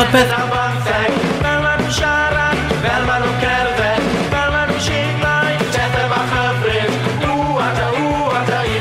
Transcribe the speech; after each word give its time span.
Podpeth! 0.00 0.30
Fel 0.32 0.48
maen 0.48 1.76
nhw'n 1.76 1.90
siarad, 1.92 2.60
fel 2.80 3.02
maen 3.04 3.20
nhw'n 3.20 3.34
cerdded, 3.42 4.04
fel 4.32 4.48
maen 4.54 4.70
nhw'n 4.70 4.80
siglau, 4.86 5.50
pethau 5.74 6.06
bach 6.08 6.30
hyfryd. 6.36 6.92
Ww 7.20 7.58
a 7.60 7.66
da, 7.76 7.88
a 8.32 8.40
da, 8.48 8.60
i 8.64 8.78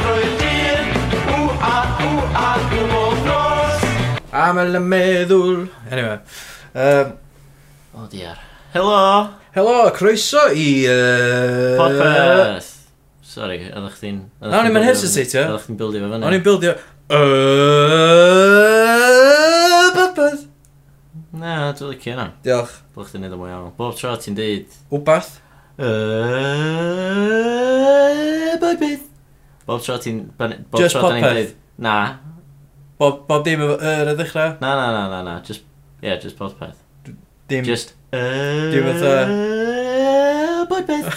a, 1.60 1.74
ww 2.00 2.24
a, 2.40 2.54
ww 2.72 3.04
nos. 3.26 3.84
Y 4.32 4.46
meddwl... 4.94 5.58
Anyway. 5.92 6.24
Um, 6.88 7.12
o 7.92 8.00
oh 8.00 8.08
diar. 8.14 8.40
Helo! 8.78 9.04
Helo, 9.58 9.76
croeso 10.00 10.46
i... 10.56 10.70
Uh, 10.88 11.76
Popeth! 11.82 12.72
Sorry, 13.28 13.60
oeddech 13.68 14.00
chdi'n... 14.00 14.24
O'n 14.40 14.72
i'n 14.72 14.80
bildio 14.80 15.36
ie? 15.36 15.44
Oeddech 15.44 15.68
chdi'n 15.68 15.84
bildio 15.84 16.00
fe 16.00 16.14
fyny. 16.16 16.24
O'n 16.32 16.40
i'n 16.40 16.48
bildio... 16.48 16.80
Uh, 17.12 18.80
Na, 21.40 21.72
dwi'n 21.72 21.94
licio 21.94 22.12
yna. 22.16 22.26
Diolch. 22.44 22.74
Dwi'n 22.96 23.06
chdi'n 23.08 23.22
neud 23.24 23.36
o 23.36 23.38
mwy 23.40 23.50
iawn. 23.54 23.70
Bob 23.78 23.94
tro 23.96 24.12
ti'n 24.20 24.36
deud... 24.36 24.74
Wbath? 24.92 25.30
Bob 28.60 28.76
beth? 28.82 29.06
Bob 29.70 29.80
tro 29.86 29.96
ti'n... 30.04 30.18
Bob 30.36 30.80
Just 30.82 30.98
tro 30.98 31.06
popeth? 31.06 31.54
Na. 31.80 31.94
Bob, 33.00 33.24
bob 33.30 33.46
dim 33.48 33.64
yr 33.64 34.12
y 34.12 34.16
ddechrau? 34.20 34.58
Na, 34.60 34.74
na, 34.76 34.88
na, 34.92 35.04
na, 35.14 35.20
na. 35.24 35.38
Just, 35.48 35.64
yeah, 36.04 36.20
just 36.20 36.36
popeth. 36.40 36.80
Dim... 37.48 37.64
Just... 37.64 37.96
Dim 38.12 38.84
fatha... 38.90 39.14
Bob 40.68 40.84
beth? 40.90 41.10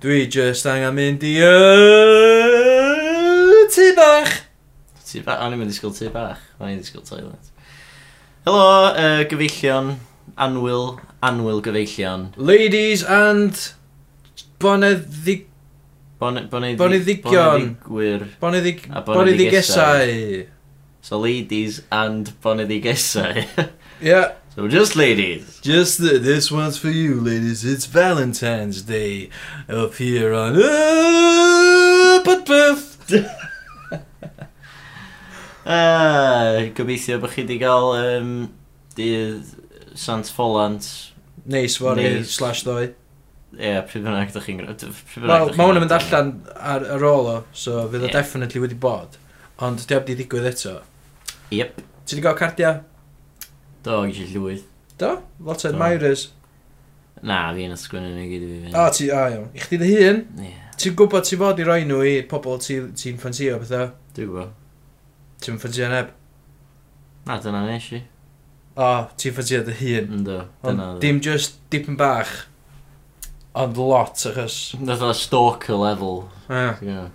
Dwi 0.00 0.24
just 0.32 0.64
angen 0.72 0.96
mynd 0.96 1.22
i... 1.28 1.36
Tŷ 3.74 3.90
bach! 3.98 4.32
Tŷ 5.04 5.20
bach? 5.26 5.40
O'n 5.44 5.52
i'n 5.52 5.60
mynd 5.60 5.72
i 5.72 5.76
sgwyl 5.76 5.92
tŷ 5.96 6.08
bach. 6.14 6.40
O'n 6.60 6.72
i'n 6.72 6.80
disgwyl 6.80 7.04
toilet. 7.04 7.52
Helo, 8.44 8.92
uh, 8.92 9.24
gyfeillion, 9.24 9.94
anwyl, 10.36 10.98
anwyl 11.22 11.62
gyfeillion. 11.64 12.26
Ladies 12.36 13.02
and 13.02 13.56
boneddig... 14.60 15.46
Bon, 16.18 16.36
boneddig... 16.50 16.76
Boneddigion. 16.76 17.22
Boneddigwyr. 17.24 18.26
Boneddig... 18.42 18.84
A 18.92 19.00
boneddigesau. 19.00 20.44
So 21.00 21.20
ladies 21.20 21.80
and 21.90 22.34
boneddigesau. 22.42 23.46
yeah. 24.02 24.32
So 24.54 24.68
just 24.68 24.94
ladies. 24.94 25.60
Just 25.62 25.96
the, 26.02 26.18
this 26.18 26.52
one's 26.52 26.76
for 26.76 26.90
you, 26.90 27.22
ladies. 27.22 27.64
It's 27.64 27.86
Valentine's 27.86 28.82
Day 28.82 29.30
up 29.70 29.94
here 29.94 30.34
on... 30.34 30.56
Uh, 30.56 32.20
but. 32.22 32.44
Uh, 35.64 36.68
gobeithio 36.76 37.16
bod 37.22 37.32
chi 37.32 37.42
wedi 37.42 37.56
cael 37.62 37.94
um, 37.96 38.34
dydd 38.98 39.54
Sant 39.96 40.28
Follant. 40.28 40.84
Neu 41.48 41.68
swaru 41.72 42.22
slash 42.28 42.64
ddoi. 42.66 42.90
Ie, 43.54 43.68
yeah, 43.70 43.82
pryd 43.86 44.02
bynnag 44.02 44.32
ydych 44.32 44.48
chi'n... 44.48 44.62
Mae 45.24 45.52
hwn 45.54 45.78
yn 45.78 45.84
mynd 45.84 45.94
allan 45.94 46.32
ar, 46.58 46.84
ar 46.96 47.04
ôl 47.06 47.28
o, 47.30 47.36
so 47.54 47.84
fydd 47.86 48.02
o 48.02 48.08
yeah. 48.08 48.16
definitely 48.16 48.62
wedi 48.64 48.78
bod. 48.80 49.14
Ond 49.62 49.84
di 49.86 49.94
abdi 49.94 50.16
ddigwydd 50.18 50.48
eto. 50.50 50.72
Yep. 51.54 51.78
Ti 51.78 52.16
wedi 52.16 52.24
gael 52.24 52.40
cardia? 52.40 52.72
Do, 53.86 54.00
gysi 54.08 54.26
llwyth. 54.32 54.66
Do? 54.98 55.12
Lot 55.46 55.62
o 55.62 55.70
admirers. 55.70 56.26
Na, 57.22 57.38
fi 57.54 57.68
yn 57.68 57.76
ysgwyn 57.76 58.10
yn 58.10 58.18
ei 58.20 58.28
gyd 58.32 58.44
i 58.44 58.50
fi. 58.50 58.74
O, 58.74 58.88
ti, 58.98 59.08
a 59.14 59.22
iawn. 59.36 59.48
I 59.54 59.62
chdi 59.62 59.80
dy 59.80 59.94
hun? 59.94 60.20
Ie. 60.42 60.50
Yeah. 60.50 60.60
Ti'n 60.74 60.98
gwybod 60.98 61.28
ti 61.28 61.38
fod 61.38 61.62
i 61.62 61.68
roi 61.68 61.84
nhw 61.86 62.02
i 62.10 62.14
pobl 62.28 62.58
ti'n 62.60 62.90
ti 62.98 63.14
ffansio 63.14 63.60
pethau? 63.62 63.92
Dwi'n 64.16 64.32
gwybod. 64.32 64.60
Ti'n 65.44 65.60
ffydio 65.60 65.90
neb? 65.92 66.12
Na, 67.28 67.38
dyna 67.44 67.64
nes 67.68 67.90
i. 67.92 68.02
O, 68.80 68.90
ti'n 69.20 69.36
ffydio 69.36 69.62
dy 69.66 69.78
hun. 69.80 70.12
Ynddo, 70.18 70.38
dyna. 70.64 70.90
Ond 70.94 71.02
dim 71.04 71.20
just 71.24 71.58
dipyn 71.72 71.98
bach, 72.00 72.32
ond 73.54 73.76
lot 73.80 74.24
achos... 74.30 74.56
Nath 74.80 75.04
o 75.04 75.12
stalker 75.12 75.76
level. 75.76 76.30
Yeah. 76.48 76.80
yeah. 76.82 77.08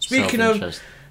Speaking 0.00 0.40
of... 0.40 0.62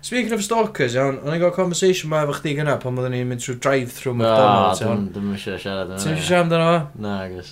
Speaking 0.08 0.32
of 0.32 0.44
stalkers, 0.46 0.94
iawn, 0.96 1.18
o'n 1.26 1.34
i'n 1.36 1.42
gael 1.42 1.56
conversation 1.56 2.08
ma 2.12 2.22
efo 2.24 2.36
chdi 2.38 2.54
gyna 2.56 2.78
pan 2.80 3.00
oedden 3.02 3.12
ni'n 3.18 3.28
mynd 3.28 3.42
trwy 3.44 3.56
drive-thru 3.60 4.14
McDonald's, 4.14 4.80
iawn. 4.86 5.08
Dwi'n 5.12 5.34
eisiau 5.34 5.58
siarad 5.60 5.90
yna. 5.90 5.98
Ti'n 6.00 6.14
eisiau 6.14 6.28
siarad 6.30 6.54
yna 6.54 6.68
fo? 6.70 6.78
Na, 7.04 7.16
agos. 7.26 7.50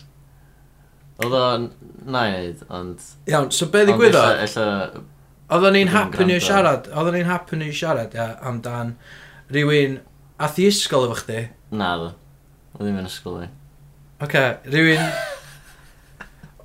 Oedd 1.26 1.36
o'n 1.40 1.66
na 2.06 2.22
i 2.30 2.36
wneud, 2.36 2.62
ond... 2.78 3.10
Iawn, 3.34 3.50
so 3.58 3.68
be 3.74 3.82
ddigwyddodd? 3.90 4.40
Ella 4.46 4.68
Oedden 5.46 5.76
ni'n 5.78 5.92
happen 5.94 6.32
i'w 6.34 6.42
siarad, 6.42 6.88
oedden 6.90 7.20
ni'n 7.20 7.28
happen 7.30 7.62
i'w 7.62 7.74
siarad 7.76 8.16
ia, 8.18 8.32
amdan 8.50 8.96
rhywun 9.54 10.00
ath 10.42 10.58
i 10.58 10.66
ysgol 10.72 11.06
efo 11.06 11.20
chdi. 11.20 11.44
Na 11.78 11.92
ddo, 12.00 12.08
oedd 12.74 12.88
ddim 12.88 12.98
yn 13.04 13.10
ysgol 13.10 13.44
i. 13.44 13.50
Oce, 14.16 14.26
okay, 14.26 14.56
rhywun... 14.74 15.04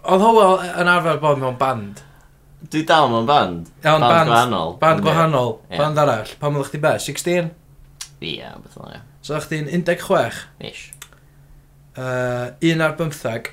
Oedd 0.00 0.24
Howell 0.24 0.64
e, 0.64 0.70
yn 0.80 0.88
arfer 0.88 1.20
bod 1.20 1.42
mewn 1.42 1.60
band. 1.60 2.00
Dwi 2.72 2.86
dal 2.88 3.10
mewn 3.12 3.28
band. 3.28 3.68
Iawn, 3.84 4.00
band, 4.00 4.14
band 4.14 4.32
gwahanol. 4.32 4.74
Band 4.80 5.04
gwahanol, 5.04 5.54
yeah. 5.68 5.76
band 5.82 6.00
arall. 6.00 6.34
Pan 6.40 6.56
oedd 6.56 6.72
chdi 6.72 6.80
be, 6.80 6.96
16? 7.04 7.52
Ie, 8.16 8.32
yeah, 8.38 8.56
beth 8.64 8.80
o'n 8.80 8.96
ia. 8.96 9.04
So 9.20 9.36
o'ch 9.36 9.50
chdi'n 9.50 9.68
16? 9.68 10.40
Ish. 10.72 10.86
Uh, 12.00 12.56
un 12.72 12.88
ar 12.88 12.96
bymthag. 12.96 13.52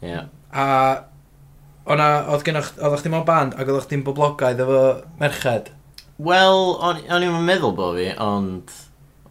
Ie. 0.00 0.08
Yeah. 0.08 0.32
A 0.56 0.68
O'na, 1.90 2.08
oedd 2.30 2.44
gennych, 2.46 2.68
oedd 2.78 3.00
chdi 3.00 3.10
mewn 3.10 3.26
band 3.26 3.56
ac 3.58 3.70
oedd 3.72 3.86
chdi'n 3.88 4.04
boblogaidd 4.06 4.60
efo 4.62 4.82
merched? 5.18 5.72
Wel, 6.22 6.60
o'n 6.78 7.24
i'n 7.26 7.40
meddwl 7.42 7.74
bo 7.74 7.88
fi, 7.96 8.12
ond 8.22 8.70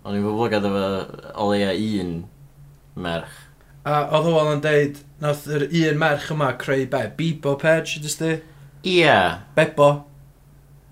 o'n 0.03 0.17
i'n 0.17 0.25
boblogaidd 0.25 0.67
efo 0.67 0.81
o 1.39 1.47
leia 1.53 1.71
un 2.01 2.17
merch. 2.99 3.37
A 3.87 4.01
oedd 4.17 4.27
Hywel 4.27 4.51
yn 4.57 4.63
deud, 4.65 4.99
nath 5.23 5.45
yr 5.49 5.63
un 5.69 6.01
merch 6.01 6.27
yma 6.35 6.51
creu 6.59 6.83
be, 6.91 7.05
Bebo 7.17 7.55
Page, 7.61 8.01
ydys 8.01 8.17
di? 8.19 8.33
Ie. 8.83 8.97
Yeah. 8.99 9.39
Bebo. 9.55 9.87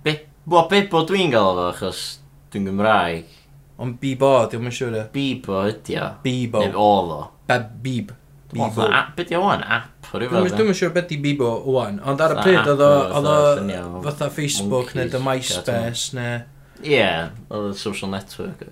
Be, 0.06 0.16
wel, 0.46 0.70
Bebo 0.72 1.03
dwi'n 1.09 1.36
gael 1.36 1.59
efo, 1.59 1.68
achos 1.74 2.06
dwi'n 2.53 2.70
Gymraeg. 2.70 3.36
Ond 3.80 4.00
Bebo, 4.00 4.31
diolch 4.47 4.72
yn 4.72 4.78
siŵr 4.80 4.97
e. 5.02 5.03
Bebo 5.14 5.66
ydi 5.68 6.00
o. 6.00 6.08
Bebo. 6.24 6.64
Neu 6.64 6.80
oedd 6.88 7.14
o. 7.18 7.22
Be, 7.50 7.59
Beb. 7.84 8.16
Bibo. 8.50 8.86
Beth 9.16 9.34
yw 9.34 9.44
o'n 9.46 9.62
app 9.62 10.10
o 10.10 10.20
rhywbeth? 10.22 10.56
Dwi'n 10.58 10.78
siŵr 10.78 10.94
beth 10.96 11.10
di 11.12 11.20
Bebo 11.22 11.50
o'n, 11.70 12.00
ond 12.02 12.22
ar 12.26 12.34
y 12.34 12.40
pryd 12.42 12.70
oedd 12.72 12.82
o 12.82 14.02
fatha 14.06 14.30
Facebook 14.34 14.96
neu 14.98 15.12
dy 15.12 15.22
MySpace 15.22 16.18
neu... 16.18 16.40
Ie, 16.82 17.04
oedd 17.52 17.74
y 17.74 17.78
social 17.78 18.09
network. 18.09 18.64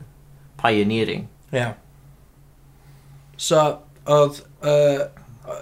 Pioneering. 0.57 1.27
Ie. 1.51 1.59
Yeah. 1.59 1.75
So, 3.37 3.65
oedd 4.09 4.41
uh, 4.65 5.07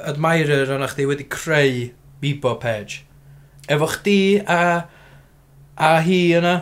admirer 0.08 0.72
o'n 0.72 0.88
chdi 0.94 1.09
wedi 1.09 1.28
creu 1.28 1.90
Bebo 2.22 2.56
page. 2.62 3.04
Efo 3.68 3.90
chdi 3.98 4.40
a, 4.48 4.86
a 5.75 5.96
hi 6.06 6.22
yna? 6.40 6.56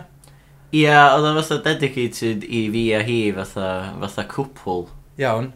Ie, 0.73 0.87
yeah, 0.87 1.11
oedd 1.13 1.29
o 1.29 1.35
fatha 1.37 1.61
dedicated 1.67 2.47
i 2.49 2.65
fi 2.73 2.87
a 2.97 3.03
hi 3.05 3.19
fatha, 3.35 3.67
fatha 4.01 4.25
cwpl. 4.31 4.87
Iawn. 5.21 5.53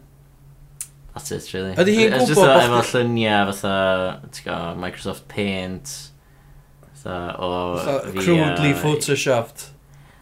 That's 1.17 1.31
it, 1.31 1.53
really. 1.53 1.73
Ydy 1.73 1.93
hi'n 1.95 2.11
gwybod 2.13 2.35
bod... 2.37 2.51
Just 2.51 2.91
efo 2.91 2.99
lluniau 3.01 3.47
fatha, 3.49 3.77
ti'n 4.35 4.45
go, 4.45 4.57
Microsoft 4.77 5.23
Paint, 5.31 5.93
fatha 6.83 7.15
o... 7.41 7.49
Fatha 7.81 8.11
crudely 8.13 8.75
photoshopped. 8.77 9.71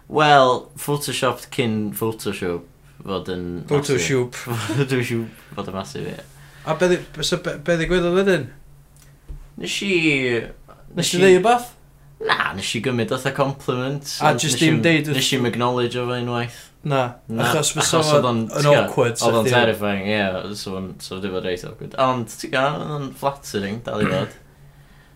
Wel, 0.08 0.54
photoshopped 0.80 1.50
cyn 1.52 1.76
Photoshop 2.00 2.64
fod 3.04 3.32
yn... 3.34 3.44
Photoshop. 3.68 4.40
Photoshop 4.78 5.44
fod 5.58 5.74
yn 5.74 5.78
masif, 5.82 6.08
ie. 6.14 6.24
A 6.66 6.78
be 6.80 6.94
ddigwyddodd 6.96 8.16
wedyn? 8.22 8.48
Nes 9.60 9.76
i... 9.84 9.96
Nes 10.96 11.12
i 11.12 11.20
ddeu 11.26 11.44
bath? 11.44 11.74
Na, 12.24 12.54
nes 12.56 12.72
i 12.72 12.86
gymryd 12.86 13.12
oedd 13.12 13.28
compliment. 13.36 14.16
A 14.24 14.32
just 14.40 14.64
dim 14.64 14.80
deud... 14.86 15.12
Nes 15.12 15.34
i'm 15.36 15.52
acknowledge 15.52 16.00
o 16.00 16.08
fe 16.08 16.24
unwaith. 16.24 16.64
Na, 16.86 17.16
na, 17.26 17.48
achos 17.50 17.72
fysa 17.74 18.00
fo'n 18.06 18.44
yn 18.46 18.68
awkward. 18.70 19.18
Oedd 19.26 19.40
o'n 19.40 19.48
terrifying, 19.50 20.06
ie, 20.06 20.20
yeah, 20.20 20.52
so 20.54 20.76
wedi 20.78 21.32
bod 21.34 21.48
reit 21.48 21.64
awkward. 21.66 21.96
Ond, 22.02 22.30
ti'n 22.30 22.54
gael, 22.54 22.78
oedd 22.84 22.94
o'n 23.00 23.08
flattering, 23.18 23.80
dal 23.88 24.04
i 24.06 24.10
fod. 24.12 24.36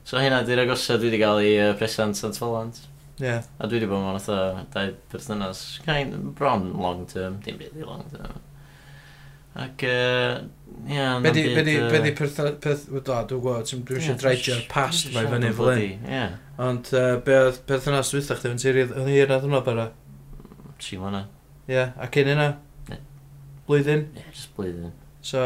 So 0.10 0.18
hynna, 0.18 0.40
di'r 0.48 0.64
agosau 0.64 0.98
dwi 0.98 1.12
wedi 1.12 1.22
cael 1.22 1.44
i 1.46 1.52
uh, 1.62 1.76
present 1.78 2.18
Sant 2.18 2.42
Folant. 2.42 2.82
Ie. 3.20 3.28
Yeah. 3.28 3.46
A 3.62 3.70
dwi 3.70 3.78
wedi 3.78 3.92
bod 3.92 4.02
mewn 4.02 4.18
otho 4.18 4.40
dau 4.74 4.96
berthynas, 5.14 5.64
kind, 5.86 6.18
bron 6.40 6.72
long 6.82 7.06
term, 7.14 7.38
dim 7.46 7.62
really 7.62 7.86
long 7.86 8.02
term. 8.10 8.42
Ac, 9.60 9.86
ie, 9.86 10.98
uh, 10.98 11.22
Be 11.22 11.38
di 11.38 12.14
perthynas, 12.18 12.58
dwi'n 12.66 13.30
gwybod, 13.30 13.70
dwi'n 13.70 13.86
dwi 13.86 14.02
eisiau 14.02 14.18
dreidio'r 14.26 14.66
past 14.74 15.14
mae 15.14 15.30
fyny 15.30 15.54
fel 15.62 15.76
hyn. 15.76 16.40
Ond, 16.66 16.90
be 17.30 17.42
oedd 17.46 17.62
perthynas 17.70 18.10
dwi'n 18.16 18.26
ddech 18.26 18.48
chi'n 18.48 18.64
siri, 18.66 18.90
oedd 18.90 19.12
hir 19.14 19.30
na 19.30 19.44
ddwrnod 19.44 19.70
bara? 19.70 19.92
Tri 20.82 20.98
mlynedd. 20.98 21.36
Ie, 21.70 21.86
a 21.86 22.08
cyn 22.10 22.32
yna? 22.34 22.48
Ne. 22.90 22.98
Blwyddyn? 23.68 24.08
Ie, 24.10 24.24
yeah, 24.24 24.34
just 24.34 24.56
blwyddyn. 24.58 24.94
So, 25.22 25.42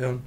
iawn. 0.00 0.22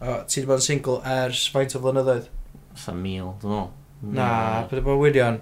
O, 0.00 0.14
ti 0.24 0.40
wedi 0.40 0.48
bod 0.48 0.62
yn 0.62 0.64
single 0.64 0.94
ers 1.04 1.42
faint 1.52 1.76
o 1.76 1.82
flynyddoedd? 1.82 2.30
Fytha 2.72 2.94
mil, 2.96 3.34
dwi'n 3.42 3.52
meddwl. 3.52 3.68
Na, 4.16 4.30
beth 4.70 4.80
bod 4.86 4.96
yn 4.96 5.02
wirion? 5.04 5.38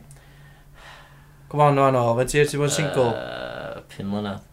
Come 1.53 1.69
on, 1.69 1.79
no, 1.79 1.87
no, 1.95 2.05
fe 2.19 2.27
ti 2.33 2.43
wedi 2.43 2.59
bod 2.59 2.73
yn 2.73 2.77
single? 2.81 3.07
Uh, 3.15 3.81
pum 3.95 4.11
mlynedd. 4.17 4.45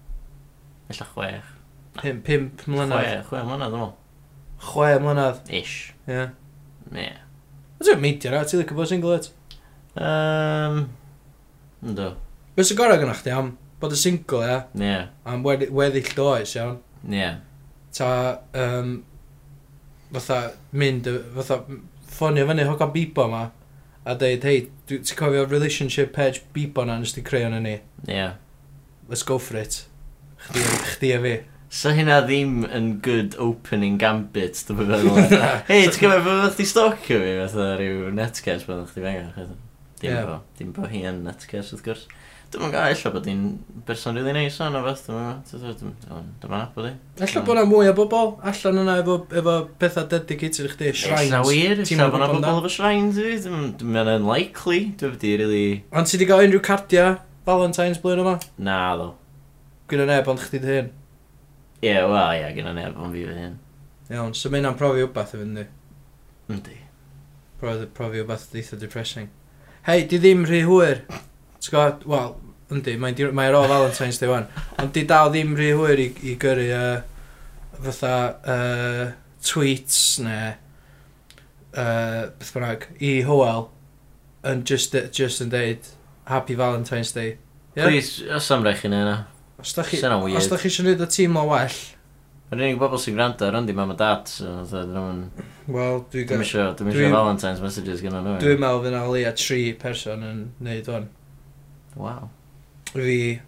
Ella 0.94 1.12
chwech. 1.16 1.52
Pum, 1.98 2.24
pump 2.30 2.66
mlynedd? 2.70 3.10
Chwe, 3.10 3.20
chwe 3.32 3.46
mlynedd, 3.50 3.74
dwi'n 3.74 3.88
meddwl. 3.88 3.94
Chwe 4.70 4.96
mlynedd? 5.02 5.54
Ish. 5.64 5.78
Ie. 6.06 6.28
Ie. 6.94 7.12
Dwi'n 7.82 8.06
meidio 8.06 8.38
na, 8.38 8.46
ti'n 8.46 8.62
licio 8.62 8.78
bod 8.78 8.94
single 8.94 9.18
et? 9.18 9.34
Um, 9.98 10.84
ynddo. 11.82 12.14
Fes 12.54 12.70
y 12.74 12.78
gorau 12.78 13.02
gynna'ch 13.02 13.26
ti 13.26 13.34
am? 13.34 13.58
bod 13.80 13.92
y 13.92 13.96
single, 13.96 14.42
ia? 14.46 14.58
Yeah. 14.74 15.08
Am 15.26 15.44
weddill 15.44 16.16
does, 16.16 16.56
iawn? 16.56 16.80
Yeah. 17.08 17.38
Ta, 17.94 18.40
um, 18.54 19.04
fatha, 20.14 20.54
mynd, 20.74 21.10
fatha, 21.36 21.62
ffonio 22.10 22.48
fyny 22.48 22.66
hogan 22.68 22.92
bibo 22.94 23.28
ma, 23.32 23.44
a 24.08 24.16
deud, 24.16 24.48
hei, 24.48 24.64
ti'n 24.90 25.20
cofio 25.20 25.46
relationship 25.50 26.14
page 26.16 26.42
bibo 26.54 26.86
na 26.88 26.98
nes 27.02 27.14
ti 27.14 27.22
creu 27.26 27.46
o'n 27.50 27.62
ni? 27.64 27.78
Yeah. 28.08 28.40
Let's 29.08 29.24
go 29.24 29.38
for 29.38 29.58
it. 29.58 29.86
Chdi, 30.48 30.66
chdi 30.94 31.14
a 31.16 31.22
fi. 31.24 31.36
So 31.70 31.92
hynna 31.92 32.22
ddim 32.24 32.62
yn 32.72 32.92
good 33.04 33.36
opening 33.44 33.98
gambit, 34.02 34.64
dwi'n 34.68 34.88
meddwl. 34.88 35.40
Hei, 35.70 35.86
ti'n 35.86 36.02
cofio 36.02 36.22
bod 36.26 36.54
chdi 36.56 36.68
stocio 36.70 37.22
fi, 37.24 37.34
fatha 37.44 37.72
rhyw 37.78 38.14
netcast 38.16 38.70
bod 38.70 38.88
chdi 38.92 39.06
fengar. 39.06 39.52
Dim 39.98 40.12
yeah. 40.14 40.26
bo, 40.26 40.40
dim 40.58 40.74
bo 40.74 40.88
hi 40.90 41.04
yn 41.10 41.24
netcast, 41.26 41.74
wrth 41.76 41.86
gwrs. 41.86 42.08
Dwi'n 42.48 42.64
mwyn 42.64 42.72
gael, 42.72 42.94
illa 42.96 43.12
bod 43.12 43.26
hi'n 43.28 43.42
berson 43.88 44.16
rili 44.16 44.32
neis 44.36 44.58
o'n 44.64 44.76
o 44.80 44.82
beth, 44.86 45.02
dwi'n 45.10 45.18
mwyn 45.52 46.30
dwi'n 46.40 46.68
bod 46.76 46.86
hi. 46.88 46.94
Illa 47.20 47.44
bod 47.44 47.58
yna 47.58 47.66
mwy 47.68 47.92
o 47.92 47.96
bobl, 47.98 48.30
allan 48.52 48.82
yna 48.84 48.96
efo, 49.02 49.18
efo 49.42 49.56
pethau 49.82 50.08
dedicated 50.14 50.70
i 50.70 50.72
chdi, 50.72 50.94
shrines. 50.96 51.28
Illa 51.28 51.42
wir, 51.44 51.84
illa 51.84 52.08
bod 52.14 52.24
yna 52.24 52.30
bobl 52.32 52.62
efo 52.62 52.72
shrines 52.78 53.20
i, 53.20 53.34
fi, 53.36 53.52
dwi'n 53.52 53.92
mwyn 53.92 54.14
yn 54.14 54.30
likely, 54.30 54.80
dwi'n 55.02 55.18
mwyn 55.18 55.42
rili... 55.44 55.66
Ond 55.92 56.08
ti 56.08 56.16
wedi 56.16 56.30
gael 56.32 56.48
unrhyw 56.48 56.64
cardia 56.70 57.10
Valentine's 57.48 58.00
blwyddyn 58.04 58.24
yma? 58.24 58.38
Na, 58.64 58.80
ddo. 58.96 59.12
Gwyn 59.92 60.04
o 60.04 60.08
neb 60.08 60.32
ond 60.32 60.42
chdi 60.48 60.64
dy 60.64 60.74
hyn? 60.74 60.90
Ie, 61.84 61.94
wel, 61.94 62.34
ie, 62.40 62.50
gyda 62.58 62.74
neb 62.76 62.96
ond 63.00 63.16
fi 63.16 63.28
fy 63.28 63.36
hyn. 63.38 63.54
Iawn, 64.12 64.34
so 64.36 64.50
mae 64.52 64.60
hynna'n 64.60 64.80
profi 64.80 65.04
wbeth 65.06 65.36
efo 65.36 65.44
ynddi? 65.46 65.64
Yndi. 66.52 66.80
Profi 67.60 68.24
wbeth 68.24 68.50
eitha 68.56 68.80
depressing. 68.80 69.28
Hei, 69.88 70.04
di 70.08 70.20
ddim 70.20 70.44
rhy 70.48 70.64
hwyr 70.68 71.04
ti'n 71.62 71.74
gwybod, 71.74 72.06
wel, 72.12 72.34
yndi, 72.74 72.96
mae'n 73.02 73.18
di... 73.18 73.30
mae 73.36 73.52
ar 73.52 73.60
ôl 73.60 73.70
Valentine's 73.72 74.20
Day 74.22 74.32
wan. 74.32 74.48
Ond 74.82 74.94
di 74.96 75.06
dal 75.10 75.32
ddim 75.34 75.56
rhy 75.58 75.72
hwyr 75.78 76.04
i, 76.04 76.08
i 76.28 76.36
gyrru 76.42 76.68
uh, 76.76 77.02
fatha 77.86 78.14
uh, 78.56 79.04
tweets 79.48 80.02
neu 80.26 80.54
uh, 81.78 82.22
beth 82.38 82.54
bynnag 82.56 82.88
i 83.00 83.18
Howell 83.28 83.70
yn 84.48 84.64
just, 84.68 84.96
just 85.16 85.44
yn 85.44 85.52
deud 85.54 85.92
Happy 86.28 86.56
Valentine's 86.60 87.14
Day. 87.16 87.38
Yeah? 87.76 87.88
Please, 87.88 88.24
os 88.34 88.50
am 88.52 88.66
rech 88.66 88.86
yn 88.88 88.96
yna. 88.98 89.20
Os 89.58 89.74
da 89.74 89.84
chi 89.84 89.98
os 89.98 90.50
da 90.52 90.58
chi 90.60 90.70
eisiau 90.70 90.86
gwneud 90.86 91.02
y 91.02 91.08
tîm 91.10 91.38
o 91.40 91.48
well, 91.50 91.78
Yr 92.48 92.62
unig 92.62 92.78
bobl 92.80 93.00
sy'n 93.02 93.18
gwrando 93.18 93.44
ar 93.44 93.58
yndi 93.60 93.74
mam 93.76 93.90
a 93.92 93.96
dad, 94.00 94.30
so 94.32 94.62
dyn 94.70 94.94
nhw'n... 94.96 95.18
Wel, 95.68 95.98
dwi... 96.14 96.22
Dwi'n 96.30 96.44
eisiau 96.46 97.10
Valentine's 97.12 97.60
messages 97.60 98.00
gyda 98.00 98.22
nhw. 98.24 98.38
Dwi'n 98.40 98.62
meddwl 98.62 98.86
fy'n 98.86 98.96
alia 98.96 99.34
tri 99.36 99.64
person 99.82 100.24
yn 100.24 100.38
neud 100.64 100.88
hwn. 100.88 101.10
Wow. 101.98 102.30
Fi, 102.94 103.42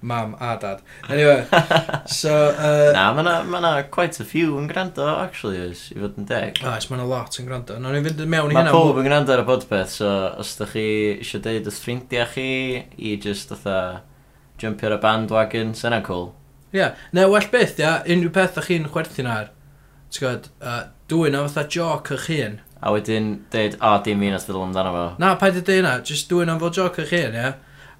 mam 0.00 0.34
a 0.40 0.56
dad. 0.56 0.80
Anyway, 1.08 1.46
so... 2.06 2.32
Uh, 2.56 2.92
na, 2.92 3.12
mae 3.12 3.22
na, 3.22 3.42
ma 3.44 3.60
na 3.60 3.82
quite 3.82 4.20
a 4.20 4.24
few 4.24 4.56
yn 4.58 4.68
gwrando, 4.70 5.06
actually, 5.20 5.60
is, 5.60 5.82
i 5.92 6.00
fod 6.00 6.16
yn 6.20 6.28
deg. 6.30 6.60
Oes, 6.64 6.88
mae 6.90 7.00
na 7.00 7.06
lot 7.08 7.36
yn 7.40 7.48
gwrando. 7.48 7.76
Nawr 7.80 7.98
ni'n 7.98 8.06
fynd 8.08 8.24
mewn 8.24 8.54
i 8.54 8.56
hynna. 8.56 8.70
Mae 8.70 8.74
pob 8.74 9.00
yn 9.02 9.08
gwrando 9.08 9.34
ar 9.36 9.44
y 9.44 9.46
podpeth, 9.50 9.92
so 10.00 10.10
os 10.40 10.54
da 10.58 10.68
chi 10.70 10.86
eisiau 11.18 11.44
deud 11.44 11.68
wrth 11.68 11.82
ffrindiau 11.84 12.30
chi 12.32 12.48
i 12.96 13.14
just 13.20 13.52
otha 13.56 13.76
jumpio 14.60 14.88
ar 14.88 14.96
y 14.96 15.00
bandwagon, 15.04 15.76
sy'n 15.76 15.98
so 15.98 16.02
cool. 16.08 16.28
Ie, 16.70 16.80
yeah. 16.80 17.06
neu 17.16 17.32
well 17.34 17.52
beth, 17.52 17.76
ia, 17.82 17.98
unrhyw 18.08 18.32
beth 18.34 18.56
da 18.56 18.64
chi'n 18.64 18.88
chwerthu'n 18.94 19.28
ar, 19.28 19.52
ti'n 20.08 20.24
gwybod, 20.24 20.50
uh, 20.64 20.82
dwi'n 21.10 21.36
o 21.36 21.44
fatha 21.48 21.68
joc 21.76 22.12
o'ch 22.16 22.28
hun, 22.30 22.60
A 22.80 22.92
wedyn, 22.94 23.32
dweud, 23.52 23.74
o, 23.84 23.96
dim 24.04 24.22
un 24.24 24.36
os 24.38 24.46
feddwl 24.48 24.64
amdano 24.64 24.92
fo. 24.94 25.02
Na, 25.20 25.34
paid 25.40 25.58
y 25.60 25.64
dyna, 25.66 25.98
jyst 26.06 26.30
dwi'n 26.30 26.48
am 26.52 26.60
fod 26.62 26.78
joc 26.78 27.00
eich 27.02 27.12
hun, 27.12 27.36
ia? 27.36 27.50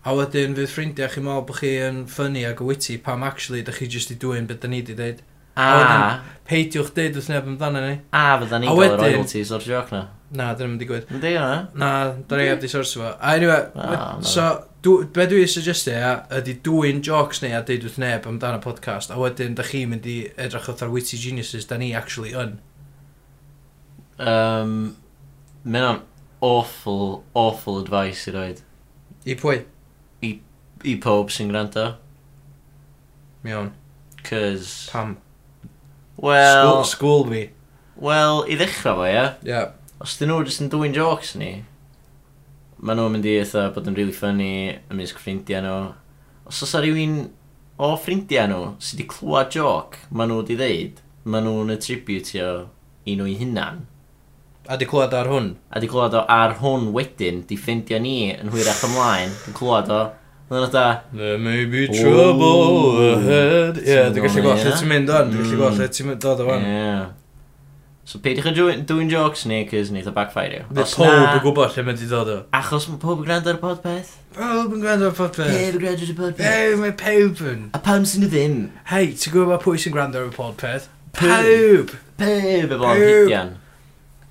A 0.00 0.14
wedyn 0.16 0.54
fydd 0.56 0.70
ffrindiau 0.72 1.10
chi'n 1.12 1.26
meddwl 1.26 1.42
bod 1.50 1.58
chi'n 1.60 1.98
ffynnu 2.08 2.46
ac 2.48 2.62
witty 2.64 2.96
pam 3.04 3.26
actually 3.26 3.60
da 3.66 3.74
chi 3.76 3.90
jyst 3.92 4.14
i 4.14 4.16
dwi'n 4.22 4.48
beth 4.48 4.62
da 4.62 4.70
ni 4.72 4.80
di 4.80 4.96
dweud. 4.96 5.20
A, 5.60 5.66
a 5.66 5.74
wedyn, 5.76 6.30
peidiwch 6.48 6.94
deud 6.96 7.18
wrth 7.20 7.28
neb 7.28 7.50
amdano 7.50 7.82
ni. 7.84 7.98
A 8.16 8.38
fydda 8.40 8.62
ni'n 8.62 8.72
gael 8.78 8.96
royalties 9.02 9.52
o'r 9.52 9.68
joc 9.68 9.92
na. 9.92 10.06
Na, 10.32 10.48
dyn 10.56 10.70
nhw'n 10.70 10.80
digwydd. 10.80 11.12
Ynddi 11.12 11.34
yna? 11.34 11.60
Na, 11.76 11.92
dyn 12.30 12.40
ni'n 12.40 12.62
di 12.62 12.72
sors 12.72 12.94
fo. 12.96 13.10
A 13.10 13.34
anyway, 13.36 13.66
ah, 13.84 14.16
so, 14.24 14.46
dwi, 14.80 15.10
be 15.12 15.28
dwi'n 15.28 15.50
suggestio 15.50 15.98
ia, 15.98 16.14
ydy 16.38 16.56
dwi'n 16.64 17.04
jocs 17.04 17.42
neu 17.44 17.52
a 17.58 17.60
deud 17.66 17.84
wrth 17.84 18.00
neb 18.00 18.30
amdano 18.30 18.62
podcast, 18.64 19.12
a 19.12 19.20
wedyn 19.20 19.58
da 19.58 19.66
chi'n 19.66 19.92
mynd 19.92 20.08
i 20.08 20.16
edrych 20.40 20.70
wrth 20.72 20.86
ar 20.86 20.94
witty 20.94 21.20
geniuses 21.20 21.68
da 21.68 21.76
ni 21.82 21.92
actually 21.98 22.32
yn. 22.32 22.56
Um, 24.20 24.96
Mae'n 25.64 26.02
awful, 26.40 27.24
awful 27.34 27.80
advice 27.80 28.28
i 28.28 28.34
roed. 28.36 28.62
I 29.28 29.36
pwy? 29.36 29.58
I, 30.24 30.30
i 30.84 30.94
pob 31.00 31.32
sy'n 31.32 31.50
gwrando. 31.52 31.86
Iawn. 33.44 33.72
Cys... 34.24 34.88
Pam? 34.92 35.18
Well... 36.16 36.84
School, 36.84 36.84
school 36.84 37.26
fi. 37.32 37.42
Well, 38.00 38.46
i 38.48 38.56
ddechrau 38.56 38.96
fo, 39.02 39.08
ie? 39.08 39.16
Ie. 39.16 39.52
Yeah. 39.52 39.72
Os 40.00 40.16
dyn 40.16 40.32
nhw 40.32 40.46
jyst 40.46 40.62
yn 40.64 40.70
dwy'n 40.72 40.96
jokes 40.96 41.34
ni, 41.36 41.50
maen 42.80 42.96
nhw'n 42.96 43.12
mynd 43.12 43.26
i 43.28 43.34
eitha 43.42 43.66
bod 43.74 43.88
yn 43.90 43.96
really 43.98 44.16
funny 44.16 44.78
ymysg 44.88 45.20
ffrindiau 45.20 45.60
nhw. 45.66 45.80
Os 46.48 46.62
oes 46.64 46.72
rhywun 46.80 47.18
o 47.76 47.90
ffrindiau 48.00 48.48
nhw 48.48 48.62
sydd 48.80 49.02
wedi 49.02 49.08
clywed 49.12 49.52
joc 49.58 49.98
maen 50.08 50.32
nhw 50.32 50.38
wedi 50.40 50.56
ddeud, 50.56 51.02
maen 51.28 51.44
nhw'n 51.44 51.74
attributio 51.76 52.48
i 53.04 53.18
nhw 53.18 53.28
i 53.28 53.36
hunan. 53.42 53.84
A 54.70 54.76
di 54.78 54.86
clywed 54.86 55.14
ar 55.18 55.26
hwn? 55.26 55.46
A 55.74 55.80
di 55.82 55.88
clywed 55.90 56.14
o 56.14 56.20
ar 56.30 56.52
hwn 56.60 56.92
wedyn, 56.94 57.40
di 57.42 57.56
ffindio 57.58 57.98
ni 57.98 58.28
yn 58.30 58.52
hwyrach 58.52 58.84
ymlaen, 58.86 59.32
di 59.42 59.54
clywed 59.56 59.88
o. 59.90 60.02
Oedd 60.46 60.70
da... 60.70 60.82
There 61.10 61.38
may 61.42 61.64
be 61.66 61.88
trouble 61.88 62.44
Ooh. 62.44 63.08
ahead. 63.16 63.80
Ie, 63.80 63.88
yeah, 63.88 64.12
dwi'n 64.14 64.28
gallu 64.28 64.44
gweld 64.44 64.62
lle 64.62 64.74
ti'n 64.78 64.90
mynd 64.92 65.10
o'n, 65.10 65.32
dwi'n 65.32 65.42
gallu 65.42 65.58
gweld 65.58 65.74
mm. 65.74 65.80
lle 65.80 65.88
ti'n 65.96 66.12
dod 66.22 66.42
o 66.42 66.46
fan. 66.46 66.68
Ie. 66.70 66.92
So 68.12 68.20
peidiwch 68.22 68.46
yn 68.52 68.84
dwi'n 68.86 69.10
jokes 69.10 69.42
ni, 69.50 69.58
cys 69.72 69.90
neith 69.90 70.06
o 70.06 70.12
backfire 70.14 70.60
you. 70.60 70.68
Mae 70.70 70.86
pob 70.86 71.16
yn 71.18 71.42
gwybod 71.48 71.74
lle 71.74 71.84
mae 71.88 71.98
di 71.98 72.06
dod 72.10 72.30
o. 72.30 72.36
Achos 72.60 72.86
mae 72.92 73.00
pob 73.02 73.24
yn 73.24 73.26
gwrando 73.26 73.50
ar 73.50 73.58
y 73.58 73.62
podpeth. 73.64 74.12
Pob 74.36 74.76
yn 74.76 74.84
gwrando 74.84 75.08
ar 75.08 75.16
y 75.16 75.18
podpeth. 75.18 75.50
Peb 75.50 75.80
yn 75.80 75.82
gwrando 75.82 76.06
ar 76.06 76.14
y 76.14 76.18
podpeth. 76.20 76.44
Peb, 76.44 76.76
mae 76.84 76.94
peb 77.02 77.42
yn. 77.56 77.66
A 77.74 77.82
pam 77.90 78.06
sy'n 78.06 78.28
y 78.28 78.30
ddim. 78.30 78.60
Hei, 78.92 79.10
ti'n 79.18 79.34
gwybod 79.34 79.66
pwy 79.66 79.82
sy'n 79.82 79.98
gwrando 79.98 80.22
ar 80.22 80.30
y 80.30 80.36
podpeth? 80.38 80.86
Peb. 81.18 81.96
Peb 82.22 82.78
efo 82.78 82.94
hidian. 82.94 83.58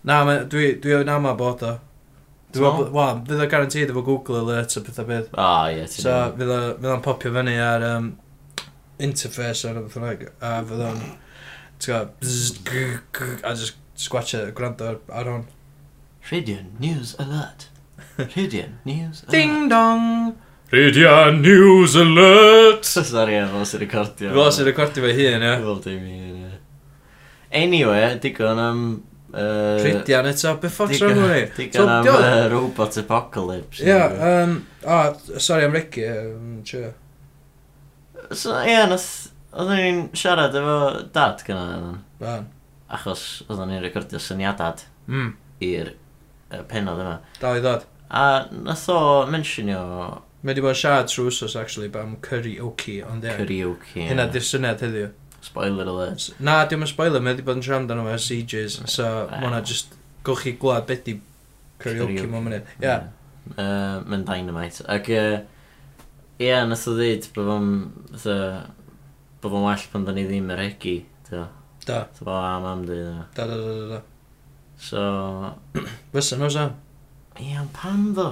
Na, 0.07 0.23
ma, 0.25 0.37
dwi, 0.47 0.73
dwi 0.81 0.95
yn 1.01 1.09
ama 1.11 1.33
bod 1.39 1.63
o. 1.67 1.73
Dwi'n 2.55 2.63
meddwl, 2.65 2.91
wel, 2.95 3.19
fydd 3.27 3.43
o 3.43 3.47
garantid 3.51 3.91
efo 3.93 4.01
Google 4.07 4.39
Alerts 4.41 4.77
a 4.79 4.81
pethau 4.85 5.05
bydd. 5.09 5.27
O, 5.37 5.49
ie, 5.69 5.83
ti'n 5.85 6.01
So, 6.05 6.09
iawn. 6.13 6.37
fydd 6.39 6.53
o- 6.55 6.73
fydd 6.79 6.91
o'n 6.95 7.03
popio 7.05 7.33
fyny 7.35 7.57
ar 7.61 7.83
um, 7.91 8.07
interface 8.99 9.67
ar 9.69 9.77
y 9.81 9.83
ffynag, 9.91 10.23
a 10.41 10.53
fydd 10.65 10.81
o'n, 10.87 11.01
ti'n 11.79 11.91
gwybod, 11.93 12.13
bzz, 12.23 12.47
gr, 12.69 12.95
gr, 13.15 13.35
a 13.45 13.53
just 13.59 13.77
squatcha, 13.99 14.45
e, 14.47 14.53
gwrando 14.57 14.87
ar, 14.93 14.97
ar 15.21 15.29
hwn. 15.33 15.45
Rhydian 16.29 16.71
News 16.81 17.13
Alert. 17.21 17.67
Rhydian 18.17 18.79
News 18.87 19.21
Alert. 19.23 19.31
Ding 19.35 19.69
dong! 19.71 20.33
Rhydian 20.71 21.41
News 21.43 21.95
Alert! 21.99 22.85
Sorry, 22.95 23.35
ie, 23.37 23.45
fel 23.53 23.65
sy'n 23.69 23.83
recordio. 23.85 24.33
Fel 24.35 24.51
sy'n 24.57 24.67
recordio 24.71 25.05
fe 25.05 25.13
hun, 25.19 25.45
ia. 25.45 25.53
Wel, 25.63 25.79
dim 25.85 26.03
i, 26.09 26.17
ie. 26.17 26.51
Anyway, 27.61 28.03
digon 28.21 28.59
am 28.61 28.81
Uh, 29.29 29.77
Tridian 29.77 30.25
eto, 30.25 30.55
beth 30.57 30.73
ffocs 30.73 31.01
rhan 31.03 31.19
hwnni? 31.21 31.41
Digon 31.53 31.89
am 31.93 32.07
uh, 32.09 32.47
robot 32.49 32.95
apocalypse. 32.97 33.83
Ia, 33.85 33.97
yeah, 33.97 34.43
um, 34.43 34.55
oh, 34.85 35.37
sorry 35.37 35.67
am 35.67 35.75
Ricky, 35.77 36.07
um, 36.09 36.63
tio. 36.65 36.93
So, 38.31 38.55
ia, 38.57 38.71
yeah, 38.71 38.87
nath, 38.89 39.09
oedden 39.53 39.77
ni'n 39.77 39.99
siarad 40.17 40.57
efo 40.57 40.79
dad 41.13 41.43
gyda 41.45 41.59
oedden. 41.67 41.99
Fan. 42.23 42.49
Achos 42.97 43.27
oedden 43.45 43.69
ni'n 43.69 43.85
recordio 43.85 44.21
syniadad 44.23 44.81
mm. 45.05 45.29
i'r 45.69 45.93
uh, 45.93 46.63
penod 46.71 47.03
yma. 47.05 47.19
Dal 47.37 47.61
i 47.61 47.63
ddod. 47.65 47.85
A 48.09 48.25
nath 48.49 48.89
o 48.89 48.99
mentionio... 49.29 49.83
Mae 50.39 50.53
wedi 50.53 50.61
bod 50.63 50.71
yn 50.71 50.77
siarad 50.79 51.09
trwy 51.11 51.27
wsos, 51.27 51.53
actually, 51.59 51.89
am 51.99 52.13
karaoke, 52.23 53.01
ond 53.03 53.25
ia. 53.27 53.33
Karaoke, 53.35 53.97
ia. 53.99 54.05
Hynna 54.07 54.29
di'r 54.31 54.45
syniad 54.47 54.81
heddiw. 54.85 55.09
Spoiler 55.45 55.87
alert. 55.87 56.29
Na, 56.39 56.61
diolch 56.65 56.87
yn 56.87 56.91
spoiler, 56.91 57.23
mae 57.23 57.35
wedi 57.35 57.45
bod 57.47 57.59
yn 57.59 57.65
siarad 57.65 57.85
amdano 57.85 58.07
fe 58.07 58.15
ers 58.17 58.31
ages, 58.35 58.79
so 58.91 59.07
mae 59.29 59.43
hwnna 59.45 59.61
just, 59.67 59.95
gwych 60.27 60.43
chi 60.45 60.55
gwlad 60.59 60.87
beth 60.89 61.05
di 61.05 61.15
karaoke 61.79 62.25
mewn 62.27 62.49
munud. 62.49 62.73
Ia. 62.83 62.97
Mae'n 63.55 64.25
dynamite. 64.27 64.83
Ac, 64.91 65.07
ie, 65.13 66.51
nath 66.71 66.89
o 66.91 66.97
ddweud, 66.97 67.29
bod 67.37 67.53
fo'n, 67.53 67.71
bod 69.39 69.55
fo'n 69.55 69.65
well 69.69 69.87
pan 69.93 70.07
da 70.07 70.15
ni 70.15 70.27
ddim 70.27 70.51
yr 70.55 70.65
egi, 70.67 70.97
Da. 71.29 71.47
Da. 71.85 72.07
Bo 72.21 72.31
am 72.31 72.65
am 72.65 72.85
di. 72.85 72.97
Da, 73.35 73.45
da, 73.45 73.55
da, 73.55 73.73
da. 73.73 73.87
da. 73.95 74.01
So... 74.77 75.55
Fysa 76.13 76.39
nhw, 76.39 76.49
sa? 76.53 76.69
Ie, 77.39 77.53
ond 77.59 77.71
pam 77.75 78.09
ddo? 78.17 78.31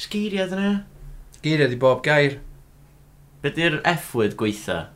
Sgeiriad 0.00 0.52
yna? 0.52 0.72
Geiriad 1.44 1.72
i 1.72 1.78
bob 1.80 2.02
gair. 2.04 2.38
Be 3.40 3.52
di'r 3.56 3.80
F-word 3.88 4.36
gweitha? 4.40 4.86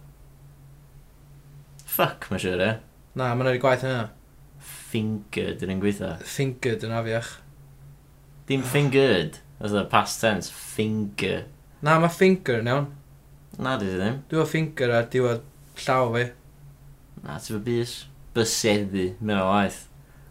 Fuck, 2.00 2.30
mae'n 2.30 2.40
siwr 2.40 2.60
e? 2.64 2.66
Na, 3.12 3.26
mae'n 3.34 3.44
rhaid 3.44 3.60
gwaith 3.60 3.82
yna. 3.84 4.04
Fingered 4.64 5.60
yn 5.66 5.74
un 5.74 5.80
gweitha. 5.82 6.14
Fingered 6.24 6.86
yn 6.86 6.94
afiach. 6.96 7.34
Dim 8.48 8.62
fingered. 8.64 9.36
Oedd 9.60 9.76
y 9.76 9.82
past 9.92 10.22
tense. 10.22 10.48
Finger. 10.48 11.42
Na, 11.84 11.98
mae 12.00 12.08
finger 12.14 12.62
yn 12.62 12.70
iawn. 12.72 12.86
Na, 13.60 13.74
dwi 13.82 13.98
ddim. 13.98 14.16
Dwi'n 14.30 14.48
finger 14.48 14.94
ar 14.96 15.10
diwedd 15.12 15.44
llaw 15.82 16.08
fi. 16.14 16.24
Na, 17.26 17.36
ti'n 17.36 17.58
fy 17.58 17.60
bus. 17.68 17.94
Byseddu, 18.32 19.04
mewn 19.20 19.42
o 19.42 19.44
waith. 19.50 19.82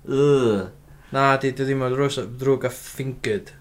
Ugh. 0.09 0.65
Na, 1.13 1.27
di, 1.37 1.53
di 1.53 1.69
ddim 1.69 1.85
o'r 1.85 2.01
drwg 2.41 2.65
a 2.65 2.73
fingered. 2.73 3.53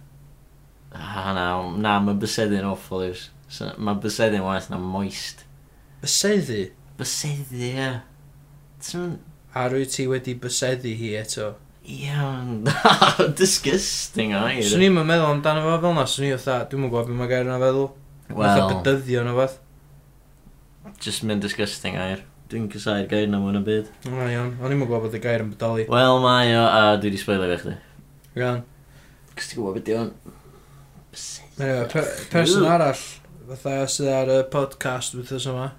Ah, 0.97 1.35
na, 1.37 1.50
na, 1.77 1.99
mae 2.00 2.17
byseddu'n 2.25 2.73
awful 2.73 3.05
yw'r... 3.11 3.29
Mae 3.77 4.00
byseddu'n 4.00 4.49
waith 4.49 4.73
na 4.73 4.81
moist. 4.81 5.45
Byseddu? 6.00 6.71
byseddu, 6.99 7.64
ie. 7.73 7.88
Ti'n... 8.85 9.17
A 9.59 9.64
rwy 9.71 9.87
ti 9.88 10.05
wedi 10.07 10.35
byseddu 10.38 10.90
hi 10.99 11.14
eto? 11.19 11.55
Iawn, 11.88 12.67
disgusting 13.40 14.35
o. 14.37 14.43
Swn 14.61 14.85
i'n 14.85 14.99
meddwl 14.99 15.31
amdano 15.31 15.62
fo 15.64 15.78
fel 15.81 15.95
na, 15.97 16.05
swn 16.05 16.26
i'n 16.28 16.35
fatha, 16.37 16.67
dwi'n 16.69 16.83
mwyn 16.83 16.93
gwybod 16.93 17.09
beth 17.09 17.17
mae 17.17 17.31
gair 17.31 17.47
yna 17.47 17.57
feddwl. 17.62 17.87
Wel... 18.28 18.43
Fatha 18.43 18.83
bydyddio 18.85 19.23
yna 19.25 19.33
fath. 19.38 19.57
Just 21.00 21.25
mynd 21.25 21.47
disgusting 21.47 21.97
air. 21.97 22.26
Dwi'n 22.52 22.69
cysau'r 22.73 23.09
gair 23.09 23.33
na 23.33 23.40
mwyn 23.40 23.62
y 23.62 23.64
byd. 23.64 23.88
O, 24.05 24.12
iawn, 24.28 24.52
o'n 24.61 24.75
i'n 24.75 24.83
mwyn 24.83 24.85
gwybod 24.85 25.09
bod 25.09 25.17
y 25.17 25.23
gair 25.25 25.47
yn 25.47 25.55
bodoli. 25.55 25.88
Wel, 25.88 26.21
mae 26.25 26.52
o, 26.59 26.67
a 26.69 26.95
dwi 27.00 27.09
wedi 27.09 27.23
spoilio 27.25 27.49
fe 27.55 27.59
chdi. 27.64 27.75
Iawn. 28.43 28.62
Cys 29.33 29.50
ti'n 29.55 29.62
gwybod 29.62 29.81
beth 29.81 29.88
di 29.88 29.97
o'n... 29.97 30.14
Byseddi. 31.17 31.73
Person 32.37 32.69
arall, 32.69 33.05
fatha 33.49 33.81
sydd 33.88 34.12
ar 34.12 34.35
y 34.37 34.40
podcast 34.52 35.17
wythnos 35.17 35.49
yma. 35.49 35.71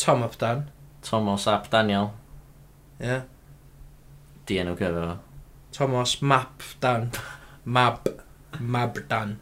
Tom 0.00 0.22
Abdan. 0.22 0.64
Thomas 1.02 1.46
Ap 1.46 1.68
Daniel. 1.70 2.12
Ie. 3.00 3.06
Yeah. 3.06 3.22
Di 4.46 4.56
enw 4.62 4.76
gyfer 4.78 4.96
fo. 5.04 5.18
Thomas 5.76 6.20
Map 6.22 6.62
Dan. 6.80 7.10
Mab. 7.64 8.08
Mab 8.58 8.96
Dan. 9.08 9.38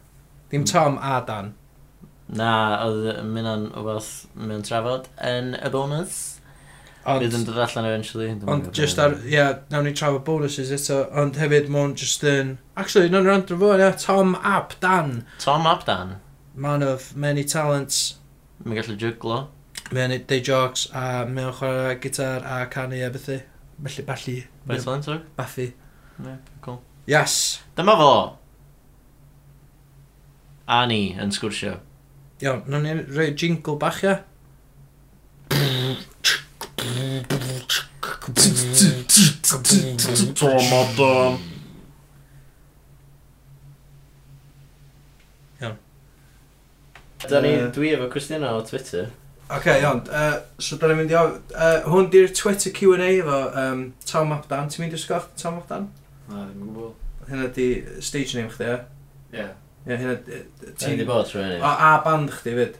Dim 0.49 0.65
Tom 0.65 0.97
a 1.01 1.21
Dan. 1.25 1.53
Na, 2.27 2.51
oedd 2.85 3.23
mynd 3.25 3.71
o 3.73 3.85
beth 3.87 4.11
mewn 4.35 4.65
trafod 4.65 5.07
yn 5.25 5.55
y 5.57 5.71
bonus. 5.73 6.19
Ond, 7.07 7.23
Bydd 7.23 7.37
yn 7.39 7.45
dod 7.47 7.61
allan 7.63 7.87
eventually. 7.89 8.27
Ond 8.51 8.67
just 8.75 8.99
ar, 9.01 9.15
ie, 9.23 9.31
yeah, 9.33 9.61
nawn 9.71 9.87
ni 9.87 9.95
trafod 9.97 10.25
bonuses 10.27 10.73
eto, 10.75 11.05
ond 11.17 11.39
hefyd 11.39 11.71
mae'n 11.73 11.95
just 11.97 12.25
yn... 12.27 12.57
Actually, 12.75 13.09
nawn 13.09 13.23
ni'n 13.23 13.31
randro 13.31 13.57
fo, 13.61 13.71
ie, 13.79 13.93
Tom 14.03 14.35
Ap 14.43 14.75
Dan. 14.83 15.23
Tom 15.41 15.65
Ap 15.69 15.87
Dan. 15.87 16.17
Man 16.53 16.83
of 16.83 17.15
many 17.15 17.47
talents. 17.47 18.19
Mae'n 18.65 18.81
gallu 18.81 18.99
jyglo. 18.99 19.47
Mae'n 19.89 20.11
deu 20.29 20.41
jocs 20.45 20.83
a 20.93 21.23
mae'n 21.25 21.53
chwarae 21.57 21.95
gitar 22.03 22.43
a 22.45 22.59
canu 22.69 22.99
a 23.01 23.09
bethau. 23.09 23.39
Felly, 23.81 24.03
balli. 24.05 24.35
Beth 24.69 24.87
o'n 24.91 25.01
tog? 25.01 25.23
Baffi. 25.37 25.71
Ne, 26.21 26.35
cool. 26.61 26.81
Yes! 27.09 27.61
Dyma 27.77 27.95
fo! 27.97 28.11
A 30.69 30.83
ni 30.85 31.15
yn 31.17 31.31
sgwrsio. 31.33 31.79
Iawn, 32.43 32.67
nawn 32.69 32.85
ni 32.85 32.91
rhoi 32.99 33.31
jingle 33.33 33.79
bach 33.81 34.03
ia. 34.05 34.19
Tom 40.37 40.69
Adam. 40.81 41.39
Iawn. 45.63 45.79
Da 47.25 47.41
ni, 47.41 47.55
dwi 47.73 47.95
efo 47.95 48.11
cwestiynau 48.13 48.59
o 48.59 48.67
Twitter. 48.69 49.09
Ok, 49.49 49.65
iawn. 49.65 50.03
Uh, 50.09 50.35
so, 50.61 50.77
da 50.77 50.91
ni'n 50.91 50.99
mynd 50.99 51.13
i 51.13 51.17
ofyn. 51.17 51.39
Uh, 51.55 51.79
hwn 51.89 52.09
di'r 52.13 52.29
Twitter 52.37 52.73
Q&A 52.75 53.07
efo 53.15 53.39
um, 53.57 53.81
Tom 54.05 54.29
Mapdan. 54.29 54.69
Ti'n 54.69 54.83
mynd 54.83 54.93
i'r 54.93 55.01
sgorff 55.01 55.31
Tom 55.41 55.57
Mapdan? 55.57 55.87
Na, 56.29 56.43
ddim 56.43 56.67
yn 56.67 56.75
gwybod. 56.75 57.07
Hynna 57.29 57.47
di 57.55 57.69
stage 58.05 58.37
name 58.37 58.53
chdi, 58.53 58.67
e? 58.75 59.39
Ie. 59.39 59.47
Ie, 59.87 59.95
hynna... 59.95 60.15
Ti'n 60.69 60.99
di 61.01 61.07
bod 61.09 61.25
trwy 61.31 61.47
hynny. 61.47 61.57
A, 61.65 61.73
a 61.87 61.95
band 62.05 62.29
chdi 62.35 62.53
fyd? 62.59 62.77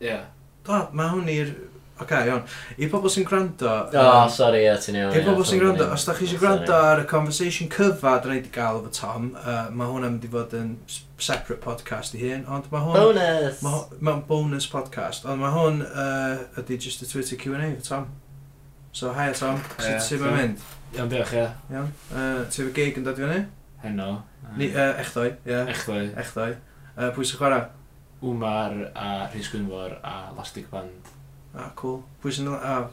Ie. 0.00 0.08
Yeah. 0.08 0.26
Do, 0.66 0.80
mae 0.98 1.12
hwn 1.12 1.30
i'r 1.30 1.54
Ok, 2.02 2.10
iawn. 2.26 2.42
I 2.82 2.88
pobl 2.90 3.10
sy'n 3.12 3.22
gwrando... 3.26 3.68
O, 3.70 3.98
oh, 4.00 4.24
um, 4.24 4.30
sori, 4.32 4.64
ie, 4.64 4.72
ti'n 4.82 4.96
iawn. 4.98 5.12
I 5.14 5.20
pobl 5.22 5.44
sy'n 5.46 5.60
gwrando, 5.62 5.84
os 5.94 6.06
da 6.08 6.16
chi 6.18 6.26
eisiau 6.26 6.40
gwrando 6.42 6.74
ar 6.74 7.02
y 7.04 7.06
conversation 7.06 7.70
cyfa 7.70 8.16
dyn 8.24 8.34
ni 8.34 8.40
wedi 8.40 8.50
gael 8.56 8.80
efo 8.80 8.90
Tom, 8.96 9.28
uh, 9.38 9.68
mae 9.70 9.92
hwnna'n 9.92 10.16
mynd 10.16 10.26
i 10.26 10.30
fod 10.32 10.56
yn 10.58 10.72
separate 11.22 11.60
podcast 11.62 12.16
i 12.18 12.24
hun, 12.24 12.42
ond 12.50 12.66
mae 12.72 12.82
hwn... 12.82 12.98
Bonus! 12.98 13.62
Mae'n 13.62 14.02
ma 14.08 14.16
bonus 14.26 14.66
podcast, 14.72 15.28
ond 15.30 15.44
mae 15.44 15.54
hwn 15.54 15.80
uh, 15.86 16.42
ydy 16.64 16.80
just 16.82 17.06
y 17.06 17.10
Twitter 17.12 17.38
Q&A 17.38 17.62
efo 17.68 17.86
Tom. 17.86 18.10
So, 18.90 19.14
hi 19.14 19.30
Tom, 19.38 19.62
sut 19.78 20.02
sy'n 20.08 20.26
mynd 20.26 20.38
mynd? 20.40 20.68
Iawn, 20.98 21.14
diolch, 21.14 21.38
ie. 21.38 21.46
Iawn. 21.76 21.94
Uh, 22.10 22.42
ti'n 22.50 22.66
efo 22.66 22.74
gig 22.74 22.98
yn 22.98 23.06
dod 23.06 23.22
i 23.22 23.28
fyny? 23.28 23.42
Heno. 23.86 24.12
Ni, 24.58 24.72
uh, 24.74 24.96
echdoi, 24.98 25.30
ie. 25.46 25.62
Echdoi. 25.70 26.08
Echdoi. 26.26 26.52
Uh, 26.96 27.12
pwy 27.14 27.30
sy'n 27.30 27.38
chwarae? 27.38 27.70
Wmar 28.24 28.80
a 28.96 29.28
Rhys 29.30 29.54
Gwynfor 29.54 30.00
a 30.02 30.32
Lastic 30.34 30.66
Band 30.74 31.13
ah, 31.56 31.70
cool. 31.76 32.02
Pwy 32.22 32.34
sy'n... 32.34 32.50
Ah. 32.54 32.88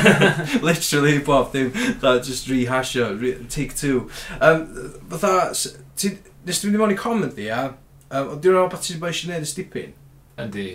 Literally, 0.68 1.18
bob 1.26 1.52
dim. 1.52 1.72
That 2.00 2.22
just 2.24 2.48
rehashio, 2.48 3.20
re 3.20 3.34
take 3.48 3.76
two. 3.76 4.08
Um, 4.40 4.66
fatha, 5.10 5.50
nes 5.50 6.60
ti'n 6.62 6.70
mynd 6.70 6.78
i 6.78 6.82
mewn 6.82 6.94
i 6.94 7.00
comment 7.00 7.36
di, 7.36 7.50
a... 7.50 7.72
Um, 8.06 8.36
Dwi'n 8.38 8.54
rhaid 8.54 8.72
beth 8.74 8.86
ti'n 8.86 9.02
eisiau 9.02 9.30
gwneud 9.30 9.46
y 9.46 9.50
stipyn? 9.50 9.94
Yndi. 10.42 10.68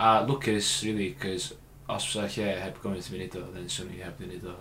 A 0.00 0.20
lwcus, 0.24 0.72
really, 0.86 1.12
cys 1.20 1.52
os 1.90 2.06
fysa 2.06 2.26
lle 2.30 2.50
heb 2.62 2.78
gofyn 2.82 3.02
ti'n 3.02 3.16
mynd 3.16 3.26
i 3.26 3.30
do, 3.34 3.46
then 3.54 3.70
swn 3.70 3.94
i 3.96 4.04
heb 4.04 4.16
ddim 4.18 4.36
i 4.36 4.40
do 4.42 4.54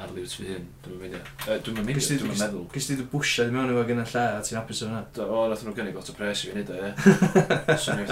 ar 0.00 0.12
liwt 0.14 0.36
fy 0.38 0.46
hyn. 0.48 0.68
Dwi'n 0.84 1.02
mynd 1.02 1.18
uh, 1.18 1.58
dwi'n 1.66 1.82
mynd 1.82 2.00
dwi'n 2.06 2.30
mynd 2.30 2.40
meddwl. 2.40 2.64
Cys 2.74 2.88
ti 2.88 2.96
dy 3.00 3.06
bwysio 3.10 3.46
ddim 3.46 3.58
mewn 3.58 3.74
efo 3.74 3.84
gen 3.88 4.02
y 4.04 4.06
lle 4.12 4.24
a 4.38 4.40
ti'n 4.46 4.60
hapus 4.60 4.84
o 4.84 4.88
hynna? 4.88 5.02
Do, 5.16 5.26
o, 5.26 5.42
nath 5.50 5.66
nhw 5.66 5.74
gynnig 5.76 5.98
lot 5.98 6.12
o 6.12 6.16
pres 6.16 6.44
i 6.44 6.48
fi 6.48 6.54
hynny 6.54 6.64
do, 6.68 6.78
ie. 6.78 6.94
Swn 7.84 8.04
i'n 8.04 8.10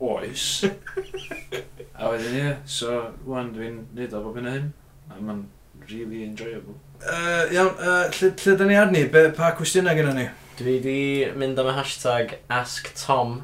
oes. 0.00 0.64
a 1.98 2.10
wedyn 2.12 2.38
ie, 2.40 2.54
so 2.68 2.98
wan 3.28 3.52
dwi'n 3.54 3.84
neud 3.96 4.16
o 4.16 4.22
bob 4.24 4.40
hyn 4.40 4.50
a 4.50 4.56
hyn. 4.56 4.72
A 5.10 5.20
mae'n 5.20 5.44
really 5.88 6.24
enjoyable. 6.24 6.76
Uh, 7.00 7.46
iawn, 7.52 7.74
uh, 7.78 8.06
lle, 8.16 8.32
lle 8.32 8.56
da 8.56 8.66
ni 8.68 8.78
arni? 8.78 9.04
Be, 9.12 9.28
pa 9.36 9.52
cwestiynau 9.56 9.96
gyda 9.96 10.14
ni? 10.16 10.26
Dwi 10.56 10.78
di 10.84 10.98
mynd 11.36 11.60
am 11.60 11.70
y 11.70 11.76
hashtag 11.76 12.38
AskTom. 12.52 13.38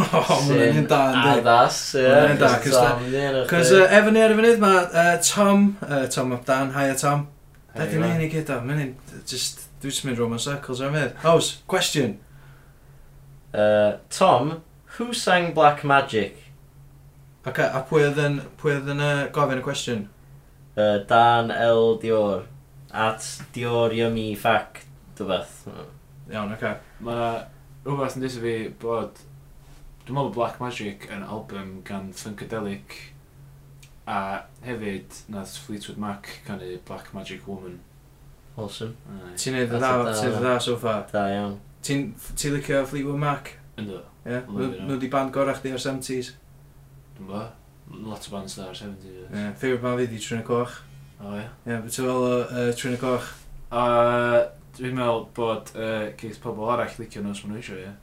Oh, 0.00 0.38
mae'n 0.48 0.78
un 0.80 0.86
da, 0.88 1.00
ynddi? 1.12 1.32
Addas, 1.34 1.78
ie. 1.98 2.06
Mae'n 2.08 2.36
un 2.36 2.40
da, 2.40 2.50
cys 2.62 3.50
Cos 3.50 3.72
efo 3.84 4.14
ni 4.14 4.22
ar 4.24 4.32
y 4.32 4.38
funud 4.38 4.62
mae 4.62 4.84
uh, 4.86 5.14
Tom, 5.26 5.66
uh, 5.84 6.04
Tom 6.10 6.32
of 6.36 6.44
Dan, 6.48 6.72
a 6.72 6.86
Tom. 6.98 7.26
Da 7.74 7.88
di 7.90 7.98
neud 8.00 8.20
ni 8.22 8.30
gyd 8.32 8.52
o, 8.54 8.60
mae'n 8.64 8.84
un, 8.86 8.94
just, 9.28 9.66
dwi'n 9.82 10.08
mynd 10.08 10.22
roman 10.22 10.40
circles 10.40 10.80
o'n 10.80 10.94
fydd. 10.96 11.18
Ows, 11.28 11.50
question. 11.70 12.16
Uh, 13.52 13.98
Tom, 14.14 14.56
Who 14.98 15.12
sang 15.12 15.54
Black 15.54 15.82
Magic? 15.82 16.36
Ac 17.44 17.58
a 17.58 17.80
pwy 17.88 18.04
oedd 18.06 18.18
yn, 18.22 18.36
pwy 18.60 18.76
oedd 18.76 18.90
yn 18.92 19.00
uh, 19.02 19.24
gofyn 19.34 19.58
y 19.58 19.64
cwestiwn? 19.66 20.04
Uh, 20.76 21.00
Dan 21.10 21.50
L. 21.50 21.96
Dior. 21.98 22.44
At 22.94 23.26
Dior 23.56 23.90
Yummy 23.90 24.36
Fact, 24.38 24.84
dy 25.18 25.26
beth. 25.26 25.64
Iawn, 26.30 26.52
oce. 26.54 26.70
Mae 27.02 27.24
rhywbeth 27.82 28.14
yn 28.14 28.22
dweud 28.22 28.36
fi 28.44 28.54
bod... 28.84 29.18
Dwi'n 30.04 30.14
meddwl 30.14 30.30
bod 30.30 30.36
Black 30.36 30.62
Magic 30.62 31.08
yn 31.10 31.26
album 31.26 31.74
gan 31.88 32.12
Funkadelic 32.14 32.94
a 34.06 34.44
hefyd 34.62 35.18
nath 35.32 35.56
Fleetwood 35.64 35.98
Mac 35.98 36.30
canu 36.46 36.70
Black 36.86 37.10
Magic 37.16 37.48
Woman. 37.50 37.80
Awesome. 38.54 38.94
Ti'n 39.34 39.58
neud 39.58 39.74
y 39.74 39.82
dda, 39.82 39.92
ti'n 40.14 40.38
dda 40.38 40.54
so 40.62 40.78
far? 40.78 41.02
Da 41.10 41.26
iawn. 41.34 41.58
Ti'n 41.82 42.12
licio 42.54 42.84
Fleetwood 42.86 43.18
Mac? 43.26 43.56
Ynddo. 43.80 44.00
Ie, 44.24 44.40
nhw 44.48 44.94
wedi 44.94 45.10
band 45.12 45.32
gorau 45.34 45.56
chdi 45.58 45.74
o'r 45.74 45.82
70s. 45.82 46.32
Dwi'n 47.16 47.30
bo, 47.30 47.44
Lot 48.04 48.28
o 48.28 48.34
bands 48.34 48.56
da 48.58 48.68
o'r 48.70 48.78
70s. 48.78 49.08
Ie, 49.10 49.24
yeah. 49.26 49.50
ffeir 49.58 49.80
band 49.82 50.02
fi 50.02 50.08
di 50.12 50.20
Trina 50.22 50.44
Coch. 50.46 50.78
O 51.20 51.34
ie. 51.38 51.44
Ie, 51.66 51.76
beth 51.76 51.96
ti'n 51.96 52.06
fel 52.06 52.24
uh, 52.30 52.94
y 52.94 53.02
Coch? 53.02 53.30
Uh, 53.74 54.40
dwi'n 54.78 54.96
meddwl 54.98 55.26
bod 55.36 55.74
uh, 55.74 56.08
geith 56.20 56.40
pobl 56.42 56.70
arall 56.74 56.98
licio 57.00 57.22
nhw 57.22 57.34
os 57.34 57.44
maen 57.44 57.56
nhw 57.56 57.62
eisiau, 57.62 57.82
ie. 57.82 57.94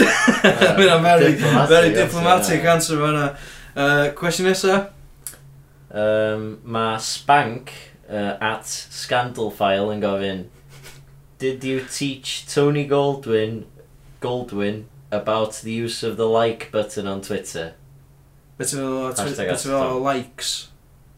Mae'n 0.78 1.02
very, 1.02 1.34
very 1.68 1.90
diplomatic 1.94 2.64
answer 2.64 3.00
fan 3.00 3.16
yna. 3.18 3.28
Uh, 3.74 4.06
cwestiwn 4.18 4.50
nesa? 4.50 4.78
Um, 5.90 6.44
mae 6.70 6.98
Spank 7.02 7.72
uh, 8.06 8.36
at 8.38 8.66
Scandalfile 8.66 9.90
yn 9.90 10.02
gofyn 10.02 10.44
Did 11.42 11.64
you 11.64 11.80
teach 11.90 12.44
Tony 12.46 12.84
Goldwyn 12.86 13.64
Goldwyn 14.20 14.84
about 15.10 15.54
the 15.64 15.72
use 15.72 16.02
of 16.02 16.16
the 16.16 16.26
like 16.28 16.70
button 16.72 17.06
on 17.06 17.20
Twitter. 17.22 17.74
Beth 18.58 18.70
ti'n 18.70 18.80
meddwl 18.82 19.06
o 19.08 19.12
twi- 19.12 19.24
Hashtag 19.30 19.48
beth 19.50 19.64
ti'n 19.64 19.72
meddwl 19.72 19.96
o 19.96 20.02
likes? 20.04 20.50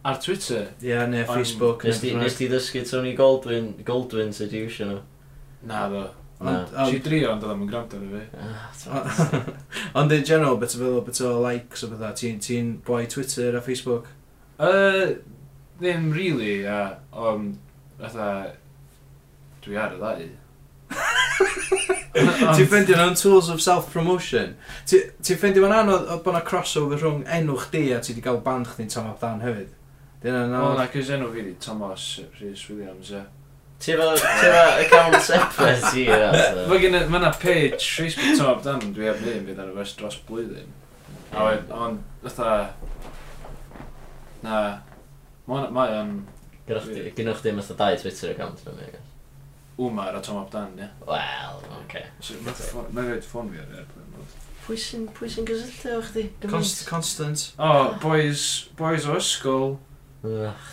Ar 0.04 0.16
Twitter? 0.22 0.68
Ie, 0.82 0.88
yeah, 0.92 1.06
neu 1.06 1.22
Ond- 1.26 1.36
Facebook. 1.36 1.84
Nes 1.84 2.00
ti 2.02 2.14
nes 2.14 2.36
ti 2.38 2.48
ddysgu 2.50 2.82
Tony 2.90 3.14
Goldwyn, 3.18 3.72
Goldwyn 3.86 4.32
seduction 4.34 4.88
nhw? 4.96 5.00
Na 5.70 5.84
ddo. 5.90 6.04
Na. 6.42 6.54
Ond- 6.64 6.68
Si 6.72 6.96
ond- 6.96 7.04
drio 7.06 7.30
ond 7.32 7.44
oedd 7.46 7.52
am 7.54 7.62
yn 7.66 7.68
gwrando 7.70 7.98
arno 8.00 8.18
fi. 8.18 8.24
Ah, 8.38 8.70
t'mod. 8.80 9.52
Ond 10.00 10.12
in 10.16 10.24
general, 10.24 10.56
beth 10.58 10.72
ti'n 10.74 10.82
meddwl 10.82 11.04
beth 11.06 11.20
o 11.28 11.34
likes 11.44 11.84
o 11.86 11.90
bethau? 11.92 12.16
Ti'n 12.18 12.40
ti 12.42 12.58
boi 12.88 13.04
Twitter 13.06 13.56
a 13.58 13.62
Facebook? 13.62 14.08
Yy, 14.62 15.16
ddim 15.82 16.10
really, 16.14 16.62
ia. 16.62 16.80
ond, 17.12 17.58
fatha, 18.00 18.28
dwi 19.64 19.78
ar 19.78 19.94
y 19.94 20.00
ddau. 20.02 20.28
Ti'n 22.12 22.66
ffeindio 22.68 22.96
nhw'n 22.98 23.14
tools 23.16 23.48
of 23.52 23.60
self-promotion. 23.64 24.56
Ti'n 24.88 25.38
ffeindio 25.38 25.64
fo'n 25.64 25.76
anodd 25.78 26.10
o 26.12 26.18
bod 26.24 26.34
yna 26.34 26.42
crossover 26.46 27.00
rhwng 27.00 27.22
enw 27.38 27.56
chdi 27.64 27.86
a 27.96 28.00
ti 28.02 28.12
wedi 28.12 28.24
cael 28.24 28.42
band 28.44 28.68
chdi'n 28.68 28.90
Tom 28.92 29.08
Off 29.12 29.22
Dan 29.22 29.40
hefyd. 29.44 29.70
Dyna 30.22 30.42
yn 30.46 30.52
anodd. 30.52 30.74
O, 30.74 30.80
na, 30.80 30.88
cys 30.92 31.12
enw 31.16 31.30
fi 31.32 31.46
di 31.46 31.54
Thomas 31.62 32.08
Rhys 32.38 32.66
Williams, 32.68 33.12
e. 33.16 33.22
Ti'n 33.82 33.98
fa 33.98 34.10
account 34.84 35.16
separate 35.24 35.94
i 35.98 36.04
o. 36.14 36.66
Mae 36.70 36.82
gen 36.82 36.98
i, 36.98 37.02
mae 37.08 37.22
yna 37.22 37.32
page 37.42 37.80
Facebook 37.80 38.36
Tom 38.38 38.52
Off 38.52 38.66
Dan 38.66 38.92
dwi 38.92 39.08
heb 39.08 39.22
ddim 39.24 39.48
fydd 39.48 39.62
ar 39.64 39.72
y 39.72 39.78
fes 39.80 39.96
dros 39.98 40.18
blwyddyn. 40.28 40.68
A 41.32 41.48
wedyn, 41.48 41.72
ond, 41.72 42.04
fatha... 42.26 42.50
Na, 44.44 44.60
mae 45.48 45.96
o'n... 45.96 46.12
Gynnwch 46.68 46.92
chdi, 46.92 47.08
gynnwch 47.16 47.40
chi, 47.42 47.56
dau 47.80 47.96
Twitter 48.04 48.36
account, 48.36 48.60
dwi'n 48.66 48.78
meddwl. 48.78 49.08
Umar 49.86 50.16
a 50.16 50.20
Tom 50.24 50.38
Abdan, 50.42 50.74
ie. 50.78 50.88
Wel, 51.08 51.62
oce. 51.80 52.04
Mae'n 52.92 53.08
rhaid 53.10 53.26
ffôn 53.26 53.50
fi 53.52 53.60
ar 53.62 53.72
airplane. 53.80 54.26
Pwy 54.62 54.76
sy'n 54.78 55.08
pwy 55.16 55.26
sy'n 55.32 55.46
gysylltu 55.48 55.96
o 55.96 56.02
chdi? 56.06 56.22
Const, 56.46 56.84
constant. 56.86 57.48
O, 57.58 57.66
oh, 57.68 57.88
boys, 58.02 58.44
boys 58.78 59.08
o 59.10 59.16
ysgol. 59.18 59.74
Ych, 60.22 60.70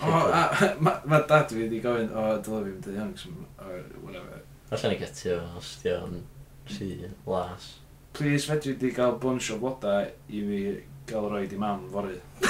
O, 0.00 0.08
a 0.08 0.74
ma- 0.80 1.00
ma 1.04 1.18
dad 1.28 1.50
fi 1.52 1.58
wedi 1.64 1.80
gofyn, 1.84 2.08
o, 2.14 2.22
dylai 2.44 2.62
fi 2.64 2.70
mynd 2.70 2.86
i 2.88 2.94
Youngs, 2.96 3.26
or 3.60 3.82
whatever. 4.04 4.38
Allan 4.72 4.94
i 4.94 5.00
gytio 5.00 5.34
fo, 5.42 5.58
os 5.60 5.72
di 5.82 5.90
o'n 5.92 6.14
rhy 6.70 6.88
las. 7.28 7.66
Please, 8.16 8.46
fedri 8.48 8.76
di 8.80 8.90
gael 8.96 9.18
bunch 9.20 9.50
o 9.52 9.58
bloda 9.60 9.98
i 10.06 10.40
fi 10.46 10.60
gael 11.10 11.28
roed 11.34 11.52
i 11.52 11.58
mam 11.60 11.84
fory. 11.92 12.16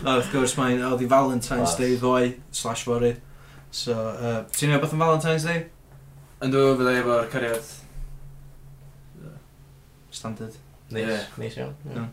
A 0.00 0.14
wrth 0.16 0.30
gwrs, 0.32 0.54
mae'n 0.56 0.80
oedd 0.88 1.04
i 1.04 1.08
Valentine's 1.10 1.74
Day 1.78 1.98
ddoe, 2.00 2.32
slash 2.54 2.86
fory. 2.88 3.12
So, 3.70 3.94
uh, 3.94 4.40
ti'n 4.50 4.72
gwneud 4.72 4.82
beth 4.82 4.96
yn 4.96 5.02
Valentine's 5.02 5.46
Day? 5.46 5.68
Yndw, 6.42 6.64
fydda 6.78 6.94
i 6.96 7.00
efo'r 7.02 7.28
cariad. 7.30 7.68
Standard. 10.10 10.56
Nice, 10.90 11.06
yeah. 11.06 11.24
nice 11.38 11.56
iawn. 11.56 11.76
Yeah. 11.86 12.08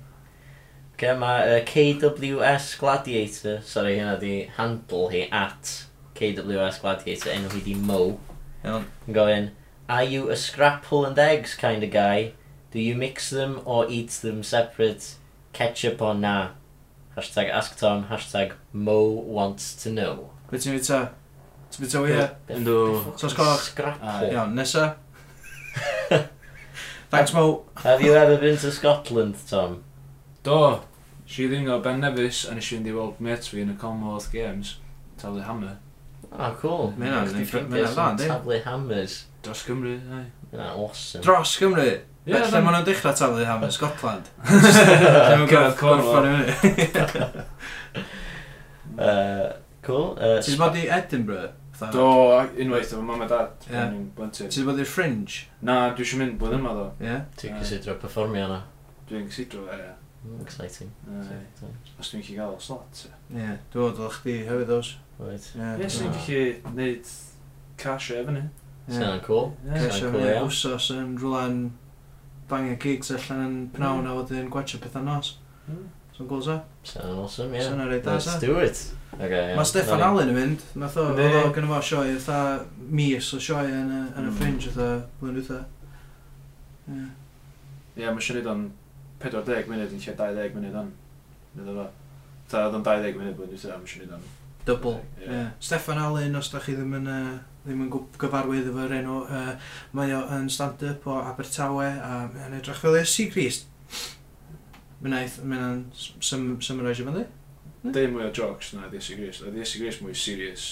Okay, 0.94 1.14
mae 1.18 1.56
uh, 1.56 1.64
KWS 1.66 2.78
Gladiator, 2.78 3.62
sorry, 3.66 3.96
hynna 3.98 4.20
di 4.22 4.34
handle 4.58 5.10
hi, 5.14 5.26
at 5.34 5.72
KWS 6.18 6.82
Gladiator, 6.84 7.34
enw 7.34 7.50
hi 7.56 7.64
di 7.66 7.74
Mo. 7.74 8.02
Iawn. 8.64 8.86
Yn 9.08 9.18
gofyn, 9.18 9.50
are 9.90 10.04
you 10.06 10.30
a 10.30 10.38
scrapple 10.38 11.06
and 11.06 11.18
eggs 11.18 11.56
kind 11.56 11.84
of 11.84 11.90
guy? 11.90 12.34
Do 12.70 12.80
you 12.80 12.94
mix 12.96 13.32
them 13.32 13.62
or 13.66 13.90
eat 13.90 14.12
them 14.22 14.44
separate? 14.44 15.16
Ketchup 15.54 16.02
or 16.02 16.14
na? 16.14 16.50
Hashtag 17.18 17.50
ask 17.50 17.80
Tom, 17.80 18.06
hashtag 18.12 18.54
Mo 18.74 19.02
wants 19.10 19.74
to 19.84 19.90
know. 19.90 20.30
Beth 20.52 20.62
ti'n 20.62 20.86
ta? 20.86 21.00
Ti'n 21.78 21.86
byd 21.86 21.92
tywi 21.94 22.14
e? 22.18 22.22
Yndw. 22.56 22.78
Sos 23.22 23.36
coch? 23.38 23.62
Scrap 23.62 24.02
ah, 24.02 24.24
Iawn, 24.26 24.56
nesa? 24.58 24.96
Thanks, 27.12 27.34
Mo. 27.36 27.66
Have 27.84 28.02
you 28.02 28.16
ever 28.18 28.38
been 28.42 28.58
to 28.58 28.72
Scotland, 28.72 29.36
Tom? 29.48 29.84
Do. 30.42 30.82
Si 31.28 31.46
ringo 31.46 31.80
Ben 31.80 32.02
Nevis 32.02 32.48
a 32.50 32.56
nes 32.58 32.66
i 32.66 32.80
fynd 32.80 32.90
i 32.90 32.96
weld 32.96 33.22
mates 33.22 33.52
fi 33.54 33.62
yn 33.62 33.70
y 33.76 33.78
Commonwealth 33.78 34.32
Games. 34.34 34.72
Taflu 35.22 35.44
Hammer. 35.46 35.78
Ah, 36.32 36.50
cool. 36.58 36.98
Mae 36.98 37.12
hynna'n 37.12 37.46
dda, 37.46 38.08
di? 38.18 38.26
Taflu 38.26 38.58
Hammers. 38.66 39.20
Dros 39.46 39.62
Gymru, 39.70 39.94
ai. 40.18 40.26
Mae'n 40.56 40.74
awesome. 40.74 41.22
Dros 41.28 41.54
Gymru? 41.62 41.86
Ie, 41.86 42.02
yeah, 42.34 42.50
lle 42.50 42.64
maen 42.66 42.74
nhw'n 42.80 42.90
dechrau 42.90 43.14
taflu 43.22 43.46
Hammer, 43.46 43.70
Scotland. 43.78 44.26
Lle 44.50 45.30
maen 45.30 45.46
nhw'n 45.46 45.78
gorffa'r 45.78 46.26
i. 46.34 46.42
Cool. 49.88 50.18
Uh, 50.20 50.42
Ti'n 50.44 50.58
bod 50.60 50.76
i 50.76 50.90
Edinburgh? 50.92 51.54
Do, 51.94 52.08
unwaith 52.58 52.94
efo 52.94 53.04
mam 53.06 53.22
a 53.22 53.28
dad 53.30 53.68
pan 53.68 53.94
i'n 53.94 54.10
blentyn. 54.18 54.50
Ti'n 54.54 54.66
bod 54.66 54.82
i'r 54.82 54.90
fringe? 54.90 55.46
Na, 55.62 55.78
dwi 55.94 56.06
eisiau 56.06 56.22
mynd 56.24 56.38
blwyddyn 56.42 56.64
yma 56.64 56.74
ddo. 56.74 56.86
Ie? 57.06 57.18
Ti'n 57.38 57.58
cysidro 57.62 57.98
performio 58.02 58.48
yna? 58.48 58.60
Dwi'n 59.10 59.28
cysidro, 59.30 59.66
ie. 59.76 59.92
Mm, 60.26 60.42
Exciting. 60.42 60.90
Os 62.02 62.10
dwi'n 62.12 62.24
gallu 62.26 62.38
gael 62.40 62.56
slot. 62.66 63.04
Ie, 63.06 63.44
Ie, 63.44 63.58
dwi'n 63.74 63.92
bod 63.92 64.02
o'ch 64.08 64.22
di 64.26 64.38
hefyd 64.48 64.74
os. 64.74 64.96
Right. 65.20 65.50
Ie, 65.54 65.90
sy'n 65.94 66.16
gallu 66.16 66.78
neud 66.80 67.12
cash 67.84 68.10
efo 68.18 68.34
ni. 68.34 68.46
Sy'n 68.90 69.22
cool. 69.28 69.52
Cash 69.68 70.02
efo 70.08 70.18
ni, 70.18 70.32
wsos 70.48 70.90
yn 70.96 71.14
rhywle'n 71.22 71.62
bangio 72.50 72.80
gigs 72.82 73.14
allan 73.14 73.44
yn 73.44 73.54
mm. 73.60 73.70
pnawn 73.78 74.10
a 74.10 74.18
wedyn 74.18 74.50
gwachio 74.54 74.82
pethau 74.82 75.06
nos. 75.06 75.36
Mm. 75.68 75.86
So'n 76.18 76.26
gwrs 76.26 76.48
o? 76.50 76.56
So'n 76.82 77.20
awesome, 77.22 77.52
ie. 77.54 77.60
Yeah. 77.62 77.68
So'n 77.70 77.90
reit 77.92 78.06
da, 78.06 78.16
Let's 78.18 78.40
do 78.42 78.58
it. 78.58 78.80
Okay. 79.20 79.52
Mae 79.54 79.68
Stefan 79.70 80.02
Allen 80.02 80.32
yn 80.32 80.38
mynd. 80.38 80.64
Nath 80.82 80.98
o, 80.98 81.04
oedd 81.14 81.36
o 81.44 81.52
gynnu 81.54 81.70
fo 81.70 81.82
sioe, 81.86 82.16
eitha 82.16 82.40
mis 82.90 83.28
o 83.38 83.40
sioe 83.42 83.68
yn, 83.70 83.92
yn 83.92 84.24
y 84.24 84.32
hmm. 84.32 84.40
fringe, 84.40 84.72
eitha 84.72 84.88
blwyddyn 85.20 85.44
eitha. 85.44 85.60
Ie, 86.88 87.04
yeah, 88.02 88.16
mae 88.16 88.26
siarad 88.26 88.50
o'n 88.50 88.66
40 89.22 89.70
munud 89.70 89.94
yn 89.94 90.02
lle 90.02 90.18
20 90.24 90.58
munud 90.58 90.82
o'n. 90.82 90.92
Nid 91.60 91.72
o. 91.76 91.88
Ta, 92.50 92.66
oedd 92.66 92.80
o'n 92.80 92.90
20 92.90 93.22
munud 93.22 93.38
blwyddyn 93.38 93.62
eitha, 93.62 93.78
mae 93.78 93.94
siarad 93.94 94.18
o'n... 94.18 94.28
Double, 94.66 94.98
ie. 95.22 95.30
Yeah. 95.30 95.54
Stefan 95.70 96.02
Allen, 96.02 96.42
os 96.42 96.50
da 96.50 96.66
chi 96.66 96.74
ddim 96.80 96.98
yn... 96.98 97.14
Uh, 97.14 97.38
ddim 97.68 97.82
yn 97.84 97.90
gyfarwydd 98.18 98.70
efo'r 98.72 98.94
enw, 99.04 99.22
uh, 99.28 99.72
mae 99.98 100.14
o 100.16 100.26
yn 100.34 100.46
stand-up 100.50 101.06
o 101.06 101.18
Abertawe 101.20 101.90
a 102.00 102.22
mae'n 102.32 102.56
edrych 102.62 102.80
fel 102.80 102.96
y 102.96 103.02
Sea 103.06 103.30
Grease 103.34 103.68
Mae'n 105.04 105.84
symmarise 105.94 107.04
yma 107.04 107.14
ddi? 107.14 107.26
Dei 107.94 108.10
mwy 108.10 108.26
o 108.26 108.32
jokes 108.34 108.74
na 108.74 108.90
Ddiesi 108.90 109.18
Gris. 109.20 109.44
Ddiesi 109.46 109.82
Gris 109.84 110.02
mwy 110.02 110.16
serious 110.18 110.68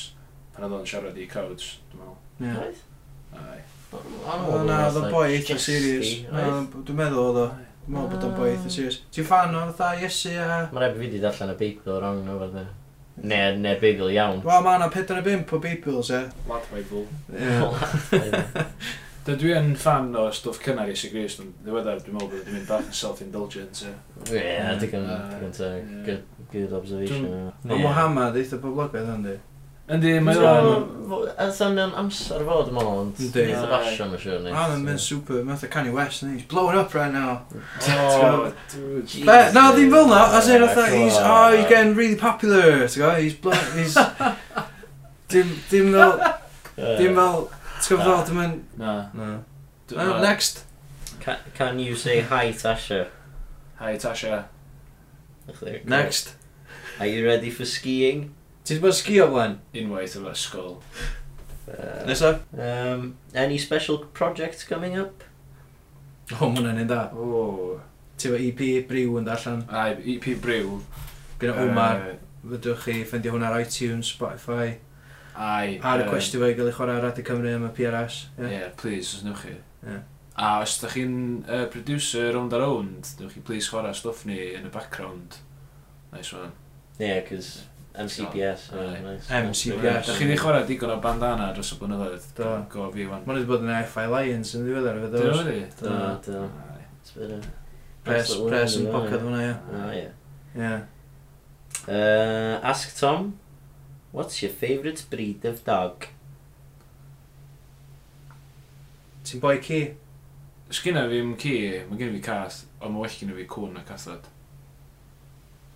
pan 0.56 0.66
oedd 0.66 0.78
o'n 0.80 0.88
siarad 0.88 1.18
i 1.20 1.28
cawds, 1.30 1.76
dwi'n 1.92 2.02
meddwl. 2.40 2.64
Oedd? 2.64 2.82
Ai. 3.36 3.60
O 3.96 4.64
Na, 4.66 4.80
oedd 4.88 5.00
o'n 5.02 5.12
boi 5.12 5.28
eitha 5.36 5.60
serious. 5.62 6.16
Dwi'n 6.32 6.98
meddwl 6.98 7.22
oedd 7.28 7.42
o. 7.44 7.46
Dwi'n 7.86 7.98
meddwl 7.98 8.10
bod 8.16 8.26
o'n 8.26 8.34
ah. 8.34 8.40
boi 8.40 8.50
eitha 8.54 8.72
serious. 8.72 9.02
Ti'n 9.14 9.28
fan 9.28 9.56
o'n 9.60 9.76
fatha 9.76 10.02
Iesu 10.02 10.34
a... 10.40 10.64
Mae'n 10.72 10.82
rhaid 10.82 10.98
fi 10.98 11.06
wedi 11.06 11.22
darllen 11.24 11.54
y 11.54 11.58
Beibl 11.62 11.96
wrong 12.00 12.26
o 12.32 12.42
fath 12.42 12.66
Ne, 13.16 13.40
ne 13.56 13.78
Beibl 13.80 14.10
iawn. 14.12 14.42
Wel, 14.44 14.64
mae 14.66 14.76
yna 14.80 14.90
4 14.92 15.22
o 15.22 15.24
5 15.24 15.54
o 15.56 15.60
Beibl, 15.64 16.02
se. 16.04 16.26
Lad 16.50 16.66
Beibl. 16.72 17.06
Ie. 17.32 17.60
Da 19.26 19.34
dwi 19.42 19.56
yn 19.58 19.72
fan 19.82 20.12
o 20.14 20.28
stwff 20.30 20.60
cynnar 20.62 20.90
Iesu 20.92 21.10
gris, 21.10 21.40
ond 21.42 21.56
ddiweddar 21.66 22.04
dwi'n 22.06 22.14
meddwl 22.14 22.30
bod 22.30 22.44
dwi'n 22.46 22.60
mynd 22.60 22.68
bach 22.70 22.86
yn 22.86 22.94
self-indulgent. 22.94 23.80
Ie, 24.30 24.38
yeah, 24.38 24.76
digon 24.78 25.08
teg. 25.56 26.20
Good 26.52 26.76
observation. 26.78 27.26
Mae 27.66 27.82
Mohamed, 27.82 28.38
eitha 28.38 28.60
boblogaidd 28.62 29.10
hynny. 29.10 29.40
Yndi, 29.96 30.12
mae 30.26 30.38
o'n... 30.42 30.86
Ydyn 31.42 31.76
nhw'n 31.78 31.98
amser 32.04 32.46
fod 32.46 32.70
yma, 32.70 32.86
ond 32.90 33.20
Yndi. 33.22 33.48
eitha 33.50 33.66
basio 33.70 34.08
mae'n 34.12 34.22
siwr 34.28 34.46
ni. 34.46 34.54
Ah, 34.54 34.78
mae'n 34.78 35.02
super, 35.02 35.42
mae'n 35.42 35.58
eitha 35.58 35.72
Kanye 35.74 35.94
West, 35.98 36.22
and 36.22 36.38
he's 36.38 36.46
blowing 36.54 36.78
up 36.78 36.94
right 36.94 37.14
now. 37.14 37.44
Oh, 37.98 38.54
dude. 38.74 39.26
Na, 39.26 39.68
ddim 39.74 39.94
fel 39.94 40.10
na, 40.14 40.24
as 40.38 40.54
in, 40.54 40.62
he's, 40.62 41.18
oh, 41.18 41.50
he's 41.58 41.66
getting 41.66 41.94
really 41.98 42.16
popular, 42.16 42.86
he's 42.86 43.34
blowing, 43.34 43.78
he's... 43.78 43.98
Dim, 45.34 45.54
dim 45.70 45.94
fel... 45.94 46.18
Dim 47.02 47.22
fel... 47.22 47.48
Ti'n 47.86 48.00
gwybod 48.00 48.24
ddod 48.26 48.38
yn... 48.42 48.54
Na. 48.82 48.92
Na. 49.14 49.26
Na, 49.94 50.06
next. 50.18 50.64
Can, 51.20 51.38
can 51.54 51.78
you 51.78 51.96
say 51.96 52.22
hi 52.22 52.48
Tasha? 52.50 53.10
Hi 53.78 53.94
Tasha. 54.02 54.46
Next. 55.86 56.34
Are 57.00 57.06
you 57.06 57.28
ready 57.28 57.52
for 57.52 57.64
skiing? 57.64 58.34
Ti'n 58.66 58.82
bod 58.82 58.98
sgio 58.98 59.28
blaen? 59.30 59.60
Unwaith 59.78 60.16
o'r 60.18 60.32
ysgol. 60.32 60.80
Uh, 61.70 62.02
Nesa? 62.10 62.32
Um, 62.58 63.20
any 63.36 63.60
special 63.62 64.00
projects 64.18 64.64
coming 64.64 64.98
up? 64.98 65.22
O, 66.32 66.40
oh, 66.40 66.50
mwna'n 66.56 66.82
un 66.88 66.90
da. 66.90 67.04
Oh. 67.14 67.78
Ti'n 68.18 68.34
bod 68.34 68.48
EP 68.48 68.66
Brew 68.90 69.20
yn 69.22 69.30
darllen? 69.30 69.62
Ai, 69.70 69.92
EP 70.16 70.26
Brew. 70.42 70.80
Gyda 71.38 71.54
Omar. 71.68 72.02
Uh, 72.02 72.50
Fydwch 72.50 72.82
chi 72.88 72.98
ffendio 73.06 73.38
hwnna 73.38 73.54
ar 73.54 73.62
iTunes, 73.62 74.10
Spotify. 74.18 74.80
Ai, 75.36 75.78
ar 75.84 76.00
y 76.00 76.06
a 76.06 76.10
cwestiwn 76.10 76.44
fe 76.46 76.52
i 76.54 76.58
gael 76.58 76.72
ei 76.72 76.76
chwarae 76.76 76.96
ar 76.96 77.08
Radio 77.10 77.26
Cymru 77.28 77.52
am 77.52 77.68
y 77.68 77.72
PRS. 77.76 78.20
Ie, 78.38 78.44
yeah. 78.44 78.54
yeah, 78.54 78.74
please, 78.80 79.18
os 79.18 79.26
newch 79.26 79.44
chi. 79.44 79.56
Yeah. 79.84 80.04
A 80.40 80.52
os 80.64 80.78
da 80.82 80.92
chi'n 80.92 81.18
uh, 81.44 81.66
producer 81.72 82.32
round 82.36 82.56
a 82.56 82.62
round, 82.64 83.12
newch 83.20 83.36
chi 83.36 83.44
please 83.44 83.72
chwarae 83.72 83.96
stwff 83.96 84.26
ni 84.30 84.40
yn 84.56 84.70
y 84.70 84.72
background. 84.72 85.40
Nice 86.14 86.32
one. 86.36 86.54
Yeah, 87.00 87.20
cos 87.28 87.66
MCPS. 88.00 88.70
Oh, 88.72 88.82
yeah, 88.82 89.02
nice. 89.04 89.28
MCPS. 89.28 90.08
Da 90.08 90.16
chi 90.16 90.28
wedi 90.30 90.40
chwarae 90.40 90.66
digon 90.68 90.96
o 90.96 90.98
bandana 91.04 91.52
dros 91.56 91.76
y 91.76 91.80
blynyddoedd. 91.84 92.32
Do. 92.40 92.56
Go 92.72 92.90
fi 92.96 93.08
wan. 93.12 93.24
Mae'n 93.28 93.42
wedi 93.42 93.52
bod 93.52 93.68
yn 93.68 93.76
FI 93.92 94.10
Lions 94.12 94.56
yn 94.56 94.68
ddiweddar 94.68 95.00
efo 95.00 95.14
ddod. 95.14 95.54
Do, 95.84 95.94
do. 96.32 96.44
do. 97.20 97.40
Pres, 98.06 98.36
pres 98.46 98.76
yn 98.80 98.92
bocad 98.94 99.24
hwnna, 99.24 99.42
ie. 99.44 99.56
O, 99.72 99.88
ie. 99.96 100.12
Ie. 100.60 100.76
Ask 102.72 102.96
Tom. 103.00 103.34
What's 104.16 104.42
your 104.42 104.52
favourite 104.52 105.04
breed 105.10 105.44
of 105.44 105.66
dog? 105.66 106.06
Ti'n 109.28 109.42
boi 109.44 109.58
ci? 109.60 109.80
Sgynna 110.72 111.02
fi 111.10 111.18
ddim 111.18 111.34
ci, 111.42 111.52
mae 111.90 112.00
gen 112.00 112.14
i 112.14 112.16
fi 112.16 112.22
cath, 112.24 112.62
ond 112.80 112.96
mae 112.96 113.04
well 113.04 113.18
gen 113.20 113.34
i 113.34 113.36
fi 113.42 113.48
cwn 113.52 113.76
a 113.76 113.84
cathod. 113.90 114.30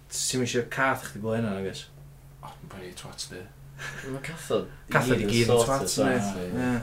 Ti'n 0.08 0.46
eisiau 0.48 0.70
cath 0.72 1.10
chdi 1.10 1.26
bod 1.26 1.36
hynna, 1.42 1.58
agos? 1.60 1.84
O, 2.40 2.48
mae'n 2.48 2.72
boi 2.78 2.94
twat 3.04 3.28
di. 3.34 3.44
Mae 4.08 4.24
cathod... 4.30 4.72
Cathod 4.96 5.28
i 5.28 5.30
gyd 5.36 5.52
yn 5.58 5.68
twat, 5.68 6.00
ne? 6.56 6.74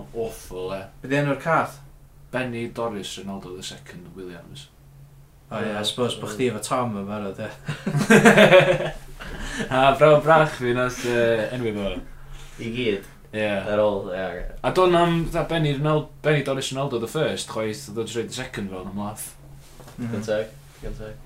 Awful, 0.00 0.72
e. 0.72 0.82
Be 1.04 1.12
di 1.12 1.20
enw'r 1.20 1.44
cath? 1.44 1.82
Benny 2.32 2.70
Doris 2.72 3.12
Ronaldo 3.20 3.58
II 3.60 4.08
Williams. 4.16 4.70
O 5.52 5.60
ie, 5.60 5.76
I 5.76 5.84
suppose 5.84 6.16
bod 6.16 6.32
chdi 6.32 6.48
efo 6.48 6.64
Tom 6.64 6.96
yn 7.04 7.12
barod, 7.12 7.44
e. 7.44 7.52
A 9.70 9.96
braw 9.98 10.20
brach 10.20 10.56
fi 10.60 10.74
nas 10.76 11.04
uh, 11.06 11.48
enwi 11.54 11.74
fo. 11.76 11.90
I 12.62 12.70
gyd. 12.74 13.10
Yeah. 13.34 13.66
Ar 13.66 13.82
ôl, 13.82 14.12
yeah. 14.14 14.52
A 14.62 14.70
do'n 14.74 14.94
am 14.94 15.16
dda 15.26 15.42
Benny, 15.50 15.74
Ronaldo, 15.74 16.08
Benny 16.22 16.44
Doris 16.46 16.70
Ronaldo 16.72 17.00
the 17.02 17.10
first, 17.10 17.50
chwaith, 17.50 17.88
oedd 17.90 17.98
o'n 18.04 18.10
trwy'n 18.12 18.30
second 18.30 18.70
fel 18.70 18.86
am 18.86 19.00
lath. 19.02 19.32
Gyntag, 19.98 20.52
mhm. 20.52 20.84
gyntag. 20.84 21.16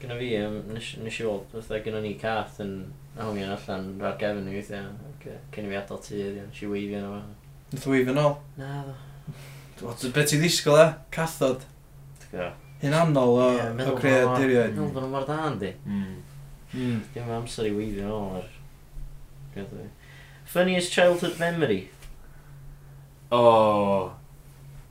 Gynna 0.00 0.18
fi, 0.18 0.30
um, 0.42 0.56
nes, 0.74 0.88
nes 1.04 1.20
i 1.22 1.26
weld, 1.26 1.46
fatha 1.54 1.78
gynna 1.84 2.02
ni 2.02 2.16
cath 2.18 2.58
yn 2.64 2.74
awnio'n 3.22 3.54
allan 3.54 3.86
rhaid 4.02 4.18
gefn 4.20 4.42
ni 4.42 4.56
weithiau, 4.58 4.90
cyn 5.54 5.68
i 5.68 5.70
fi 5.70 5.78
adael 5.78 6.02
tu, 6.08 6.18
nes 6.40 6.62
i 6.62 6.70
weifio 6.72 7.04
nhw. 7.04 7.14
fo. 7.14 7.54
Nath 7.72 7.86
o 7.86 7.94
weifio 7.94 8.18
nôl? 8.18 8.36
Na, 8.58 8.82
ddo. 9.78 9.94
Be 10.18 10.26
ti 10.26 10.42
ddisgwyl 10.42 10.82
e? 10.82 10.88
Cathod? 11.14 11.62
Hyn 12.82 12.94
annol 13.04 13.38
o, 13.38 13.50
yeah, 13.54 13.86
o 13.86 13.94
creaduriaid. 14.02 14.74
Meddwl 14.74 14.90
bod 14.98 15.06
nhw 15.06 15.14
mor 15.14 15.30
dan 15.30 15.62
di. 15.62 15.70
Mm. 15.86 16.16
Mm. 16.74 17.02
Dim 17.14 17.30
amser 17.38 17.70
i 17.70 17.74
weithio 17.76 18.08
nôl 18.10 18.40
ar... 18.40 18.48
Funniest 20.44 20.92
childhood 20.92 21.38
memory? 21.38 21.90
O... 23.32 23.38
Oh, 23.38 24.12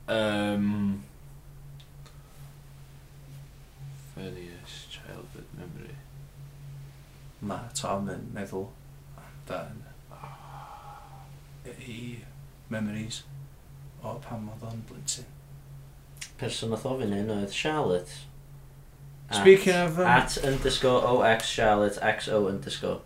um, 0.08 1.04
funniest 4.14 4.90
childhood 4.90 5.46
memory? 5.56 5.96
Mae 7.40 7.70
Tom 7.78 8.10
yn 8.12 8.26
meddwl 8.34 8.68
amdan 9.22 9.84
i 11.86 12.18
memories 12.68 13.22
o 14.02 14.16
pan 14.22 14.48
oedd 14.50 14.64
o'n 14.66 14.82
blintyn. 14.88 15.28
Person 16.40 16.74
oedd 16.76 16.86
ofyn 16.90 17.14
hyn 17.16 17.32
oedd 17.32 17.54
Charlotte. 17.54 18.25
Speaking 19.32 19.72
at, 19.72 19.86
of... 19.86 19.98
Um, 19.98 20.06
at 20.06 20.38
underscore 20.38 21.04
OX 21.04 21.46
Charlotte 21.46 21.98
XO 22.00 22.48
underscore. 22.48 23.00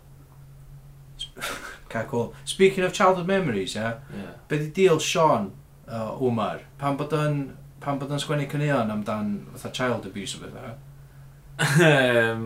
Ca 1.89 2.03
cool. 2.03 2.33
Speaking 2.45 2.83
of 2.83 2.93
childhood 2.93 3.27
memories, 3.27 3.75
yeah? 3.75 3.99
Yeah. 4.15 4.31
Be 4.47 4.59
di 4.59 4.67
deal 4.67 4.99
Sean 4.99 5.53
uh, 5.87 6.17
Umar? 6.21 6.61
Pan 6.77 6.95
bod 6.97 7.13
yn 7.13 7.57
pan 7.81 7.97
bod 7.99 8.13
yn 8.13 8.21
sgwennu 8.21 8.47
cynnion 8.49 8.93
amdan 8.93 9.33
fatha 9.55 9.71
child 9.73 10.05
abuse 10.05 10.37
ehm, 10.37 10.45
o 10.45 10.47
beth 10.47 11.81
e? 11.81 11.89
um, 12.29 12.45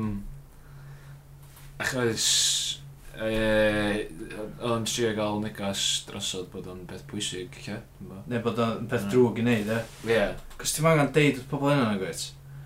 achos 1.84 2.28
o'n 3.16 4.88
trio 4.88 5.12
gael 5.16 5.40
negas 5.44 5.84
drosodd 6.08 6.50
bod 6.52 6.68
o'n 6.72 6.82
beth 6.88 7.06
pwysig, 7.12 7.60
lle? 7.68 7.82
Neu 8.28 8.42
bod 8.44 8.60
o'n 8.60 8.88
beth 8.88 9.06
mm. 9.06 9.12
drwg 9.14 9.40
i 9.40 9.46
wneud, 9.46 9.72
e? 9.72 9.84
Ie. 10.12 10.26
Cos 10.60 10.76
ti'n 10.76 10.90
angen 10.92 11.14
deud 11.16 11.38
wrth 11.38 11.52
pobl 11.52 11.72
yna, 11.76 11.92
nag? 11.94 12.04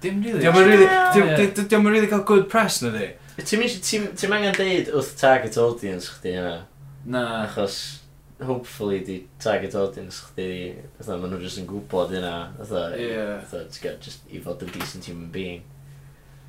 Dim 0.02 0.22
really. 0.24 0.44
Diolch 0.44 0.60
yn 0.62 0.70
rili... 0.70 0.90
Diolch 1.16 1.78
yn 1.80 1.90
rili 1.94 2.12
cael 2.12 2.26
good 2.28 2.50
press 2.52 2.82
na 2.84 2.92
di. 2.96 3.10
Ti'n 3.40 3.66
ti 3.80 4.28
angen 4.28 4.56
deud 4.58 4.92
wrth 4.94 5.16
target 5.20 5.58
audience 5.60 6.12
chdi 6.18 6.36
yna? 6.40 6.60
Na. 7.06 7.24
Achos 7.46 8.00
hopefully 8.40 9.00
di 9.04 9.28
target 9.40 9.76
audience 9.76 10.22
chdi, 10.30 10.76
fatha 10.98 11.18
maen 11.20 11.34
nhw 11.34 11.42
jyst 11.44 11.60
yn 11.62 11.68
gwybod 11.68 12.14
yna, 12.16 12.34
fatha, 12.60 12.84
yeah. 13.00 13.40
fatha, 13.44 13.96
just 14.00 14.28
i 14.32 14.40
fod 14.44 14.64
yn 14.64 14.72
decent 14.76 15.10
human 15.10 15.28
being. 15.34 15.66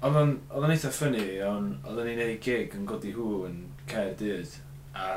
Oedd 0.00 0.16
o'n 0.16 0.70
eitha 0.72 0.92
ffynnu, 0.94 1.24
ond 1.44 1.82
oedd 1.84 1.98
o'n 2.00 2.10
ei 2.10 2.16
wneud 2.16 2.38
gig 2.44 2.76
yn 2.78 2.86
godi 2.88 3.14
hw 3.16 3.42
yn 3.48 3.58
cael 3.90 4.14
dyd, 4.20 4.54
a 4.94 5.08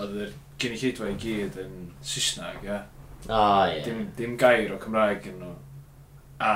oedd 0.00 0.18
yr 0.26 0.34
gynulleidfa 0.62 1.12
i 1.12 1.16
gyd 1.22 1.60
yn 1.62 1.78
Saesneg, 2.02 2.66
ia? 2.66 2.82
O, 3.28 3.40
ie. 3.70 4.02
Dim 4.18 4.36
gair 4.40 4.74
o 4.74 4.80
Cymraeg 4.82 5.30
yn 5.30 5.38
nhw. 5.44 5.54
A 6.42 6.52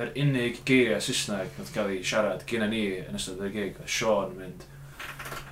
yr 0.00 0.12
unig 0.24 0.60
geiriau 0.68 1.00
Saesneg 1.04 1.58
oedd 1.60 1.72
cael 1.74 1.94
ei 1.94 2.02
siarad 2.06 2.44
gyda 2.48 2.68
ni 2.70 2.84
yn 3.02 3.18
ystod 3.18 3.42
y 3.44 3.52
gig, 3.54 3.78
a 3.80 3.88
Sean 3.88 4.36
mynd, 4.38 4.66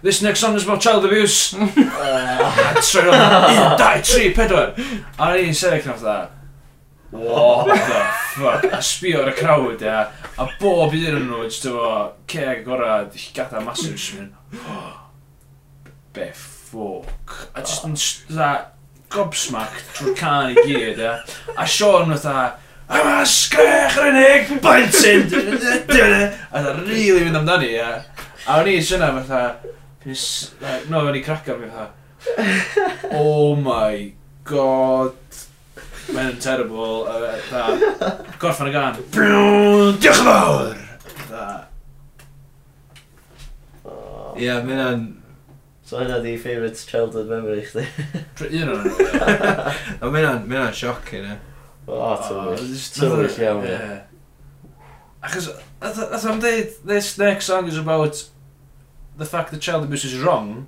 This 0.01 0.23
next 0.23 0.41
song 0.41 0.55
is 0.55 0.65
about 0.65 0.81
child 0.81 1.05
abuse! 1.05 1.55
Ah, 1.59 2.75
a 2.77 2.81
troi 2.81 3.09
o'n 3.11 3.15
1, 3.19 4.03
2, 4.05 4.33
3, 4.33 4.35
4! 4.35 4.59
A 5.19 5.31
ni'n 5.35 5.57
sefyll 5.57 5.89
nath 5.89 6.03
fatha 6.03 6.19
what 7.11 7.67
the 7.67 8.05
fuck, 8.35 8.65
a 8.65 8.83
sbio 8.85 9.23
ar 9.23 9.31
y 9.33 9.35
crowd, 9.39 9.83
ia, 9.83 10.01
a 10.39 10.47
bob 10.61 10.93
un 10.93 11.17
yn 11.17 11.29
nhw, 11.29 11.45
jyst 11.47 11.69
efo 11.71 11.93
ceg 12.29 12.63
agorad, 12.63 13.17
gada 13.37 13.63
masif, 13.65 13.95
jyst 13.97 14.19
mynd, 14.19 14.61
oh, 14.61 14.91
be 16.13 16.29
ffwc. 16.37 17.39
A 17.55 17.65
jyst 17.65 17.87
yn, 17.89 17.97
dda, 18.29 18.51
gobsmacked 19.13 19.95
drwy'r 19.97 20.19
can 20.21 20.53
i 20.53 20.67
gyd, 20.69 21.01
ia, 21.01 21.15
a 21.57 21.67
Sean 21.67 22.13
fatha, 22.13 22.59
a 22.89 23.25
sgrech 23.29 23.99
yr 24.01 24.09
unig 24.09 24.53
blentyn! 24.65 25.27
a 26.53 26.63
dda, 26.63 26.73
rili 26.87 27.25
mynd 27.25 27.41
amdani, 27.43 27.73
ia. 27.77 27.91
A 28.49 28.61
o'n 28.63 28.71
i 28.73 28.79
syna 28.85 29.11
fatha, 29.19 29.43
no, 30.89 31.03
o'n 31.05 31.19
i 31.19 31.23
craca 31.25 31.57
mi, 31.59 31.69
fatha, 31.69 31.93
oh 33.13 33.57
my 33.61 34.09
god, 34.49 35.19
mae'n 36.15 36.41
terrible, 36.41 37.05
a 37.13 37.35
fatha, 37.51 38.13
gorffan 38.41 38.71
y 38.71 38.75
gan, 38.77 39.01
diolch 39.13 40.09
yn 40.09 40.25
fawr! 40.25 40.85
Ie, 44.39 44.53
mae 44.63 44.73
hynna'n... 44.73 45.07
So 45.89 45.99
hynna 45.99 46.19
di 46.23 46.35
favourite 46.41 46.81
childhood 46.89 47.31
memory 47.33 47.65
chdi? 47.65 47.85
Un 48.61 48.73
o'n 48.75 48.83
nhw. 48.85 49.07
Mae 50.05 50.25
hynna'n 50.25 50.77
sioc 50.77 51.13
i 51.17 51.23
ni. 51.25 51.37
O, 51.89 52.17
tywyll. 52.23 52.65
Tywyll 52.95 53.39
iawn. 53.41 53.67
Achos, 55.25 55.49
as 55.81 56.27
I'm 56.27 56.39
dweud, 56.39 56.73
this 56.85 57.17
next 57.19 57.47
song 57.47 57.67
is 57.67 57.79
about 57.79 58.29
the 59.17 59.25
fact 59.25 59.51
that 59.51 59.61
child 59.61 59.85
abuse 59.85 60.05
is 60.05 60.21
wrong. 60.21 60.67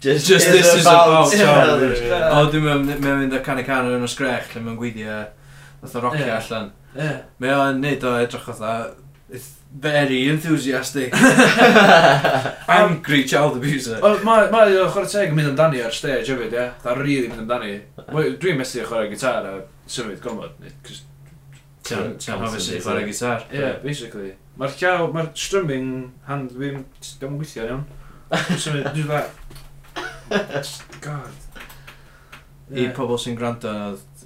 Just, 0.00 0.26
just 0.26 0.48
is 0.48 0.52
this 0.52 0.74
is 0.74 0.86
about, 0.86 1.30
child 1.30 1.82
abuse. 1.82 2.00
O, 2.00 2.48
dwi'n 2.50 2.86
mynd 2.88 3.04
mynd 3.04 3.36
â 3.36 3.42
can 3.44 3.60
i 3.60 3.66
can 3.66 3.90
yn 3.92 4.02
y 4.02 4.10
sgrech, 4.10 4.50
lle 4.54 4.64
mae'n 4.64 4.78
gwydio 4.80 5.18
nath 5.82 5.94
o 5.94 6.02
rocio 6.02 6.32
allan. 6.38 6.72
Mae 6.96 7.54
o'n 7.54 7.78
neud 7.84 8.08
o 8.08 8.16
edrych 8.24 8.48
o 8.50 8.56
dda, 8.58 8.72
very 9.72 10.28
enthusiastic. 10.28 11.12
Um, 12.72 12.92
Angry 12.92 13.24
child 13.24 13.56
abuser. 13.56 14.00
Wel, 14.00 14.18
Mae 14.24 14.46
ma, 14.50 14.64
chwarae 14.88 15.10
teg 15.10 15.32
yn 15.32 15.36
mynd 15.36 15.50
amdani 15.50 15.82
ar 15.84 15.92
stage 15.92 16.30
hefyd, 16.30 16.52
ie. 16.54 16.56
Yeah. 16.56 16.74
Da'n 16.80 17.00
rili 17.02 17.28
mynd 17.28 17.42
amdani. 17.42 17.72
Dwi'n 18.40 18.56
mesur 18.56 18.86
chwarae 18.88 19.10
gitar 19.10 19.44
a 19.44 19.54
symud 19.86 20.20
gofod. 20.22 20.54
Ti'n 21.82 22.38
hoffi 22.40 22.62
sy'n 22.62 22.82
chwarae 22.84 23.08
gitar? 23.08 23.46
Ie, 23.50 23.58
yeah, 23.58 23.76
basically. 23.82 24.32
Mae'r 24.60 24.76
llaw, 24.78 25.08
mae'r 25.14 25.32
strumming 25.34 26.12
hand 26.28 26.52
fi'n 26.54 26.84
ddim 27.02 27.34
yn 27.34 27.40
gweithio 27.40 27.68
iawn. 27.68 27.84
Symud, 28.62 28.90
dwi'n 28.94 29.08
dda... 29.10 29.22
God. 31.02 31.34
I 32.72 32.86
pobl 32.96 33.18
sy'n 33.20 33.36
gwrando 33.36 33.72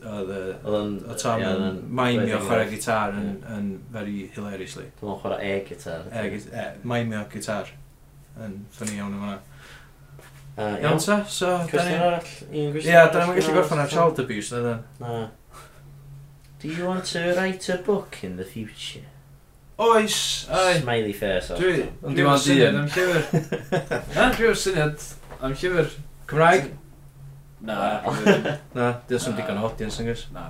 oedd 0.07 0.31
y 0.31 1.17
Tom 1.19 1.43
yn 1.43 1.81
maimio 1.99 2.39
chwarae 2.45 2.69
gitar 2.71 3.17
yn 3.17 3.73
very 3.91 4.29
hilariously. 4.37 4.87
Dwi'n 5.01 5.19
chwarae 5.23 5.49
e 5.57 5.65
gitar. 5.67 6.07
E, 6.13 6.69
Maimio 6.87 7.25
gitar. 7.33 7.73
Yn 8.37 8.61
ffynnu 8.77 9.01
iawn 9.01 9.17
yma. 9.17 9.33
Iawn 10.57 11.01
ta? 11.03 11.19
So, 11.29 11.57
Cwestiwn 11.71 12.05
arall? 12.05 12.31
Ie, 12.53 12.85
da 12.85 13.25
ni'n 13.25 13.35
gallu 13.41 13.57
gorffan 13.57 13.83
ar 13.83 13.91
child 13.91 14.23
abuse, 14.23 14.53
na 14.55 14.63
da. 14.63 14.77
Na. 15.01 15.19
Do 16.67 16.73
you 16.73 16.87
want 16.87 17.05
to 17.05 17.33
write 17.37 17.69
a 17.69 17.77
book 17.77 18.19
in 18.25 18.37
the 18.37 18.45
future? 18.45 19.07
Oes, 19.79 20.49
ai. 20.51 20.81
Smiley 20.81 21.13
face. 21.13 21.53
Dwi, 21.55 21.85
dwi 22.03 22.25
o'n 22.27 22.41
syniad 22.43 22.79
am 22.81 22.89
llyfr. 22.91 23.45
Na, 24.17 24.25
dwi 24.35 24.49
o'n 24.51 24.59
syniad 24.59 25.05
am 25.47 25.55
llyfr. 25.55 25.93
Cymraeg? 26.27 26.67
Na. 27.71 27.77
Na, 28.75 28.89
dwi 29.07 29.21
o'n 29.21 29.39
digon 29.39 29.61
o 29.63 29.69
audience 29.69 30.03
yn 30.03 30.11
gys. 30.11 30.25
Na. 30.35 30.49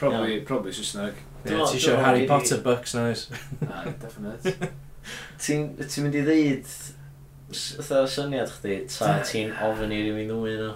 Probably, 0.00 0.40
probably 0.40 0.72
Saesneg. 0.72 1.20
Ti 1.44 1.60
eisiau 1.66 2.00
Harry 2.00 2.24
Potter 2.30 2.64
books 2.64 2.96
na 2.96 3.10
oes? 3.10 3.26
Na, 3.60 3.84
definite. 4.06 4.56
Ti'n 5.44 5.68
mynd 5.76 6.16
i 6.16 6.24
ddeud, 6.24 6.74
ytho 7.52 8.06
syniad 8.08 8.56
chdi, 8.56 8.80
ta 8.96 9.18
ti'n 9.20 9.52
ofyn 9.68 9.92
i 9.92 10.00
rywun 10.06 10.32
ddwy 10.32 10.56
nhw? 10.62 10.72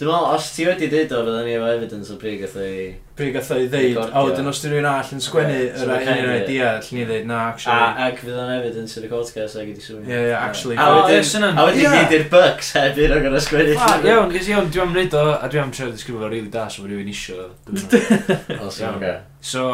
Dwi'n 0.00 0.08
meddwl, 0.08 0.30
os 0.32 0.46
ti 0.56 0.64
wedi 0.64 0.86
dweud 0.88 1.10
o, 1.12 1.18
fydden 1.26 1.42
ni 1.44 1.52
efo 1.58 1.66
evidence 1.68 2.08
o 2.08 2.14
pryd 2.16 2.38
gatho 2.40 2.62
i... 2.64 2.84
Pryd 3.18 3.34
gatho 3.34 3.58
i 3.60 3.66
ddeud, 3.68 3.98
o, 4.16 4.22
dyn 4.32 4.46
os 4.48 4.60
ti 4.62 4.70
rhywun 4.70 4.86
all 4.88 5.10
yn 5.12 5.20
sgwennu 5.20 5.56
yr 5.66 5.90
un 5.92 6.08
o'r 6.14 6.30
idea, 6.38 6.70
llyn 6.86 6.96
ni 6.96 7.02
ddeud, 7.10 7.26
na, 7.28 7.40
actually... 7.50 8.06
Ac 8.06 8.22
fydd 8.22 8.38
o'n 8.40 8.52
evidence 8.54 8.96
i'r 8.96 9.10
podcast 9.10 9.58
ag 9.60 9.68
i 9.68 9.74
di 9.76 9.84
swnio. 9.84 10.08
Ie, 10.08 10.22
ie, 10.30 10.32
actually. 10.38 10.78
A 10.80 10.86
wedyn, 10.96 11.44
a 11.50 11.66
wedyn 11.68 11.92
ni 11.92 12.06
di'r 12.14 12.24
bugs 12.32 12.72
hefyd 12.78 13.12
o'n 13.18 13.26
gorau 13.26 13.44
sgwennu. 13.44 13.76
A, 13.76 13.90
iawn, 14.08 14.32
gys 14.32 14.48
iawn, 14.54 14.72
dwi'n 14.72 14.94
wneud 14.94 15.18
o, 15.20 15.24
a 15.36 15.52
dwi'n 15.52 15.66
am 15.66 15.74
trio 15.76 15.90
ddisgrifio 15.90 16.22
fo'n 16.24 16.32
rili 16.32 16.54
das 16.54 16.80
o 16.80 16.86
rhywun 16.88 17.12
isio. 17.12 17.50
So, 19.50 19.66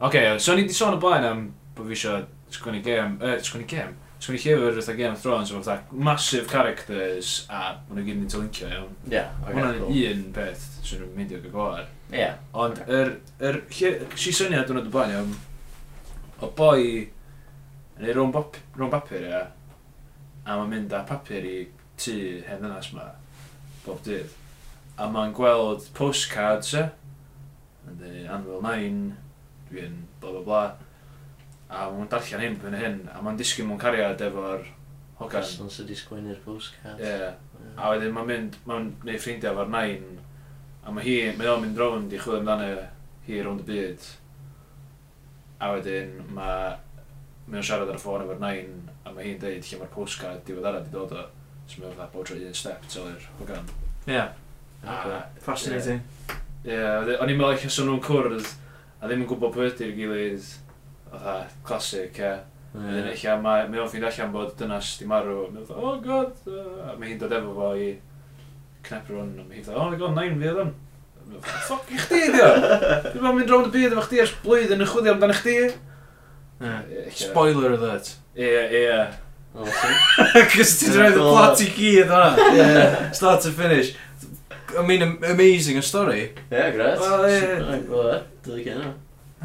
oce, 0.00 0.24
so 0.40 0.56
ni 0.56 0.64
wedi 0.64 0.76
sôn 0.76 0.96
o 0.96 1.02
blaen 1.02 1.28
am 1.28 1.44
bod 1.76 1.92
fi 1.92 1.98
eisiau 1.98 2.24
sgwennu 2.52 2.80
gem, 2.84 3.18
er, 3.20 3.40
sgwennu 3.44 3.68
gem, 3.68 3.92
trwy 4.22 4.38
llyfr 4.38 4.76
fatha 4.78 4.94
Game 4.94 5.12
of 5.16 5.22
Thrones, 5.22 5.50
fatha 5.50 5.82
massive 5.90 6.46
characters, 6.48 7.46
a 7.50 7.62
maen 7.88 7.96
nhw 7.98 8.04
gyd 8.06 8.14
yn 8.14 8.26
interlinkio 8.26 8.68
iawn. 8.68 8.92
Ie, 9.08 9.16
yeah, 9.16 9.32
okay, 9.42 9.80
cool. 9.80 9.96
un 10.12 10.20
peth 10.36 10.66
sy'n 10.86 11.02
nhw'n 11.02 11.16
mynd 11.16 11.34
i'w 11.34 11.48
gwaer. 11.48 11.88
Ie. 12.12 12.20
Yeah, 12.20 12.36
Ond, 12.62 12.78
yr, 12.86 13.16
yr, 13.42 13.58
er, 13.88 14.04
si 14.14 14.34
syniad 14.36 14.68
dwi'n 14.68 14.78
dod 14.78 14.92
blaen 14.94 15.16
iawn, 15.16 15.34
o 16.38 16.50
boi 16.58 16.84
yn 17.02 18.06
ei 18.06 18.14
rhwng 18.14 18.30
bapur, 18.92 19.26
ia, 19.26 19.42
a 20.46 20.58
mae'n 20.60 20.70
mynd 20.70 20.94
â 20.94 21.02
papur 21.08 21.42
i 21.46 21.56
tŷ 21.98 22.16
hen 22.46 22.62
ddynas 22.62 22.92
ma, 22.94 23.08
bob 23.82 24.04
dydd. 24.06 24.30
A 25.02 25.10
mae'n 25.10 25.34
gweld 25.34 25.90
postcards, 25.98 26.76
ia, 26.78 26.92
yn 27.90 27.98
dweud 27.98 28.32
anwyl 28.38 28.62
9, 28.70 29.04
dwi'n 29.72 30.00
bla 30.22 30.36
bla 30.38 30.46
bla, 30.46 30.64
a 31.72 31.88
mae'n 31.88 32.10
darllen 32.12 32.44
hyn 32.44 32.58
pyn 32.60 32.76
hyn, 32.76 32.98
a 33.08 33.22
mae'n 33.24 33.38
disgyn 33.40 33.68
mewn 33.68 33.80
cariad 33.80 34.20
efo'r 34.26 34.66
hogan. 35.18 35.40
Person 35.40 35.72
sydd 35.72 35.88
wedi 35.88 35.98
sgwynnu'r 35.98 36.40
postcard. 36.44 37.00
Ie. 37.00 37.08
Yeah. 37.08 37.34
yeah. 37.56 37.76
A 37.78 37.92
wedyn 37.94 38.12
mae'n 38.16 38.28
mynd, 38.28 38.58
mae'n 38.68 38.90
neud 39.06 39.22
ffrindiau 39.22 39.54
efo'r 39.54 39.72
nain, 39.72 40.08
a 40.82 40.92
mae 40.92 41.06
hi, 41.06 41.16
mae 41.38 41.50
o'n 41.52 41.62
mynd 41.64 41.80
rownd 41.80 42.12
i 42.12 42.20
chwilio 42.20 42.42
amdano 42.42 42.70
hi 43.26 43.42
rownd 43.44 43.64
y 43.64 43.68
byd. 43.70 44.08
A 45.62 45.70
wedyn 45.76 46.16
mae, 46.36 46.72
mae 47.46 47.60
o'n 47.60 47.68
siarad 47.68 47.92
ar 47.92 48.00
y 48.00 48.02
ffôn 48.02 48.26
efo'r 48.26 48.42
nain, 48.42 48.74
a 49.06 49.14
mae 49.14 49.30
hi'n 49.30 49.40
deud 49.42 49.68
lle 49.68 49.80
mae'r 49.80 49.94
postcard 49.94 50.42
diwedd 50.48 50.68
arad 50.72 50.90
i 50.90 50.94
dod 50.94 51.14
o. 51.16 51.26
So 51.70 51.84
mae'n 51.84 51.96
fath 51.96 52.12
bod 52.12 52.34
un 52.36 52.58
step 52.58 52.88
til 52.90 53.08
i'r 53.14 53.28
hogan. 53.38 53.70
Ie. 54.08 54.18
Yeah. 54.18 55.22
Fascinating. 55.40 56.02
Ie, 56.66 56.74
yeah. 56.74 57.06
yeah. 57.06 57.22
o'n 57.22 57.30
i'n 57.30 57.38
meddwl 57.38 57.54
eich 57.54 57.68
os 57.68 57.78
o'n 57.80 57.88
nhw'n 57.88 58.02
cwrdd, 58.04 58.50
a 58.98 59.08
ddim 59.08 59.24
yn 59.24 59.30
gwybod 59.30 59.54
pwy 59.54 59.70
ydy'r 59.70 59.94
gilydd 59.96 60.50
fatha, 61.12 61.36
clasic, 61.68 62.18
ie. 62.18 62.32
Wedyn 62.72 63.10
eich 63.10 63.26
mae 63.44 63.66
o'n 63.68 63.90
ffeind 63.90 64.06
allan 64.08 64.32
bod 64.32 64.54
dynas 64.56 64.94
di 64.96 65.06
marw, 65.08 65.42
a 65.44 65.50
mae'n 65.52 65.74
oh 65.76 65.98
god, 66.00 66.32
uh, 66.48 66.94
mae 66.96 67.10
hi'n 67.10 67.18
dod 67.20 67.34
efo 67.36 67.52
fo 67.58 67.74
i 67.76 67.90
cnep 68.86 69.10
rhywun, 69.10 69.34
a 69.36 69.44
mae 69.44 69.58
hi'n 69.58 69.66
dod, 69.66 69.76
oh 69.76 69.90
my 69.92 69.98
god, 70.00 70.14
nain 70.16 70.38
fi 70.40 70.48
oedd 70.48 70.62
hwn. 70.62 70.72
Ffoc 71.42 71.92
i 71.92 72.00
chdi, 72.00 72.22
dio! 72.32 72.48
Dwi'n 73.10 73.22
ma'n 73.26 73.36
mynd 73.36 73.52
rownd 73.52 73.68
y 73.68 73.74
byd 73.76 73.92
efo 73.92 74.06
chdi 74.06 74.22
ers 74.24 74.32
blwyddyn 74.44 74.80
yn 74.84 74.88
chwyddi 74.88 75.12
amdano 75.12 75.36
chdi. 75.36 75.58
Spoiler 77.20 77.76
alert. 77.76 78.14
Ie, 78.38 78.64
ie. 78.80 78.96
Cos 80.56 80.74
ti'n 80.80 80.96
rhaid 80.96 81.20
y 81.20 81.22
plot 81.28 81.60
i 81.60 81.70
gyd 81.76 82.08
hwnna. 82.08 83.12
Start 83.16 83.44
to 83.44 83.52
finish. 83.52 83.92
I 84.72 84.82
mean, 84.86 85.04
amazing 85.28 85.76
a 85.76 85.84
story. 85.84 86.30
Ie, 86.48 86.68
gret. 86.72 87.00
Wel, 87.04 87.26
ie. 87.28 87.40
Dwi'n 87.60 87.88
gwybod, 87.88 88.28
dwi'n 88.48 88.68
gwybod. 88.70 89.00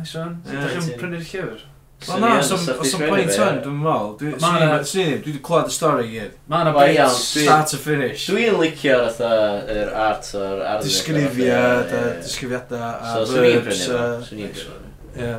Sean, 0.06 0.38
ydych 0.46 0.78
chi'n 0.78 0.96
prynu'r 1.00 1.26
llyfr? 1.26 1.66
Wel 2.06 2.20
na, 2.22 2.36
os 2.38 2.52
o'n 2.54 2.62
pwynt 2.78 3.34
hwn, 3.34 3.56
dwi'n 3.64 3.78
meddwl. 3.82 4.36
Swn 4.38 4.58
i 4.60 4.66
ddim, 4.86 5.22
dwi 5.24 5.32
wedi 5.32 5.40
clywed 5.48 5.72
y 5.72 5.74
stori 5.74 6.04
i 6.06 6.12
gyd. 6.12 6.36
Ma 6.52 6.60
na 6.68 6.74
bai 6.76 6.92
iawn. 6.94 7.16
Start 7.18 7.72
to 7.74 7.80
finish. 7.82 8.28
Dwi'n 8.30 8.60
licio 8.62 9.00
fatha 9.08 9.32
yr 9.74 9.90
art 9.98 10.30
o'r 10.38 10.62
ardd. 10.76 10.86
Disgrifiad, 10.86 11.96
disgrifiadau 12.22 12.84
a 12.86 13.24
verbs. 13.32 13.82
So, 13.88 14.04
swn 14.28 14.44
i'n 14.46 14.54
prynu. 14.60 14.78
Ie. 15.18 15.34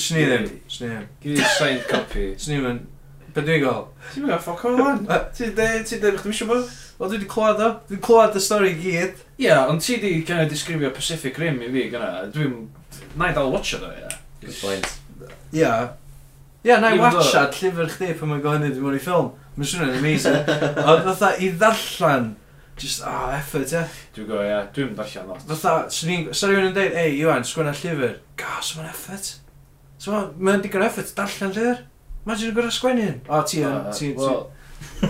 Swn 0.00 0.22
i 0.22 0.24
ddim, 0.30 0.48
swn 0.72 0.88
i 0.88 0.90
ddim. 0.94 1.06
Gyd 1.26 1.44
i'r 1.44 1.54
signed 1.58 1.86
copy. 1.92 2.26
Swn 2.40 2.56
i'n 2.56 2.66
mynd. 2.70 2.88
Be 3.36 3.44
dwi'n 3.44 3.62
gael? 3.62 3.86
Ti'n 4.14 4.24
mynd 4.24 4.42
ffoc 4.42 4.66
o'n 4.66 4.80
hwn? 4.80 5.04
Ti'n 5.36 5.52
dweud, 5.54 5.84
ti'n 5.86 6.00
dweud, 6.02 6.20
chdi'n 6.24 6.40
siŵr 6.40 6.48
bod? 6.54 6.76
Wel, 6.96 7.12
dwi 7.12 7.20
wedi 7.20 7.28
clywed 7.36 7.60
o. 7.62 7.72
Dwi'n 7.92 8.04
clywed 8.08 8.40
y 8.40 8.46
stori 8.48 8.72
i 8.72 8.80
gyd. 8.80 9.20
Ie, 9.44 9.52
ond 9.60 9.84
ti 9.84 10.00
di 10.00 10.16
kind 10.24 10.46
of 10.46 10.50
disgrifio 10.50 10.90
Pacific 10.96 11.38
Rim 11.38 11.60
i 11.60 11.68
fi 11.70 11.90
gyna. 11.92 12.24
Dwi'n 12.32 12.56
na 13.16 13.30
i 13.30 13.34
dal 13.36 13.50
watcha 13.52 13.80
ddo, 13.80 13.90
ie. 13.96 14.10
Good 14.44 14.58
point. 14.60 14.90
Ie. 15.52 15.64
Ie, 16.64 16.76
na 16.76 16.90
i 16.90 16.94
Even 16.94 17.10
though- 17.10 17.18
watchad 17.20 17.56
llyfr 17.56 17.88
chdi 17.96 18.12
pan 18.20 18.30
mae'n 18.34 18.42
gohynny 18.44 18.70
dim 18.74 18.86
ond 18.90 18.98
i 18.98 19.02
ffilm. 19.02 19.32
Mae'n 19.56 19.70
swnio'n 19.72 19.96
amazing. 19.98 20.52
Ond 20.84 21.02
fatha 21.08 21.32
i 21.42 21.50
ddarllen, 21.58 22.30
just, 22.80 23.02
ah, 23.04 23.26
oh, 23.26 23.34
effort, 23.38 23.72
ie. 23.76 23.82
Dwi'n 24.16 24.28
go, 24.30 24.38
ie. 24.44 24.60
Dwi'n 24.76 24.94
darllen 24.98 25.28
lot. 25.32 25.42
Fatha, 25.50 25.74
swn 25.92 26.12
i'n... 26.14 26.28
Sa 26.36 26.48
rhywun 26.48 26.70
yn 26.70 26.76
dweud, 26.76 26.94
ei, 27.00 27.16
Iwan, 27.18 27.44
sgwenna 27.48 27.74
llyfr. 27.76 28.14
Gas, 28.40 28.74
mae'n 28.78 28.88
effort. 28.92 29.32
So, 30.00 30.14
ma- 30.14 30.30
mae'n 30.38 30.62
digon 30.64 30.86
effort 30.86 31.10
darllen 31.18 31.52
llyfr. 31.56 31.82
Imagine 32.24 32.52
yn 32.52 32.56
gwrdd 32.60 32.74
sgwennu 32.76 33.04
hyn. 33.08 33.20
O, 33.28 33.42
ti 33.48 33.62
ah, 33.64 33.74
yn, 33.74 33.90
Yy, 33.90 33.98
ti, 33.98 34.08
ti. 34.14 34.24
Wel, 34.24 34.40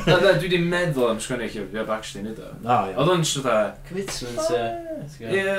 na, 0.06 0.16
na, 0.22 0.32
dwi 0.38 0.48
wedi 0.48 0.58
meddwl 0.70 1.12
am 1.12 1.20
sgwennu 1.22 1.46
llyfr, 1.50 1.70
dwi'n 1.74 1.94
actually 1.98 2.24
nid 2.26 2.38
o. 2.42 2.50
O, 2.64 2.76
ie. 2.90 2.94
Oedd 2.96 3.12
o'n 3.14 3.24
sydd 3.26 3.48
e... 3.50 3.56
Commitment, 3.90 4.52
ie. 4.56 5.32
Ie. 5.42 5.56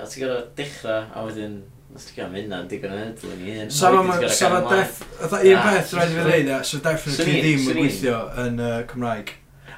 A 0.00 0.08
ti'n 0.10 0.24
gorau 0.24 0.42
dechrau, 0.58 1.06
a 1.14 1.24
wedyn... 1.28 1.62
Os 1.94 2.08
ti'n 2.08 2.16
gael 2.16 2.30
mynd 2.32 2.50
na'n 2.50 2.68
digon 2.70 2.94
yn 2.96 3.12
edrych 3.12 3.42
i 3.44 3.52
hyn. 3.54 3.68
Sa 3.70 3.92
ma, 3.94 4.16
sa 4.26 4.48
ma 4.50 4.62
def... 4.66 5.02
Un 5.22 5.60
peth 5.62 5.92
rhaid 5.94 6.10
i 6.10 6.16
fi 6.16 6.24
ddeud, 6.26 6.48
e, 6.50 6.60
so 6.66 6.80
definitely 6.82 7.36
ddim 7.44 7.68
yn 7.70 7.78
gweithio 7.78 8.22
yn 8.42 8.62
Cymraeg. 8.90 9.30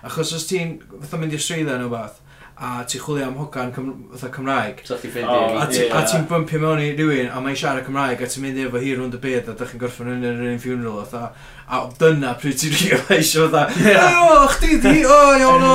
Achos 0.06 0.32
os 0.38 0.46
ti'n 0.48 0.78
fatha 0.94 1.20
mynd 1.20 1.36
i'r 1.36 1.44
swyddau 1.44 1.76
neu 1.76 1.90
rhywbeth, 1.90 2.22
a 2.56 2.84
ti'n 2.88 3.02
chwilio 3.04 3.26
am 3.26 3.34
hogan 3.36 3.72
Cym 3.74 3.88
fatha 4.14 4.30
Cymraeg. 4.32 4.78
So 4.88 4.96
ti'n 4.96 5.12
ffeindio. 5.12 5.90
A 5.92 6.00
ti'n 6.08 6.24
bumpio 6.30 6.60
mewn 6.62 6.80
i 6.80 6.86
rhywun, 6.96 7.28
a 7.28 7.40
mae'n 7.44 7.58
siarad 7.60 7.84
Cymraeg, 7.84 8.22
a 8.24 8.28
ti'n 8.32 8.46
mynd 8.46 8.60
efo 8.62 8.80
hi 8.80 8.94
rwnd 8.96 9.18
y 9.18 9.20
byd, 9.20 9.50
a 9.52 9.56
da 9.58 9.68
chi'n 9.68 9.82
gorffen 9.82 10.08
yn 10.14 10.24
yr 10.24 10.40
un 10.54 10.62
funeral, 10.62 11.02
fatha. 11.04 11.52
A 11.68 11.82
dyna 12.00 12.32
pryd 12.40 12.56
ti'n 12.62 12.72
realisio, 12.80 13.50
fatha, 13.52 13.92
o, 14.24 14.40
chdi 14.54 14.80
di, 14.80 15.04
o, 15.04 15.20
iawn 15.36 15.68
o, 15.68 15.74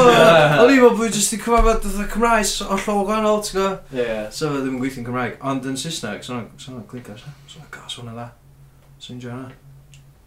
O'n 0.63 0.73
ni 0.73 0.81
fel 0.81 0.97
bod 0.97 1.13
jyst 1.13 1.37
i 1.37 1.41
cyfarfod 1.43 1.85
fatha 1.85 2.09
Cymraeg 2.15 2.57
o 2.65 2.81
llaw 2.81 3.05
gwahanol, 3.05 3.41
ti'n 3.45 3.61
go? 3.61 3.71
So 4.33 4.49
fe 4.49 4.63
ddim 4.63 4.79
yn 4.79 4.81
gweithio'n 4.81 5.09
Cymraeg, 5.11 5.37
ond 5.53 5.69
yn 5.69 5.77
Saesneg, 5.77 6.25
so'n 6.25 6.47
o'n 6.79 6.85
clica, 6.89 7.17
so'n 7.21 7.61
o'n 7.61 7.73
gas 7.77 7.99
hwnna 8.01 8.17
dda. 8.17 8.31
So'n 8.97 9.19
i'n 9.19 9.27
joio 9.27 9.43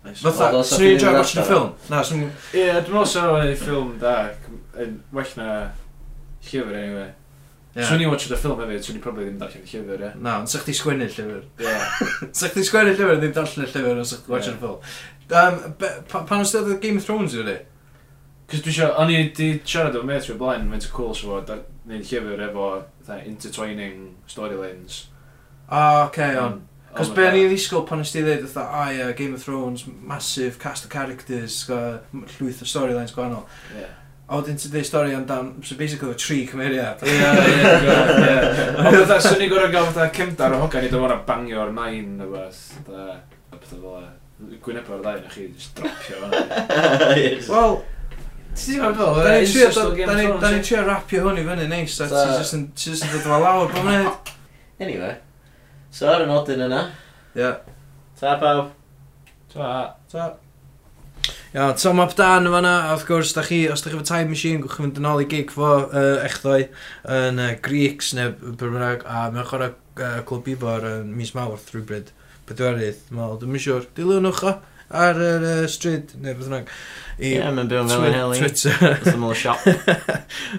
Fatha, 0.05 0.51
swn 0.69 0.91
i'n 0.93 0.99
joio 1.01 1.17
gwaith 1.17 1.39
y 1.41 1.43
ffilm? 1.49 1.71
Na, 1.89 2.03
swn 2.05 2.27
i'n... 2.27 2.35
Ie, 2.53 2.67
dwi'n 2.77 2.93
meddwl 2.93 3.09
swn 3.09 3.49
i'n 3.49 3.57
ffilm 3.59 3.95
da, 4.03 4.19
Yn 4.75 4.97
well 5.15 5.35
na 5.39 5.49
llyfr 6.51 6.81
anyway. 6.81 7.11
Yeah. 7.75 7.89
Swn 7.89 8.05
i'n 8.05 8.11
watch 8.13 8.29
the 8.31 8.37
film 8.39 8.61
hefyd, 8.63 8.85
swn 8.87 9.01
i'n 9.01 9.03
probably 9.03 9.25
ddim 9.27 9.39
darllen 9.41 9.65
y 9.65 9.71
llyfr, 9.73 10.03
ie. 10.07 10.11
Na, 10.23 10.37
ond 10.39 10.51
sa'ch 10.51 10.67
ti 10.69 10.75
sgwennu 10.79 11.09
llyfr. 11.11 11.41
Ie. 11.59 11.73
Sa'ch 12.39 12.55
ti 12.55 12.63
sgwennu 12.69 12.93
llyfr, 12.95 13.17
ddim 13.19 13.33
darllen 13.35 13.65
y 13.65 13.71
llyfr, 13.73 13.99
ond 13.99 14.11
sa'ch 14.11 14.27
ti 14.27 14.31
watch 14.35 14.51
y 14.53 14.55
ffilm. 14.61 14.93
Um, 15.35 15.57
be, 15.81 15.91
pa, 16.11 16.21
pan 16.29 16.45
oes 16.45 16.53
dweud 16.55 16.79
Game 16.85 17.01
of 17.01 17.09
Thrones 17.09 17.35
i 17.35 17.41
fyny? 17.41 17.57
Cos 18.47 18.61
dwi 18.63 18.75
eisiau, 18.75 18.93
o'n 19.01 19.11
i 19.11 19.17
wedi 19.17 19.49
siarad 19.65 19.97
efo 19.97 20.07
Matthew 20.07 20.37
o 20.37 20.39
blaen, 20.45 20.69
mae'n 20.71 20.87
cool 20.95 21.17
sefo, 21.19 21.41
neud 21.89 22.07
llyfr 22.13 22.45
efo 22.47 22.69
intertwining 23.25 24.07
storylines. 24.31 25.01
O, 25.67 25.81
oce, 25.81 26.07
okay, 26.07 26.39
on. 26.39 26.61
Cos 26.95 27.11
be 27.11 27.27
o'n 27.27 27.41
i 27.41 27.43
ddisgwyl 27.49 27.89
pan 27.89 28.05
ysdi 28.05 28.23
ddeud, 28.23 28.47
dda, 28.47 28.69
a 28.71 28.87
ia, 28.95 29.11
Game 29.19 29.35
of 29.35 29.43
Thrones, 29.43 29.83
massive 29.89 30.61
cast 30.63 30.87
of 30.87 30.95
characters, 30.95 31.65
llwyth 31.67 32.63
o 32.63 32.71
storylines 32.71 33.17
gwahanol. 33.17 33.49
Yeah. 33.75 33.97
A 34.25 34.39
wedyn 34.39 34.57
ti'n 34.57 34.73
dweud 34.73 34.87
stori 34.89 35.13
amdan, 35.13 35.51
so 35.61 35.77
basically 35.77 36.09
o 36.09 36.17
tri 36.17 36.47
cymeriad. 36.49 37.03
Ie, 37.05 37.13
ie, 37.13 37.57
ie. 37.61 38.37
Ond 38.81 38.95
fatha, 38.97 39.19
swn 39.21 39.43
i'n 39.45 39.51
gorau 39.53 39.73
gael 39.73 39.91
fatha 39.91 40.07
cymdar 40.17 40.55
o 40.57 40.61
hogan 40.63 40.87
i 40.87 40.89
ddod 40.89 41.13
o'n 41.13 41.25
bangio 41.29 41.59
o'r 41.67 41.75
nain 41.77 42.15
o 42.25 42.29
beth. 42.33 42.63
A 42.89 43.59
pethau 43.59 43.83
fel 43.83 43.99
e. 44.01 44.07
Gwyneb 44.65 44.89
o'r 44.91 45.03
ddau, 45.05 45.19
na 45.21 45.33
chi, 45.35 45.45
eh, 45.49 45.51
just 45.53 45.77
dropio 45.77 46.23
fan. 46.23 46.33
Wel, 47.51 47.77
ti'n 48.63 48.97
fel, 48.97 49.21
da 50.41 50.55
ni'n 50.55 50.65
trio 50.65 50.81
eh? 50.81 50.87
rapio 50.89 51.27
hwn 51.27 51.43
i 51.43 51.45
fyny 51.51 51.69
neis, 51.71 51.99
a 52.01 52.09
ti 52.09 52.23
jyst 52.41 52.57
yn 52.57 53.13
dod 53.13 53.27
fel 53.29 53.45
lawr, 53.45 53.69
bo'n 53.77 53.87
mae'n 53.91 54.09
Anyway, 54.85 55.13
so 55.95 56.09
ar 56.11 56.25
y 56.25 56.31
nodyn 56.33 56.65
yna. 56.65 56.81
Ie. 57.39 57.53
Ta 58.19 58.39
pawb. 58.41 58.73
Ta. 59.53 59.69
Ta. 60.11 60.33
Iawn, 61.55 61.77
Tom 61.79 62.01
Up 62.01 62.17
Dan 62.19 62.49
yma 62.49 62.59
na, 62.65 62.71
wrth 62.91 63.05
gwrs, 63.07 63.31
da 63.37 63.45
chi, 63.47 63.61
os 63.71 63.85
da 63.85 63.93
chi 63.93 63.95
efo 63.95 64.03
time 64.09 64.33
machine, 64.33 64.59
gwch 64.59 64.73
chi'n 64.75 64.89
mynd 64.89 64.97
yn 64.99 65.07
ôl 65.07 65.21
i 65.23 65.27
gig 65.31 65.53
fo 65.55 65.69
uh, 65.85 66.17
echdoi 66.27 66.65
yn 67.15 67.39
uh, 67.39 67.53
Greeks 67.63 68.09
neu 68.19 68.33
Byrmrag, 68.59 69.05
a 69.07 69.29
mae'n 69.31 69.47
chwarae 69.47 69.69
uh, 69.71 70.17
clwb 70.27 70.51
ifor 70.51 70.83
yn 70.89 71.13
uh, 71.13 71.15
mis 71.15 71.31
Mawrth 71.37 71.71
rhywbryd, 71.71 72.11
Pedwerydd, 72.49 73.05
dwi'n 73.15 73.63
siŵr, 73.63 73.87
dilynwch 73.95 74.43
o 74.51 74.57
ar 75.05 75.23
yr 75.29 75.47
uh, 75.53 75.63
stryd 75.71 76.17
neu 76.19 76.35
beth 76.35 76.49
bynnag 76.49 76.75
i 77.19 77.35
yeah, 77.37 77.51
twi 77.55 77.69
Twitter. 78.39 78.97
Twitter. 79.03 79.35
siop. 79.39 79.67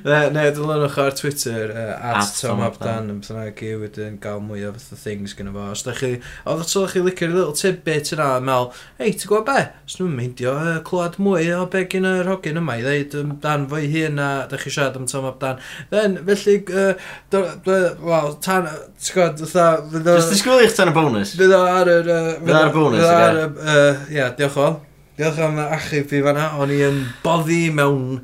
ne, 0.06 0.20
ne, 0.32 0.44
dylunwch 0.56 0.98
ar 1.02 1.16
Twitter, 1.18 1.72
uh, 1.74 1.96
at, 2.00 2.22
at 2.22 2.38
Tom 2.40 2.62
Abdan, 2.64 3.10
yn 3.12 3.20
bythna 3.20 3.48
ac 3.50 3.60
i 3.66 3.74
wedyn 3.82 4.16
gael 4.24 4.40
mwy 4.46 4.64
o 4.68 4.72
fath 4.76 4.94
o 4.96 5.00
things 5.02 5.36
gyda 5.36 5.52
fo. 5.56 5.66
Os 5.76 5.84
da 5.84 5.96
chi, 5.98 6.14
oedd 6.46 6.64
o 6.64 6.68
tolch 6.70 6.96
chi 6.96 7.04
licio'r 7.04 7.36
little 7.36 7.58
tidbit 7.60 8.14
yna, 8.16 8.30
a 8.38 8.46
mel, 8.46 8.70
hei, 9.02 9.12
ti'n 9.12 9.32
gwybod 9.32 9.50
be? 9.50 9.66
Os 9.84 9.98
nhw'n 10.00 10.16
meindio 10.16 10.56
uh, 10.56 10.80
clywed 10.88 11.20
mwy 11.28 11.52
o 11.58 11.66
be 11.76 11.84
gyn 11.92 12.10
yr 12.10 12.32
hogyn 12.32 12.62
yma 12.64 12.80
i 12.80 12.86
ddeud 12.86 13.20
amdan 13.20 13.68
dan 13.68 13.84
i 13.84 13.92
hun 13.92 14.24
a 14.24 14.32
da 14.52 14.62
chi 14.62 14.72
siarad 14.72 15.00
am 15.00 15.10
Tom 15.12 15.28
Abdan. 15.28 15.62
Then, 15.92 16.18
felly, 16.30 16.58
uh, 16.72 16.96
wel, 17.36 18.34
tan, 18.46 18.72
ti'n 18.96 19.20
gwybod, 19.20 19.46
fatha... 19.52 20.12
Just 20.14 20.36
disgwyl 20.38 20.64
i'ch 20.64 20.80
tan 20.80 20.94
y 20.94 20.96
bonus. 20.96 21.36
Fydd 21.36 21.56
o 21.56 21.64
ar 21.68 21.96
yr... 22.00 22.12
Fydd 22.40 22.56
o 22.56 22.60
ar 22.64 22.72
y 22.72 22.76
bonus, 22.80 23.08
ie. 23.12 23.88
Ie, 24.16 24.28
diolch 24.40 24.62
o. 24.62 24.74
Diolch 25.16 25.40
am 25.40 25.60
achub 25.64 26.10
fi 26.12 26.20
fanna, 26.26 26.50
o'n 26.60 26.72
i 26.76 26.82
yn 26.84 26.98
boddi 27.24 27.70
mewn 27.72 28.18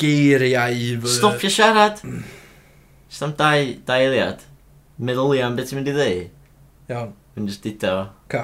geiriau. 0.00 0.98
Stopio 1.08 1.48
siarad. 1.52 2.02
Just 3.08 3.24
am 3.24 3.32
dau, 3.38 3.70
dau 3.88 4.02
eiliad. 4.02 4.42
Meddwl 5.00 5.32
i 5.38 5.40
am 5.44 5.56
beth 5.56 5.70
ti'n 5.72 5.80
mynd 5.80 5.88
i 5.90 5.94
ddeu. 5.96 6.18
Iawn. 6.92 7.14
Fy'n 7.34 7.48
just 7.50 7.64
dita 7.64 7.94
fo. 7.94 8.04
Ca. 8.30 8.42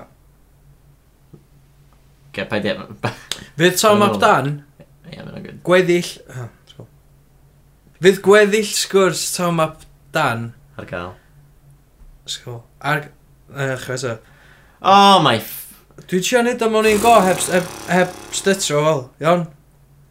Ca, 2.35 2.47
pa 2.51 2.59
di... 2.65 2.73
E- 2.73 3.13
Fydd 3.61 3.77
Tom 3.79 4.03
Ap 4.07 4.17
Dan? 4.23 4.51
Ie, 5.11 5.21
mae'n 5.21 5.45
good. 5.45 5.61
Gweddill... 5.67 6.11
Oh, 6.35 6.49
Fydd 8.01 8.23
gweddill 8.25 8.67
sgwrs 8.73 9.27
Tom 9.37 9.61
Ap 9.63 9.85
Dan? 10.17 10.49
Ar 10.81 10.89
gael. 10.91 11.13
Sgwrs. 12.25 12.65
Ar... 12.81 13.09
Uh, 13.53 14.17
Oh 14.81 15.21
my 15.21 15.37
Dwi'n 16.11 16.25
trio 16.27 16.41
neud 16.43 16.63
am 16.67 16.75
o'n 16.75 16.89
i'n 16.91 16.99
go 16.99 17.13
heb, 17.23 17.39
heb, 17.55 17.67
heb 17.87 18.15
stytro 18.35 18.81
fel, 18.83 19.03
iawn? 19.23 19.45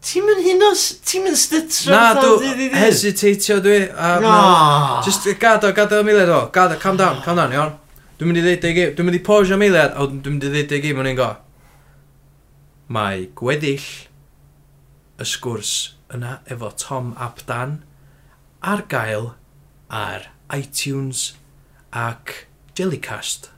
Ti'n 0.00 0.24
mynd 0.24 0.40
hyn 0.46 0.64
os... 0.70 0.84
Ti'n 1.04 1.26
mynd 1.26 1.36
stytro 1.36 1.92
Na, 1.92 2.14
dwi 2.16 2.70
hesitatio 2.72 3.58
dwi 3.60 3.82
a 3.92 4.14
no. 4.22 4.30
Ma, 4.30 4.38
Just 5.04 5.28
gada, 5.42 5.74
gada 5.76 5.98
o 6.00 6.06
miliad 6.06 6.32
o 6.32 6.40
Gada, 6.54 6.78
calm 6.80 6.96
down, 6.96 7.20
calm 7.26 7.36
down, 7.36 7.52
iawn? 7.52 7.76
Dwi'n 8.16 8.32
mynd 8.32 8.40
i 8.40 8.46
ddeud 8.46 8.64
ei 8.64 8.78
gym 8.78 8.96
Dwi'n 8.96 9.10
mynd 9.10 9.20
i 9.20 9.22
posio 9.28 9.58
o 9.58 9.60
miliad 9.60 9.92
A 9.92 10.08
dwi'n 10.08 10.38
mynd 10.38 10.48
i 10.48 10.54
ddeud 10.54 10.72
ei 10.78 10.82
gym 10.86 11.04
o'n 11.04 11.10
i'n 11.12 11.20
go. 11.20 11.28
Mae 12.96 13.28
gweddill 13.36 13.88
Y 15.20 15.28
sgwrs 15.28 15.74
yna 16.16 16.38
efo 16.48 16.72
Tom 16.80 17.12
Abdan 17.20 17.82
Ar 18.64 18.88
gael 18.88 19.34
ar 19.90 20.30
iTunes 20.56 21.32
ac 21.92 22.46
Jellycast. 22.76 23.50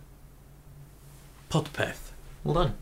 Podpeth. 1.49 2.02
Well 2.45 2.55
done. 2.55 2.75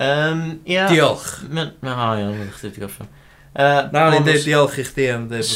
Um, 0.00 0.60
yeah. 0.64 0.88
Diolch. 0.88 1.42
Mae'n 1.50 1.74
no, 1.84 1.94
iawn, 1.94 2.36
mae'n 2.38 2.52
chdi 2.56 2.70
wedi 2.70 2.84
gorffen. 2.84 3.10
Uh, 3.50 3.88
Na, 3.90 4.04
ni'n 4.12 4.22
dweud 4.22 4.44
diolch 4.46 4.76
i 4.78 4.84
chdi 4.86 5.08
am 5.10 5.24
dweud. 5.28 5.48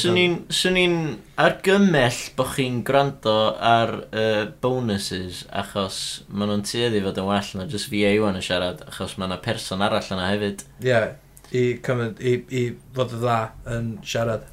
Swn 0.53 0.79
i'n 0.81 0.97
argymell 1.41 2.19
bod 2.35 2.51
chi'n 2.57 2.81
gwrando 2.85 3.35
ar 3.55 3.93
uh, 4.11 4.41
bonuses 4.61 5.45
achos 5.55 5.99
maen 6.29 6.51
nhw'n 6.51 6.65
tueddu 6.67 7.05
fod 7.05 7.21
yn 7.23 7.29
well 7.31 7.53
na 7.61 7.69
just 7.71 7.89
fi 7.93 8.03
eiwan 8.09 8.41
yn 8.41 8.45
siarad 8.45 8.83
achos 8.89 9.15
mae 9.17 9.31
yna 9.31 9.39
person 9.47 9.85
arall 9.87 10.11
yna 10.17 10.27
hefyd. 10.33 10.67
Ie, 10.83 10.91
yeah, 10.91 11.07
i, 11.55 11.65
comment, 11.87 12.19
i, 12.19 12.41
i 12.51 12.67
fod 12.99 13.15
y 13.15 13.23
dda 13.23 13.39
yn 13.77 13.93
siarad. 14.05 14.51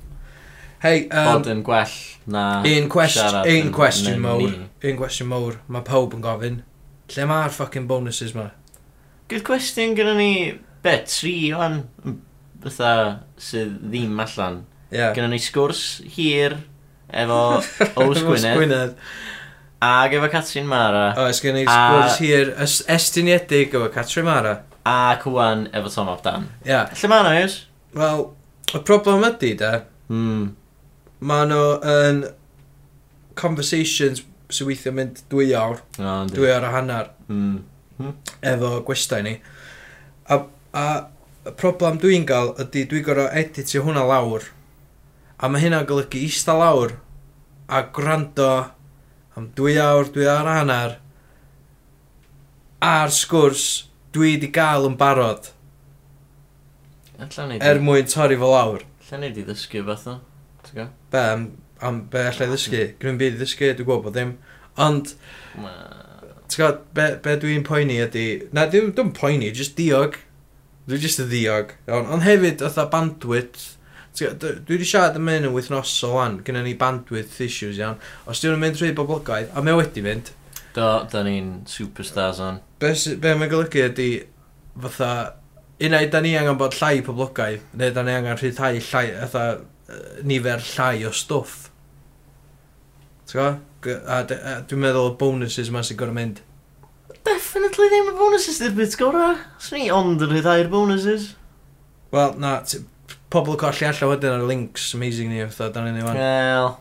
Hei, 0.86 1.08
um, 1.10 1.28
bod 1.34 1.50
yn 1.50 1.65
gwell 1.65 1.97
na 2.32 2.45
un 2.65 2.88
quest, 2.93 3.17
siarad. 3.19 3.50
Un 3.50 3.74
cwestiwn 3.74 4.21
mowr, 4.21 4.54
un 4.86 5.02
cwestiwn 5.02 5.34
mowr, 5.34 5.60
mae 5.67 5.84
pawb 5.89 6.13
yn 6.17 6.24
gofyn. 6.24 6.62
Lle 7.12 7.28
mae'r 7.28 7.52
fucking 7.56 7.88
bonuses 7.89 8.34
ma? 8.38 8.50
Good 9.32 9.43
question, 9.47 9.95
gyda 9.97 10.13
ni, 10.15 10.32
be, 10.84 10.93
tri 11.08 11.36
o'n 11.56 11.82
fatha 12.62 12.91
sydd 13.41 13.78
ddim 13.91 14.19
allan. 14.24 14.62
Yeah. 14.91 15.13
Gyda 15.15 15.30
ni 15.32 15.39
sgwrs 15.41 15.84
hir 16.15 16.58
efo 17.12 17.39
Ows 18.04 18.24
Gwynedd. 18.24 18.58
Gwynedd. 18.60 18.95
Ag 19.82 20.15
efo 20.17 20.30
Catrin 20.32 20.67
Mara. 20.69 21.06
O, 21.17 21.28
ys 21.32 21.41
gen 21.43 21.60
i 21.62 21.65
sgwrs 21.65 22.19
hir 22.21 22.54
estyniedig 22.95 23.76
efo 23.76 23.91
Catrin 23.93 24.28
Mara. 24.28 24.58
A 24.88 25.15
cwan 25.21 25.67
efo 25.76 25.91
Tom 25.93 26.12
Op 26.12 26.24
Dan. 26.26 26.47
Ie. 26.63 26.71
Yeah. 26.74 26.91
Lle 26.95 27.12
ma'n 27.12 27.32
oes? 27.34 27.62
Wel, 27.97 28.28
y 28.71 28.84
problem 28.88 29.26
ydy, 29.28 29.56
da. 29.60 29.74
Mm. 30.12 30.52
Ma'n 31.28 31.52
nhw 31.52 31.65
yn 31.91 32.21
conversations 33.39 34.24
sy'n 34.56 34.70
weithio 34.70 34.94
mynd 34.96 35.24
dwy 35.32 35.52
awr, 35.58 35.82
oh, 36.00 36.24
dwy 36.32 36.52
awr 36.54 36.68
a 36.68 36.72
hanner, 36.76 37.12
mm. 37.28 37.60
Hmm. 38.02 38.16
efo 38.54 38.72
gwestai 38.88 39.22
ni. 39.26 39.36
A, 40.32 40.40
a 40.74 40.86
y 41.46 41.54
problem 41.58 42.00
dwi'n 42.02 42.26
gael 42.30 42.54
ydy 42.62 42.86
dwi'n 42.90 43.06
gorau 43.06 43.30
editio 43.42 43.84
hwnna 43.86 44.04
lawr, 44.10 44.46
a 45.42 45.50
mae 45.50 45.64
hynna'n 45.64 45.88
golygu 45.90 46.22
eista 46.26 46.54
lawr, 46.58 46.98
a 47.72 47.82
gwrando 47.96 48.50
am 49.38 49.48
dwy 49.58 49.78
awr, 49.82 50.12
dwy 50.14 50.28
awr 50.30 50.50
a 50.50 50.58
hanner, 50.60 51.00
a'r 52.82 53.14
sgwrs 53.14 53.66
dwi 54.14 54.36
wedi 54.36 54.52
gael 54.54 54.90
yn 54.90 54.98
barod. 55.00 55.52
Er 57.62 57.80
mwyn 57.84 58.10
torri 58.10 58.38
fo 58.42 58.50
lawr. 58.52 58.86
Lle 59.08 59.20
ni 59.22 59.30
di 59.36 59.46
ddysgu 59.46 59.84
fath 59.86 60.08
o? 60.10 60.20
Be? 60.74 61.22
Am 61.22 61.46
am 61.82 62.06
be 62.12 62.24
allai 62.30 62.48
ddysgu. 62.50 62.84
Gwneud 63.02 63.20
byd 63.20 63.36
i 63.36 63.39
ddysgu, 63.39 63.70
dwi'n 63.74 63.88
gwybod 63.88 64.04
bod 64.06 64.15
ddim. 64.15 64.34
Ond, 64.82 65.13
ti'n 65.58 66.58
gwybod, 66.58 66.82
be, 66.98 67.08
be 67.26 67.38
dwi'n 67.41 67.65
poeni 67.67 67.98
ydy... 68.06 68.26
Na, 68.56 68.67
dwi'n 68.70 68.94
dwi 68.98 69.08
poeni, 69.17 69.52
jyst 69.56 69.78
diog. 69.80 70.20
Dwi'n 70.89 71.02
jyst 71.02 71.24
y 71.24 71.28
ddiog. 71.32 71.76
Ond 71.91 72.12
on 72.13 72.26
hefyd, 72.26 72.63
otha 72.67 72.88
bandwidth. 72.91 73.72
Dwi 74.17 74.30
wedi 74.67 74.88
siarad 74.88 75.17
am 75.17 75.32
hyn 75.32 75.48
yn 75.48 75.56
wythnosol 75.56 76.15
wan, 76.17 76.38
gyda 76.46 76.62
ni 76.65 76.76
bandwidth 76.78 77.39
issues 77.41 77.80
iawn. 77.82 78.00
Os 78.30 78.44
dwi'n 78.44 78.62
mynd 78.62 78.78
trwy 78.78 78.94
boblogaidd, 78.98 79.50
a 79.56 79.65
mae 79.65 79.80
wedi 79.80 80.06
mynd. 80.06 80.34
Do, 80.76 80.89
da 81.12 81.24
ni'n 81.26 81.62
superstars 81.67 82.39
on. 82.44 82.62
Be, 82.80 82.94
be 83.24 83.34
mae'n 83.39 83.52
golygu 83.52 83.88
ydy, 83.88 84.10
fatha, 84.86 85.12
unai 85.82 86.06
da 86.12 86.22
ni 86.24 86.36
angen 86.38 86.60
bod 86.60 86.78
llai 86.78 87.02
poblogaidd, 87.08 87.65
neu 87.80 87.96
da 87.96 88.06
ni 88.06 88.13
angen 88.20 88.38
rhyddhau 88.38 88.78
llai, 88.78 89.08
fatha, 89.24 89.46
nifer 90.28 90.62
llai 90.76 91.04
o 91.08 91.12
stwff 91.15 91.71
A 93.39 93.52
a 94.12 94.24
dwi'n 94.28 94.82
meddwl 94.82 95.13
y 95.13 95.17
bonuses 95.20 95.70
yma 95.72 95.84
sy'n 95.86 96.00
gorau 96.00 96.15
mynd. 96.15 96.41
Definitely 97.24 97.88
ddim 97.91 98.10
y 98.12 98.15
bonuses 98.17 98.60
ddim 98.60 98.76
bit 98.78 98.98
gorau. 99.00 99.38
Swn 99.62 99.86
i 99.86 99.91
ond 99.94 100.24
yn 100.26 100.32
rhyddai'r 100.34 100.70
bonuses. 100.72 101.32
Wel, 102.12 102.34
na, 102.41 102.58
pobl 103.32 103.56
colli 103.60 103.88
allan 103.88 104.12
wedyn 104.12 104.36
ar 104.36 104.48
links 104.50 104.89
amazing 104.98 105.32
ni, 105.32 105.44
fatha, 105.48 105.70
dan 105.76 105.88
ni'n 105.88 106.00
ei 106.02 106.08
fan. 106.08 106.17
Wel. 106.20 106.72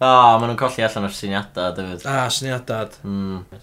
O, 0.00 0.06
oh, 0.08 0.38
maen 0.40 0.48
nhw'n 0.50 0.58
colli 0.58 0.86
allan 0.86 1.06
o'r 1.06 1.14
syniadau, 1.14 1.74
dyfyd. 1.76 2.06
A, 2.08 2.16
ah, 2.24 2.32
syniadau. 2.32 2.96
Mm. 3.04 3.60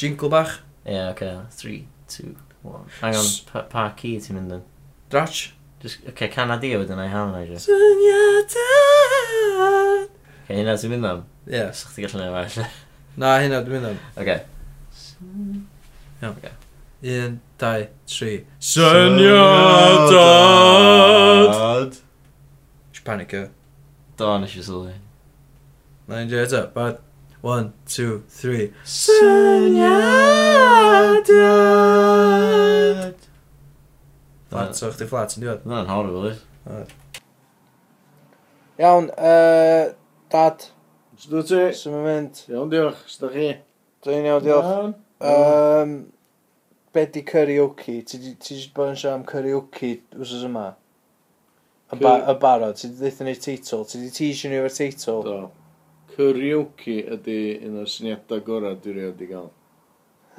Jingle 0.00 0.30
bach? 0.32 0.56
Ie, 0.84 0.94
yeah, 0.94 1.10
oce. 1.10 1.28
Okay. 1.34 1.34
3, 1.60 1.76
2, 2.14 2.32
1. 2.62 2.88
Hang 3.02 3.18
on, 3.18 3.28
S 3.28 3.42
pa, 3.50 3.66
pa 3.68 3.84
key 3.98 4.16
ti'n 4.22 4.38
mynd 4.38 4.56
yn? 4.56 4.64
Drach? 5.12 5.42
Just, 5.82 6.00
oce, 6.00 6.14
okay, 6.14 6.30
can 6.32 6.54
a 6.54 6.56
di 6.62 6.72
o 6.76 6.80
wedyn 6.80 7.04
ei 7.04 7.12
harmonizer. 7.12 7.60
Syniadau! 7.66 8.64
Oce, 10.06 10.08
okay, 10.46 10.62
hynna 10.62 10.78
ti'n 10.80 10.94
mynd 10.94 11.10
am? 11.10 11.24
Ie. 11.46 11.52
Yeah. 11.52 11.72
Sa'ch 11.72 11.94
ti 11.94 12.02
gallu 12.02 12.18
neud 12.22 12.32
well? 12.32 12.68
Na, 13.20 13.38
hynna, 13.38 13.60
dwi'n 13.66 13.82
mynd 13.82 13.90
am. 13.92 13.98
Oce. 14.20 14.36
Un, 17.04 17.40
dau, 17.60 17.82
tri. 18.08 18.32
Syniadad! 18.64 19.20
Dwi'n 22.96 23.04
panic 23.04 23.34
o. 23.36 23.42
Do, 24.16 24.38
nes 24.40 24.54
i 24.56 24.64
sylwi. 24.64 24.94
Na, 26.08 26.22
i'n 26.22 26.30
dweud 26.32 26.48
eto. 26.48 26.62
Bad. 26.72 26.96
One, 27.44 27.76
two, 27.84 28.24
three. 28.32 28.72
Syniadad! 28.88 30.24
Flat, 34.48 34.72
so 34.78 34.88
chdi 34.94 35.06
flat, 35.10 35.36
yn 35.36 35.44
diwedd? 35.44 35.68
Na'n 35.68 35.90
horrible, 35.92 36.32
is. 36.32 36.40
Iawn, 38.80 39.12
uh, 39.12 39.92
dad. 40.32 40.73
Sut 41.18 41.46
ti? 41.48 41.60
Sut 41.76 41.92
mae'n 41.92 42.04
mynd? 42.08 42.40
Iawn, 42.50 42.70
diolch. 42.72 43.02
Sut 43.10 43.30
chi? 43.34 43.50
Dwi'n 44.04 44.26
iawn, 44.28 44.42
diolch. 44.44 44.94
Um, 45.24 45.92
be 46.94 47.06
di 47.06 47.22
karaoke? 47.26 48.00
Ti 48.06 48.18
wedi 48.18 48.56
bod 48.74 48.92
yn 48.92 48.98
siarad 48.98 49.20
am 49.20 49.26
karaoke 49.28 49.92
wrth 50.16 50.34
yma? 50.48 50.66
Y 51.94 52.00
ba 52.00 52.34
barod, 52.40 52.74
ti 52.80 52.88
wedi 52.88 52.98
ddeithio 53.04 53.28
ni 53.28 53.36
teitl? 53.46 53.84
Ti 53.86 54.00
wedi 54.00 54.16
teisio 54.18 54.50
ni 54.50 54.58
efo'r 54.58 54.76
teitl? 54.80 55.22
Do. 55.28 55.38
Karaoke 56.16 56.98
ydy 57.16 57.38
un 57.68 57.80
o'r 57.84 57.90
syniadau 57.94 58.42
gorau 58.46 58.78
dwi'n 58.82 59.00
rhaid 59.00 59.24
i 59.24 59.30
gael. 59.30 59.48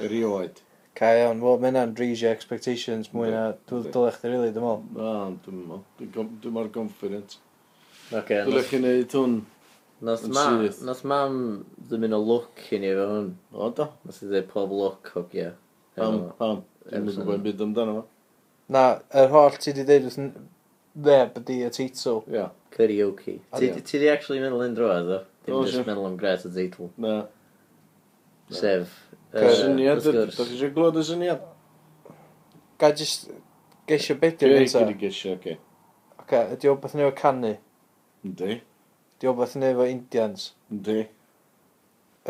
Erioed. 0.04 0.62
Ca 0.96 1.16
iawn, 1.16 1.42
wel, 1.44 1.58
mae 1.60 1.72
hynna'n 1.72 1.96
dreisio 1.96 2.30
expectations 2.32 3.12
mwy 3.16 3.32
na 3.32 3.50
dwi'n 3.68 3.90
dylai 3.96 4.14
chdi 4.16 4.32
rili, 4.32 4.54
dwi'n 4.56 4.68
meddwl. 4.68 4.86
Na, 4.99 5.18
dwi'n 5.43 5.66
meddwl. 5.72 6.32
Dwi'n 6.43 6.56
mor 6.56 6.72
confident. 6.76 7.39
Okay, 8.12 8.43
dwi'n 8.43 8.60
lech 8.60 8.72
i 8.76 8.80
hwn 8.84 9.41
Nath 10.06 10.26
yn 10.28 10.34
mam, 10.36 10.58
syth. 10.62 10.82
nath 10.86 11.03
mam 11.08 11.38
ddim 11.88 12.03
yn 12.06 12.14
o 12.14 12.20
look 12.22 12.62
i 12.76 12.80
ni 12.82 12.91
efo 12.91 13.06
hwn. 13.10 13.30
O 13.53 13.70
da. 13.78 13.88
Nath 14.06 14.20
i 14.22 14.28
ddweud 14.30 14.49
pob 14.51 14.74
look 14.76 15.10
hogia. 15.16 15.53
Pam, 15.97 16.20
pam. 16.39 16.60
Dwi'n 16.89 17.08
mynd 17.08 17.22
gwybod 17.22 17.45
byd 17.45 17.64
amdano 17.66 17.95
fo. 17.95 18.03
Na, 18.76 18.84
yr 19.22 19.32
holl 19.34 19.58
ti 19.62 19.74
di 19.74 19.86
ddeud 19.88 20.06
wrth 20.10 20.20
neb 21.08 21.39
ydi 21.41 21.58
y 21.66 21.72
teitl. 21.74 22.20
Ia. 22.34 22.49
Karaoke. 22.76 23.39
Ti 23.56 24.01
di 24.03 24.12
actually 24.12 24.43
meddwl 24.43 24.68
yn 24.68 24.78
drwa, 24.78 24.99
ddo? 25.08 25.20
Dim 25.47 25.64
just 25.66 25.88
meddwl 25.88 26.10
am 26.12 26.20
gret 26.22 26.45
y 26.45 26.53
teitl. 26.53 26.91
Na. 27.01 27.16
Sef. 28.53 28.93
Syniad, 29.34 30.03
da 30.06 30.28
chi 30.30 30.45
eisiau 30.45 30.74
glod 30.76 31.01
y 31.01 31.08
syniad? 31.08 31.41
Ga 32.80 32.91
just 32.93 33.30
geisio 33.89 34.20
beth 34.22 34.45
yw'n 34.45 34.62
eto? 34.62 34.86
Dwi'n 34.86 35.01
geisio, 35.01 35.34
oce. 35.39 35.58
Oce, 36.22 36.45
ydi 36.56 36.70
o 36.70 36.78
beth 36.82 36.93
yn 36.95 37.03
ni'n 37.03 37.18
canu? 37.18 37.56
Yndi. 38.28 38.62
Di 39.20 39.30
o'n 39.30 39.38
beth 39.38 39.55
yn 39.57 39.66
efo 39.70 39.88
Indians. 39.88 40.49
Yndi. 40.74 41.05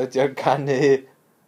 Ydi 0.03 0.21
o'n 0.21 0.35
canu 0.39 0.79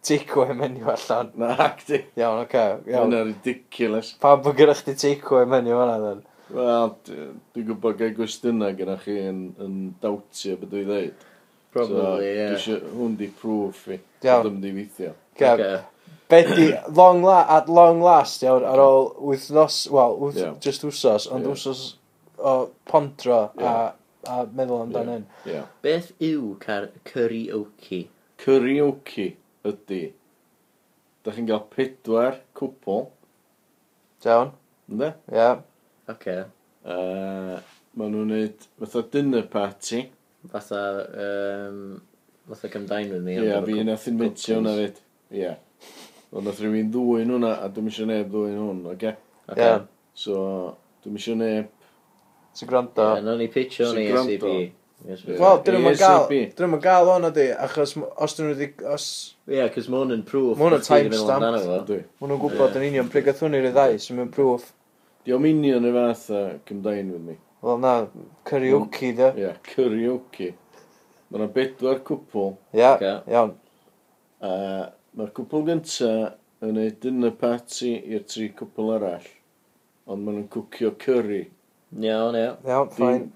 teicwe 0.08 0.54
menu 0.56 0.88
allan. 0.90 1.30
Na, 1.38 1.52
acti. 1.68 2.02
Iawn, 2.18 2.42
oce. 2.42 2.48
Okay, 2.48 2.92
iawn. 2.94 3.12
Yna 3.12 3.24
ridiculous. 3.28 4.14
Pa 4.22 4.34
bod 4.40 4.58
gyda 4.58 4.74
chdi 4.78 4.96
teicwe 4.98 5.44
menu 5.50 5.76
fanna 5.78 5.98
then? 6.04 6.24
Wel, 6.56 6.94
dwi'n 7.04 7.68
gwybod 7.68 7.98
gael 7.98 8.14
gwestiynau 8.16 8.72
gyda 8.78 8.96
chi 9.02 9.18
yn, 9.28 9.44
yn 9.62 9.76
dawtio 10.02 10.56
beth 10.60 10.72
dwi'n 10.72 10.88
dweud. 10.88 11.28
Probably, 11.74 12.32
ie. 12.32 12.48
So, 12.56 12.78
yeah. 12.78 12.90
Hwn 12.96 13.14
di 13.20 13.28
proof 13.42 13.84
fi. 13.86 14.00
Iawn. 14.24 14.46
Dwi'n 14.46 14.56
mynd 14.56 14.68
i 14.70 14.74
weithio. 14.78 15.14
Okay. 15.36 15.78
Be 16.28 16.42
di, 16.44 16.66
long 16.96 17.22
la, 17.24 17.42
at 17.56 17.68
long 17.72 18.02
last, 18.04 18.42
iawn, 18.44 18.64
ar 18.68 18.80
ôl 18.82 19.12
wythnos, 19.30 19.84
wel, 19.92 20.18
wyth, 20.20 20.40
yeah. 20.42 20.56
just 20.64 20.84
wsos, 20.84 21.28
ond 21.32 21.46
yeah. 21.46 21.54
wsos 21.54 21.84
o 22.38 22.70
pondro 22.88 23.38
yeah. 23.58 23.68
a 23.68 23.94
a 24.26 24.42
meddwl 24.46 24.82
amdan 24.86 25.12
hyn. 25.12 25.26
Yeah. 25.46 25.68
Beth 25.84 26.10
yw 26.22 26.54
car 26.62 26.88
karaoke? 27.06 28.06
Karaoke 28.40 29.28
ydy. 29.68 30.02
Da 31.24 31.34
chi'n 31.34 31.48
cael 31.48 31.64
pedwar 31.72 32.40
cwpl. 32.58 33.08
Iawn. 34.26 34.52
Ynde? 34.90 35.12
Ie. 35.30 35.36
Yeah. 35.38 35.60
Oce. 36.08 36.36
Uh, 36.88 37.58
Maen 37.98 38.14
nhw'n 38.14 38.30
neud 38.32 38.66
fatha 38.80 39.02
dinner 39.12 39.46
party. 39.50 40.04
Fatha, 40.50 40.82
um, 41.24 41.80
fatha 42.48 42.70
come 42.72 42.86
dine 42.86 43.10
with 43.12 43.24
me. 43.26 43.36
Ie, 43.36 43.48
yeah, 43.50 43.64
fi 43.64 43.82
nath 43.86 44.06
i'n 44.10 44.18
mynd 44.18 44.42
hwnna 44.42 44.74
fyd. 44.78 45.00
Ie. 45.34 45.54
Ond 46.32 46.48
nath 46.48 46.60
rhywun 46.62 46.92
ddwy'n 46.94 47.32
hwnna, 47.34 47.54
a 47.62 47.70
dwi'n 47.72 47.90
eisiau 47.90 48.08
neb 48.10 48.30
ddwy'n 48.32 48.60
hwn, 48.60 48.84
oce? 48.92 48.94
Okay? 48.94 49.14
Oce. 49.14 49.50
Okay. 49.52 49.64
Yeah. 49.64 49.84
So, 50.18 50.38
dwi'n 51.04 51.18
eisiau 51.20 51.40
neb 51.40 51.74
sy'n 52.58 52.68
gwrando. 52.72 53.06
Ie, 53.16 53.24
nawn 53.26 53.38
ni 53.42 53.48
pitcho 53.54 53.88
ni 53.94 54.08
SCB. 54.10 54.18
SAP. 54.18 54.74
gwrando. 55.08 55.38
Wel, 55.38 55.60
dyn 55.64 55.76
nhw'n 55.78 55.98
gael, 56.00 56.22
ESAP. 56.24 56.56
dyn 56.58 56.70
nhw'n 56.72 56.80
gael 56.82 57.10
o'n 57.14 57.28
ydi, 57.30 57.44
achos 57.66 57.92
m- 57.96 58.08
os 58.18 58.34
dyn 58.38 58.48
nhw 58.48 58.54
wedi, 58.56 58.70
os 58.94 59.08
Ie, 59.48 59.68
cos 59.72 59.86
mae 59.88 60.00
hwn 60.02 60.16
yn 60.18 60.24
proof. 60.28 60.58
Ma' 60.58 60.66
hwn 60.66 60.74
yn 60.76 60.82
bod 60.82 60.88
chdi 60.88 60.98
'di 61.04 61.12
meddwl 61.12 61.28
timestamped. 61.30 61.46
amdano 61.48 61.60
fo. 61.64 61.84
Dwi. 61.92 62.00
maen 62.20 62.32
nhw'n 62.34 62.42
gwybod 62.42 62.78
yn 62.80 62.86
union 62.90 63.12
pryd 63.12 63.28
gath 63.30 63.44
hwn 63.46 63.54
i'r 63.60 63.68
ddau, 63.72 63.94
sy'n 64.02 64.18
mynd 64.18 64.32
proof. 64.34 64.72
Di 65.24 65.32
o'n 65.36 65.46
union 65.46 65.86
y 65.86 65.92
fath 65.94 66.26
a 66.34 66.42
cymdain 66.68 67.12
with 67.14 67.22
me. 67.30 67.36
Wel 67.62 67.78
na, 67.82 67.92
karaoke 68.48 69.12
dde. 69.18 69.30
Ie, 69.38 69.52
karaoke. 69.70 70.50
Mae 71.30 71.40
yna 71.42 71.48
bedwar 71.52 71.98
cwpl, 72.06 72.52
Ia, 72.74 72.92
Ocê. 72.96 73.14
iawn. 73.32 73.54
a 74.40 74.50
mae'r 75.18 75.32
cwpl 75.34 75.64
gynta 75.66 76.10
yn 76.62 76.76
ei 76.78 76.92
dinner 77.02 77.32
party 77.40 77.90
i'r 78.14 78.22
tri 78.30 78.48
cwpl 78.56 78.92
arall, 78.96 79.26
ond 80.06 80.22
maen 80.24 80.36
nhw'n 80.38 80.48
cwcio 80.54 80.92
curry. 81.02 81.44
Iawn, 81.96 82.34
iawn. 82.36 82.56
Iawn, 82.66 82.90
ffain. 82.90 83.30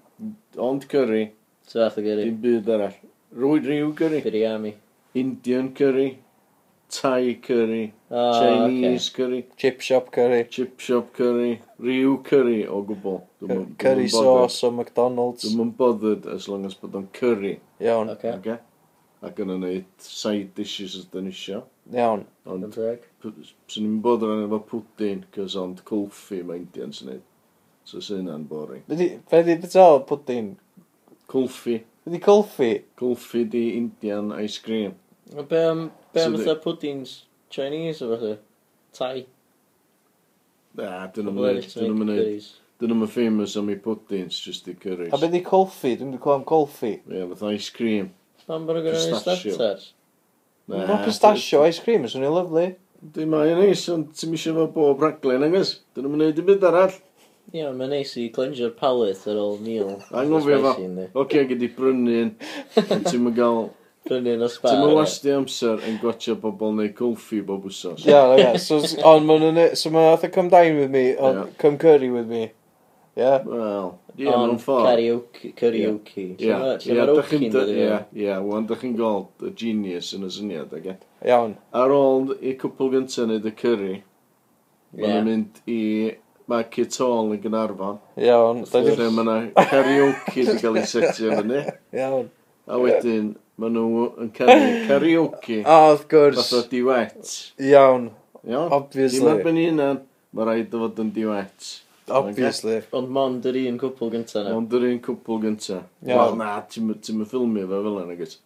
Ond 0.57 0.87
curry. 0.89 1.31
So 1.67 1.79
fath 1.79 1.97
o 1.97 2.01
gyrru. 2.05 2.25
Dim 2.27 2.41
byd 2.43 2.69
arall. 2.75 2.99
Rwyd 3.33 3.65
rhyw 3.69 3.93
curry. 3.97 4.21
Biryami. 4.21 4.73
Indian 5.15 5.73
curry. 5.73 6.19
Thai 6.93 7.39
curry. 7.41 7.93
Oh, 8.11 8.39
Chinese 8.39 9.09
okay. 9.09 9.23
curry. 9.23 9.45
Chip 9.57 9.81
shop 9.81 10.11
curry. 10.11 10.43
Chip 10.45 10.79
shop 10.79 11.13
curry. 11.13 11.61
Rhyw 11.81 12.19
curry 12.23 12.67
o 12.67 12.83
gwbl. 12.83 13.23
Curry 13.79 14.07
sauce 14.09 14.63
o 14.63 14.71
McDonald's. 14.71 15.47
Dwi'n 15.47 15.57
mynd 15.57 15.77
bothered 15.77 16.29
as 16.29 16.47
long 16.47 16.69
as 16.69 16.77
bod 16.77 16.99
o'n 16.99 17.09
curry. 17.13 17.57
Iawn. 17.81 18.13
Okay. 18.13 18.37
okay. 18.37 18.59
Ac 19.23 19.37
yn 19.39 19.55
wneud 19.55 19.89
side 20.03 20.53
dishes 20.53 20.97
os 20.99 21.09
dyn 21.09 21.31
isio. 21.31 21.63
Iawn. 21.95 22.27
Ond, 22.45 22.75
swn 22.75 23.85
i'n 23.87 23.99
bod 24.03 24.25
yn 24.27 24.45
efo 24.45 24.59
pwdin, 24.69 25.23
cos 25.33 25.55
ond 25.59 25.79
cwlffi 25.87 26.43
mae 26.45 26.59
Indians 26.61 27.01
yn 27.01 27.13
wneud. 27.13 27.29
So 27.85 27.99
sy'n 27.99 28.23
hynna'n 28.23 28.47
boring. 28.47 28.83
Be 28.87 28.95
di, 28.99 29.09
be 29.29 29.43
di 29.43 29.57
bito 29.59 29.85
pwdin? 30.07 30.53
Cwlffi. 31.31 31.77
Be 32.05 32.15
di 32.15 32.21
cwlffi? 32.23 32.71
Cwlffi 32.99 33.43
di 33.51 33.63
Indian 33.77 34.31
ice 34.39 34.61
cream. 34.63 34.95
A 35.37 35.43
be 35.43 35.59
am, 35.67 35.91
be 36.13 36.21
am 36.21 36.37
so 36.37 36.55
fatha 36.55 37.05
Chinese 37.49 38.01
o 38.01 38.09
fatha? 38.13 38.37
Thai? 38.93 39.25
Na, 40.77 41.07
dyn 41.13 41.27
nhw'n 41.27 41.37
mynd. 41.37 41.67
Dyn 41.73 41.91
nhw'n 41.91 41.99
mynd. 42.07 42.47
Dyn 42.81 42.93
nhw'n 42.93 43.11
famous 43.11 43.57
am 43.59 43.69
ei 43.69 43.79
pwdins, 43.83 44.39
just 44.41 44.69
i 44.71 44.77
curries. 44.79 45.13
A 45.13 45.19
be 45.21 45.29
di 45.33 45.43
cwlffi? 45.45 45.93
Dwi'n 45.99 46.15
dwi'n 46.15 46.23
cwam 46.23 46.45
cwlffi. 46.49 46.95
Ie, 47.03 47.19
yeah, 47.19 47.27
fatha 47.33 47.51
ice 47.53 47.73
cream. 47.75 48.09
Pam 48.47 48.65
bod 48.67 48.79
yn 48.79 48.87
gwneud 48.87 49.19
starters? 49.21 49.91
Na. 50.67 50.85
Mae 50.87 51.01
pistachio 51.03 51.61
ice 51.67 51.83
cream, 51.83 52.07
yswn 52.07 52.25
i'n 52.25 52.33
lyflu. 52.39 52.65
Dwi'n 53.13 53.31
mai 53.31 53.49
yn 53.51 53.61
eis, 53.67 53.83
ond 53.91 54.13
ti'n 54.15 54.31
misio 54.31 54.55
fo 54.55 54.69
bob 54.75 55.03
raglen, 55.03 55.43
agos? 55.45 55.77
Dyn 55.93 56.07
nhw'n 56.07 56.23
mynd 56.23 56.39
i 56.39 56.47
byd 56.47 56.65
arall. 56.71 56.97
Ie, 57.51 57.59
yeah, 57.59 57.73
mae'n 57.75 57.91
neis 57.91 58.13
i 58.17 58.29
clensio'r 58.33 58.71
palate 58.77 59.27
ar 59.29 59.37
ôl 59.37 59.57
meal. 59.61 59.97
Angofio 60.15 60.57
fo. 60.63 60.71
Oce, 61.21 61.41
gyd 61.49 61.65
i 61.65 61.67
brynu 61.75 62.13
un. 62.21 62.29
Ti'n 62.89 63.19
mynd 63.19 63.35
gael... 63.37 63.65
Brynu 64.07 64.37
un 64.37 64.45
o 64.45 64.49
spa. 64.49 64.71
Ti'n 64.71 64.79
mynd 64.81 64.97
wasti 64.97 65.33
amser 65.35 65.83
yn 65.89 65.99
gwachio 66.01 66.37
pobl 66.39 66.71
neu 66.79 66.93
golffi 66.95 67.41
bob 67.45 67.67
wsos. 67.67 68.07
Ie, 68.07 68.15
ie. 68.39 68.47
So, 68.63 68.79
on, 69.09 69.27
mae'n 69.27 69.59
so 69.77 69.91
ma 69.93 70.07
atho 70.13 70.31
come 70.33 70.49
dine 70.53 70.79
with 70.79 70.89
me, 70.95 71.03
on, 71.17 71.35
yeah. 71.35 71.51
come 71.59 71.77
curry 71.77 72.09
with 72.15 72.31
me. 72.31 72.47
Ie? 72.47 73.21
Yeah. 73.21 73.45
Wel, 73.45 73.91
ie, 74.15 74.23
yeah, 74.23 74.39
mewn 74.39 74.57
ffordd. 74.63 74.87
Karaoke. 74.87 75.53
Karaoke. 75.59 76.27
Ie, 76.39 76.55
ie, 77.75 78.01
ie. 78.23 78.33
Wan, 78.47 78.65
da 78.71 78.79
chi'n 78.79 78.97
gweld 78.97 79.45
y 79.45 79.53
genius 79.59 80.15
yn 80.17 80.25
y 80.25 80.33
syniad, 80.39 80.73
ag 80.79 80.89
e? 80.95 80.97
Iawn. 81.27 81.59
Ar 81.75 81.93
ôl 81.93 82.33
i 82.39 82.55
cwpl 82.57 82.95
gyntaf 82.95 83.27
wneud 83.27 83.45
y 83.45 83.55
curry, 83.61 83.95
yeah. 84.95 85.03
mae'n 85.03 85.29
mynd 85.29 85.63
i 85.69 85.81
mae 86.51 86.65
Hall 86.99 87.31
yn 87.33 87.41
Gynarfon. 87.43 87.99
Iawn. 88.19 88.63
Lle 88.71 89.09
mae 89.15 89.23
yna 89.23 89.37
karaoke 89.69 90.35
wedi 90.41 90.57
cael 90.61 90.79
ei 90.81 90.89
setio 90.89 91.37
fyny. 91.39 91.61
Iawn. 91.99 92.27
A 92.67 92.79
wedyn, 92.79 93.29
maen 93.59 93.77
nhw 93.77 94.03
yn 94.23 94.33
canu 94.35 94.73
karaoke. 94.89 95.61
O, 95.75 95.77
wrth 95.93 96.07
gwrs. 96.11 96.41
Fath 96.41 96.57
o 96.59 96.63
diwet. 96.71 97.33
Iawn. 97.69 98.09
Iawn. 98.43 98.69
Obviously. 98.79 99.21
Dim 99.21 99.31
ar 99.31 99.41
ben 99.45 99.59
i 99.61 99.65
hynna, 99.69 99.89
mae 100.35 100.49
rhaid 100.49 100.75
o 100.75 100.85
fod 100.85 101.03
yn 101.03 101.11
diwet. 101.15 101.73
Obviously. 102.11 102.81
Ond 102.95 103.11
mond 103.15 103.45
yr 103.47 103.61
un 103.63 103.77
cwpl 103.79 104.11
gyntaf. 104.17 104.49
Mond 104.51 104.73
yr 104.75 104.89
un 104.89 105.03
cwpl 105.05 105.43
gyntaf. 105.45 105.85
Iawn. 106.03 106.17
Wel, 106.17 106.39
na, 106.41 106.55
ti'n 106.67 106.89
mynd 106.91 107.29
ffilmio 107.31 107.69
fe 107.69 107.83
fel 107.87 108.01
yna, 108.03 108.17
gys. 108.19 108.39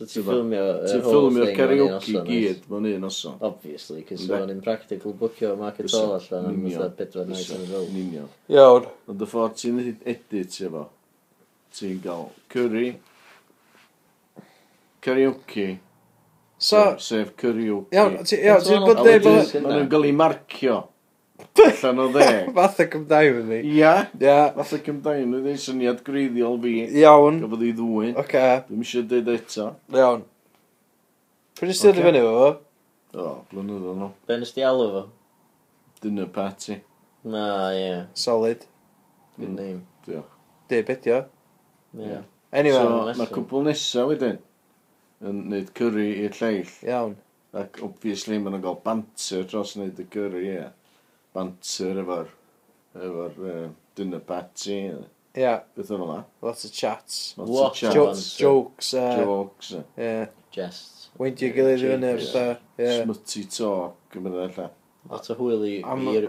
So 0.00 0.06
ti'n 0.08 0.24
ffilmio 0.24 0.60
uh, 0.64 0.84
Ti'n 0.88 1.02
ffilmio'r 1.04 1.50
karaoke 1.58 2.20
gyd 2.24 2.62
mewn 2.70 2.86
un 2.88 3.02
oson. 3.04 3.34
Obviously, 3.44 4.00
cos 4.08 4.22
cys 4.22 4.30
o'n 4.32 4.52
i'n 4.54 4.62
practical 4.64 5.12
bookio 5.12 5.50
market 5.60 5.92
all 5.98 6.14
allan 6.16 6.46
am 6.48 6.62
fatha 6.64 6.86
bedwar 7.02 7.28
nais 7.28 7.50
yn 7.52 7.66
y 7.66 7.68
fel. 7.68 7.84
Union. 7.92 8.30
Iawn. 8.48 8.88
Ond 9.12 9.20
y 9.20 9.28
ffordd 9.28 9.58
ti'n 9.60 9.82
edit 9.84 10.56
efo, 10.64 10.86
ti'n 11.76 12.00
gael 12.06 12.30
curry, 12.48 12.88
karaoke, 15.04 15.68
So... 16.60 16.96
Sef 17.00 17.36
karaoke. 17.40 17.92
Iawn, 17.96 18.18
ti'n 18.24 18.88
bod 18.88 19.04
dweud 19.04 19.22
bod... 19.24 19.52
Mae'n 19.52 19.68
nhw'n 19.68 19.92
gael 19.92 20.08
ei 20.08 20.16
marcio 20.16 20.80
allan 21.66 22.02
o 22.04 22.08
ddeg. 22.14 22.50
Fatha 22.58 22.86
cymdai 22.92 23.22
fydd 23.36 23.48
ni. 23.52 23.60
Ia, 23.76 23.92
Ia. 24.20 24.38
fatha 24.56 24.80
cymdai 24.86 25.20
yn 25.24 25.38
ei 25.40 25.60
syniad 25.60 26.02
greiddiol 26.06 26.58
fi. 26.64 26.74
Iawn. 27.02 27.40
Gafodd 27.44 27.64
ei 27.66 27.76
ddwy. 27.76 28.10
Oce. 28.20 28.44
Dwi'n 28.68 28.84
eisiau 28.84 29.06
dweud 29.10 29.32
eto. 29.34 29.70
Iawn. 29.96 30.26
Pryd 31.60 31.74
ysdi 31.74 31.90
dod 31.90 32.00
i 32.00 32.04
fyny 32.06 32.20
fo? 32.24 32.50
O, 33.20 33.30
blynydd 33.50 33.88
o'n 33.92 33.98
nhw. 34.00 34.12
nes 34.30 34.54
di 34.56 34.62
alw 34.64 34.92
fo? 34.94 35.06
Dinner 36.00 36.28
party. 36.32 36.78
Na, 37.28 37.46
ie. 37.76 37.96
Solid. 38.16 38.64
Good 39.36 39.50
mm. 39.50 39.56
name. 39.58 39.82
Diolch. 40.06 40.36
Di, 40.70 40.82
bedio. 40.88 41.24
Ie. 41.98 42.22
Anyway. 42.52 42.78
So, 42.78 43.02
So, 43.10 43.18
mae'r 43.18 43.34
cwpl 43.34 43.66
nesaf 43.66 44.08
wedyn 44.08 44.38
yn 45.20 45.42
gwneud 45.44 45.74
curry 45.76 46.06
i'r 46.24 46.38
lleill. 46.38 46.72
Iawn. 46.88 47.18
Ac 47.60 47.80
obviously 47.84 48.38
maen 48.38 48.54
nhw'n 48.56 48.64
cael 48.64 48.80
banter 48.86 49.44
dros 49.50 49.74
wneud 49.76 50.00
y 50.00 50.06
curry, 50.14 50.44
ie 50.54 50.68
banter 51.34 52.02
efo'r 52.02 52.28
efo'r 52.98 53.40
uh, 53.52 53.64
dinner 53.96 54.20
party. 54.20 54.78
Ie. 54.90 55.00
Yeah. 55.38 55.62
Beth 55.76 55.92
o'n 55.94 56.02
yna? 56.02 56.24
Lots 56.42 56.64
of 56.66 56.72
chats. 56.74 57.20
Lots, 57.38 57.50
Lots 57.50 57.82
of 57.82 57.94
chats. 57.94 57.94
Jokes. 57.94 58.26
Jokes. 58.36 58.94
Uh, 58.94 59.16
jokes. 59.22 59.72
Uh, 59.74 59.82
yeah. 59.96 60.26
Jests. 60.50 61.08
Weindio 61.20 61.48
yeah, 61.48 61.54
gilydd 61.54 61.84
i 61.84 61.92
fyny. 61.92 62.12
Yeah. 62.34 62.56
yeah. 62.78 63.02
Smutty 63.04 63.44
talk. 63.46 64.18
Ymwneud 64.18 64.42
allan. 64.42 64.76
Lot 65.08 65.30
o 65.32 65.36
hwyl 65.38 65.62
i 65.64 65.76
i'r 65.80 66.26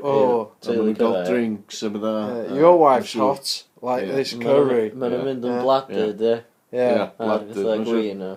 teulu 0.63 0.93
cyfa. 0.95 1.25
drinks 1.27 1.81
a 1.83 1.89
uh, 1.91 2.55
Your 2.55 2.77
wife's 2.79 3.13
hot, 3.13 3.63
like 3.81 4.05
yeah. 4.05 4.15
this 4.15 4.33
curry. 4.33 4.91
Mae'n 4.95 5.17
yeah. 5.17 5.25
mynd 5.27 5.49
yn 5.49 5.59
bladed, 5.65 6.23
e. 6.23 6.37
Ie. 6.71 6.87
Bladed. 7.17 7.59
Mae'n 7.67 7.85
gwyn, 7.89 8.23
e. 8.29 8.31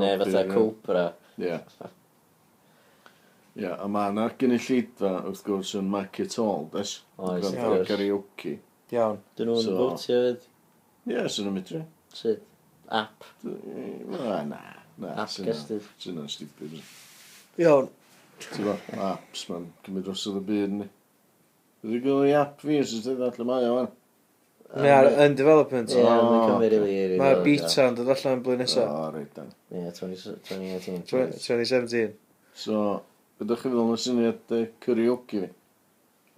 Neu 0.00 0.18
fatha 0.24 0.44
cwpra. 0.50 1.06
Ie. 1.38 1.60
Ie, 3.56 3.64
yeah, 3.64 3.78
a 3.82 3.88
mae 3.90 4.12
yna 4.12 4.28
gynulleidfa 4.38 5.08
wrth 5.26 5.40
gwrs 5.46 5.72
yn 5.80 5.88
Mac 5.90 6.20
It 6.22 6.36
All, 6.38 6.68
des? 6.70 6.92
Oes, 7.18 7.48
wrth 7.48 7.56
gwrs. 7.58 7.88
Karaoke. 7.88 8.52
Iawn. 8.94 9.18
Dyn 9.38 9.50
nhw'n 9.50 9.64
so, 9.64 9.74
fwtio 9.78 10.20
fyd? 10.26 10.44
Ie, 11.08 11.16
yeah, 11.16 11.26
sy'n 11.34 11.50
ymwydri. 11.50 11.80
Sut? 12.14 12.44
App? 13.00 13.26
Na, 13.42 14.38
na. 14.46 14.60
na 15.02 15.16
App 15.24 15.34
gestydd. 15.46 15.90
Sy'n 15.98 16.20
yna 16.20 16.30
stupid. 16.30 16.78
Iawn. 17.58 17.90
Ti'n 18.46 18.70
fawr, 18.70 18.80
apps 19.10 19.44
man, 19.50 19.66
cymryd 19.84 20.06
drosodd 20.06 20.38
y 20.38 20.44
byd 20.46 20.78
ni. 20.78 20.88
Ydy 21.84 22.00
gael 22.06 22.24
ei 22.28 22.38
app 22.38 22.62
fi, 22.62 22.78
sy'n 22.86 23.02
dweud 23.04 23.26
allan 23.32 23.50
mae 23.50 23.66
o 23.66 23.76
fan. 23.80 23.92
Ie, 24.70 24.96
yn 25.26 25.34
development. 25.34 25.90
Ie, 25.98 26.06
mae'n 26.06 26.46
cymryd 26.46 26.78
i 26.78 26.82
fi. 26.86 26.96
Mae'r 27.20 27.44
beta 27.50 27.90
yn 27.90 27.98
dod 27.98 28.14
allan 28.14 28.42
blwyddyn 28.46 28.66
nesaf. 28.68 28.90
O, 28.94 29.06
reit 29.18 29.34
dan. 29.34 29.50
Ie, 29.74 29.88
2018. 29.98 31.38
2017. 31.42 32.14
So, 32.60 32.84
Ydych 33.40 33.62
chi 33.62 33.70
feddwl 33.70 33.94
yn 33.94 34.00
syniad 34.00 34.52
uh, 34.52 34.64
karaoke 34.84 35.38
fi? 35.40 35.46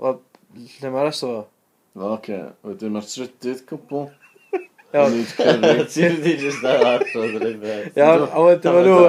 Wel, 0.03 0.18
lle 0.55 0.90
mae'r 0.94 1.09
rest 1.09 1.24
o 1.26 1.30
fo? 1.30 1.38
O, 1.42 2.03
oce. 2.07 2.11
Okay. 2.14 2.42
Wedyn 2.68 2.92
mae'r 2.94 3.09
trydydd 3.11 3.62
cwbl. 3.66 4.05
Iawn. 4.94 5.16
Ti 5.90 6.05
wedi 6.05 6.34
just 6.38 6.62
da 6.62 6.76
allan 6.78 7.34
yr 7.40 7.46
un 7.48 7.57
beth. 7.64 7.88
Iawn, 7.98 8.22
a 8.28 8.44
wedyn 8.46 8.76
ma 8.76 8.84
nhw... 8.86 9.00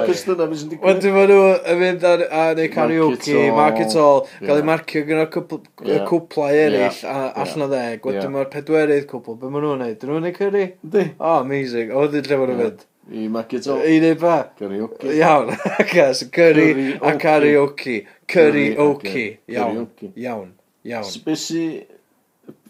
Wedyn 0.82 1.14
ma 1.14 1.26
nhw 1.30 1.38
yn 1.54 1.78
mynd 1.84 2.06
a 2.10 2.42
neu 2.58 2.66
karaoke, 2.72 3.36
market 3.60 3.94
all, 4.02 4.24
gael 4.40 4.62
ei 4.64 4.66
marcio 4.72 5.04
gyda 5.06 5.28
gyda'r 5.30 6.02
cwplau 6.10 6.58
eraill 6.64 6.98
allan 7.12 7.68
o 7.68 7.70
ddeg. 7.76 8.08
Wedyn 8.10 8.34
mae'r 8.34 8.50
pedwerydd 8.56 9.06
cwpl, 9.12 9.38
be 9.38 9.52
ma 9.54 9.62
nhw'n 9.62 9.86
neud? 9.86 10.00
Dyn 10.02 10.12
nhw'n 10.16 10.26
neud 10.26 10.40
curry? 10.40 10.66
Di. 10.82 11.06
O, 11.20 11.36
amazing. 11.44 11.94
A 11.94 12.02
wedyn 12.02 12.26
lle 12.26 12.40
ma 12.42 12.50
nhw'n 12.50 12.62
mynd? 12.64 12.84
I 13.10 13.28
magu 13.28 13.60
to. 13.62 13.76
I 13.84 14.00
neud 14.00 14.20
ba? 14.20 14.50
Karaoke. 14.58 15.10
Iawn, 15.18 15.50
acas, 15.80 16.24
curry 16.32 16.94
a 16.94 17.16
karaoke. 17.20 18.06
Curry-oke. 18.26 19.40
Iawn, 19.48 19.88
iawn, 20.16 20.54
iawn. 20.84 21.10
Be 21.24 21.36
si... 21.36 21.64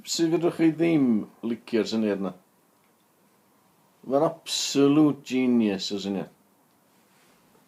Sydd 0.04 0.34
fydwch 0.34 0.58
chi 0.58 0.66
ddim 0.74 1.04
licio'r 1.48 1.86
syniad 1.88 2.18
yna? 2.20 2.32
Mae'n 4.04 4.26
absolute 4.26 5.22
genius 5.24 5.86
o 5.94 6.00
syniad. 6.02 6.28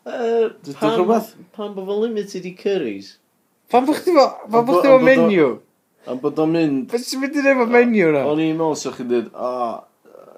Uh, 0.06 0.50
pan, 0.74 0.98
rhywbeth? 0.98 1.30
Pan 1.56 1.72
bod 1.72 1.86
fo'n 1.88 2.02
limited 2.02 2.44
i 2.50 2.52
curries? 2.58 3.14
Pan 3.72 3.86
bod 3.88 4.02
chdi 4.02 4.12
fo 4.12 4.98
menu? 5.00 5.48
Pan 6.04 6.20
bod 6.22 6.42
o'n 6.42 6.52
mynd... 6.52 6.84
Pan 6.90 7.02
sy'n 7.02 7.22
mynd 7.22 7.40
i 7.40 7.46
efo 7.54 7.70
menu 7.70 8.10
yna? 8.10 8.26
O'n 8.28 8.42
i'n 8.42 8.58
meddwl 8.58 8.76
sa'ch 8.82 9.00
chi'n 9.00 9.08
dweud, 9.14 9.32
a, 9.32 9.54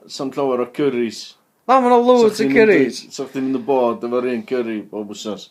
oh, 0.07 0.31
llawer 0.37 0.63
o 0.65 0.71
curries. 0.79 1.25
Na, 1.69 1.77
mae 1.77 1.91
yna 1.91 2.01
loads 2.01 2.41
o 2.41 2.49
curries. 2.49 2.99
So 3.13 3.29
chdi'n 3.29 3.45
mynd 3.45 3.61
y 3.61 3.63
bod 3.67 4.05
efo'r 4.09 4.29
un 4.33 4.45
curry 4.49 4.79
o 4.89 5.05
bwysas? 5.05 5.51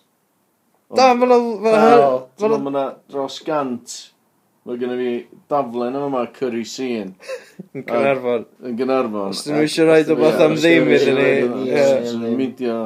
Na, 0.97 1.11
mae 1.13 1.30
yna... 1.30 1.39
Mae 1.61 2.61
Mae'n 2.65 2.86
dros 3.11 3.38
gant. 3.45 3.97
Mae 4.65 4.80
gen 4.82 4.95
i 4.95 4.97
fi 4.99 5.11
daflen 5.53 5.95
yma 5.95 6.09
yma 6.09 6.24
curry 6.34 6.65
scene. 6.65 7.13
Yn 7.78 7.86
Gynarfon. 7.86 8.47
Yn 8.65 8.80
Gynarfon. 8.82 9.30
Os 9.36 9.45
dyn 9.45 9.59
nhw 9.59 9.68
eisiau 9.68 9.91
rhaid 9.91 10.09
o 10.09 10.18
beth 10.20 10.41
am 10.47 10.57
ddim 10.57 10.89
iddyn 10.97 11.22
ni. 11.22 12.34
Media... 12.39 12.80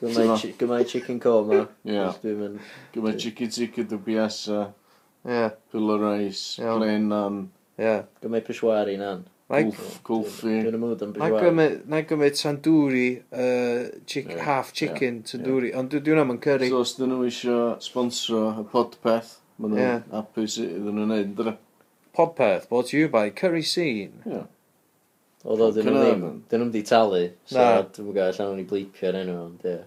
Gymau 0.00 0.84
chicken 0.88 1.20
coma. 1.20 1.66
Ie. 1.84 2.04
Gymau 2.94 3.16
chicken 3.20 3.50
tikka 3.52 3.84
dy 3.84 3.98
biasa. 4.10 4.70
Ie. 5.28 5.50
Pula 5.70 5.98
rice. 6.00 6.56
Plain 6.58 7.08
nan. 7.12 7.42
Ie. 7.78 7.98
Gymau 8.24 8.42
peshwari 8.46 8.96
nan. 8.98 9.22
Na 11.90 11.98
i 11.98 12.06
gymryd 12.06 12.36
tandoori, 12.38 13.06
uh, 13.34 13.88
chick, 14.06 14.28
yeah, 14.30 14.44
half 14.46 14.70
chicken 14.72 15.20
yeah, 15.20 15.26
tandoori, 15.32 15.72
ond 15.74 15.90
dwi'n 15.90 16.20
hwnna 16.20 16.36
yn 16.36 16.40
curry. 16.44 16.70
So 16.70 16.84
os 16.84 16.94
dyn 16.98 17.10
nhw 17.10 17.26
eisiau 17.26 17.72
sponsro 17.82 18.44
y 18.62 18.64
podpeth, 18.70 19.34
maen 19.58 19.74
nhw'n 19.74 19.82
yeah. 19.82 20.06
apus 20.20 20.60
iddyn 20.62 21.00
nhw'n 21.00 21.10
neud, 21.16 21.34
dra? 21.40 21.56
Podpeth, 22.14 22.68
brought 22.70 22.92
to 22.92 22.98
you 23.00 23.10
by 23.10 23.26
Curry 23.30 23.66
Scene. 23.66 24.22
Yeah. 24.22 24.46
Oedd 25.42 25.66
o, 25.66 25.70
dyn 25.74 25.90
nhw 25.90 26.04
ddim, 26.04 26.26
dyn 26.52 26.62
nhw 26.62 26.72
di 26.76 26.84
talu, 26.86 27.24
so 27.50 27.66
dwi'n 27.96 28.14
gael 28.14 28.30
allan 28.30 28.54
o'n 28.54 28.62
i 28.62 28.68
blipio'r 28.70 29.18
enw, 29.24 29.38
ond 29.48 29.66
ie. 29.66 29.80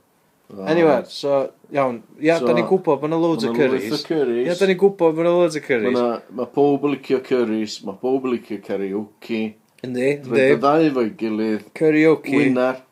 Anyway, 0.61 1.03
so, 1.09 1.51
iawn. 1.73 2.03
Ia, 2.21 2.37
so, 2.39 2.47
da 2.47 2.53
ni'n 2.53 2.67
gwybod 2.69 2.99
bod 3.01 3.09
yna 3.09 3.17
loads 3.17 3.47
o 3.47 3.51
ma' 3.51 3.57
'na 3.57 3.69
lwyth 3.71 3.95
o 3.95 3.99
curries. 4.05 4.45
Ia, 4.47 4.55
da 4.59 4.67
ni'n 4.69 4.79
gwybod 4.81 5.15
bod 5.17 5.21
yna 5.23 5.31
loads 5.33 5.57
o 5.57 5.61
curries. 5.65 6.01
Mae 6.37 6.49
pob 6.53 6.85
yn 6.85 6.93
licio 6.93 7.19
curries, 7.25 7.77
mae 7.87 7.97
pob 8.01 8.27
yn 8.27 8.35
licio 8.35 8.59
karaoke. 8.65 9.39
Yndi, 9.83 10.09
yndi. 10.13 10.29
Roedd 10.29 10.53
y 10.53 10.59
ddau 10.61 10.91
fo'i 10.97 11.09
gilydd. 11.23 11.63
Karaoke. 11.79 12.35
Winner. 12.37 12.83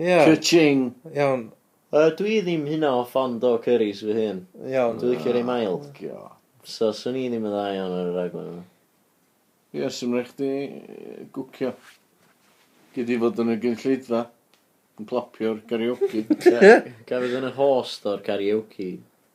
Ia. 0.00 0.18
Ka-ching. 0.28 0.90
Iawn. 1.14 1.46
Yy, 1.90 2.10
dwi 2.18 2.36
ddim 2.46 2.66
hynna 2.70 2.92
o 3.00 3.06
fond 3.08 3.42
o 3.48 3.54
curries 3.64 4.02
fy 4.06 4.18
hun. 4.18 4.44
Iawn. 4.68 5.00
Dwi 5.00 5.14
licio 5.16 5.32
rei 5.34 5.46
mild. 5.46 5.88
Oh, 5.88 5.94
God. 5.96 6.36
So, 6.68 6.90
swn 6.94 7.16
i 7.18 7.24
ddim 7.30 7.48
yn 7.48 7.54
dda 7.56 7.64
iawn 7.78 7.96
ar 7.96 8.10
y 8.12 8.12
raglen 8.18 8.52
yma. 8.52 8.66
Ie, 9.74 9.88
sy'n 9.94 10.12
rhaid 10.14 10.30
chdi 10.34 10.52
gwcio. 11.34 11.72
Gyd 12.94 13.10
i 13.14 13.18
fod 13.22 13.40
yn 13.42 13.54
y 13.54 13.58
gynllidfa 13.64 14.22
yn 15.00 15.08
clopio'r 15.08 15.62
karaoke. 15.70 16.24
Gafod 17.08 17.36
yn 17.40 17.48
y 17.48 17.52
host 17.56 18.06
o'r 18.10 18.22
karaoke. 18.26 18.90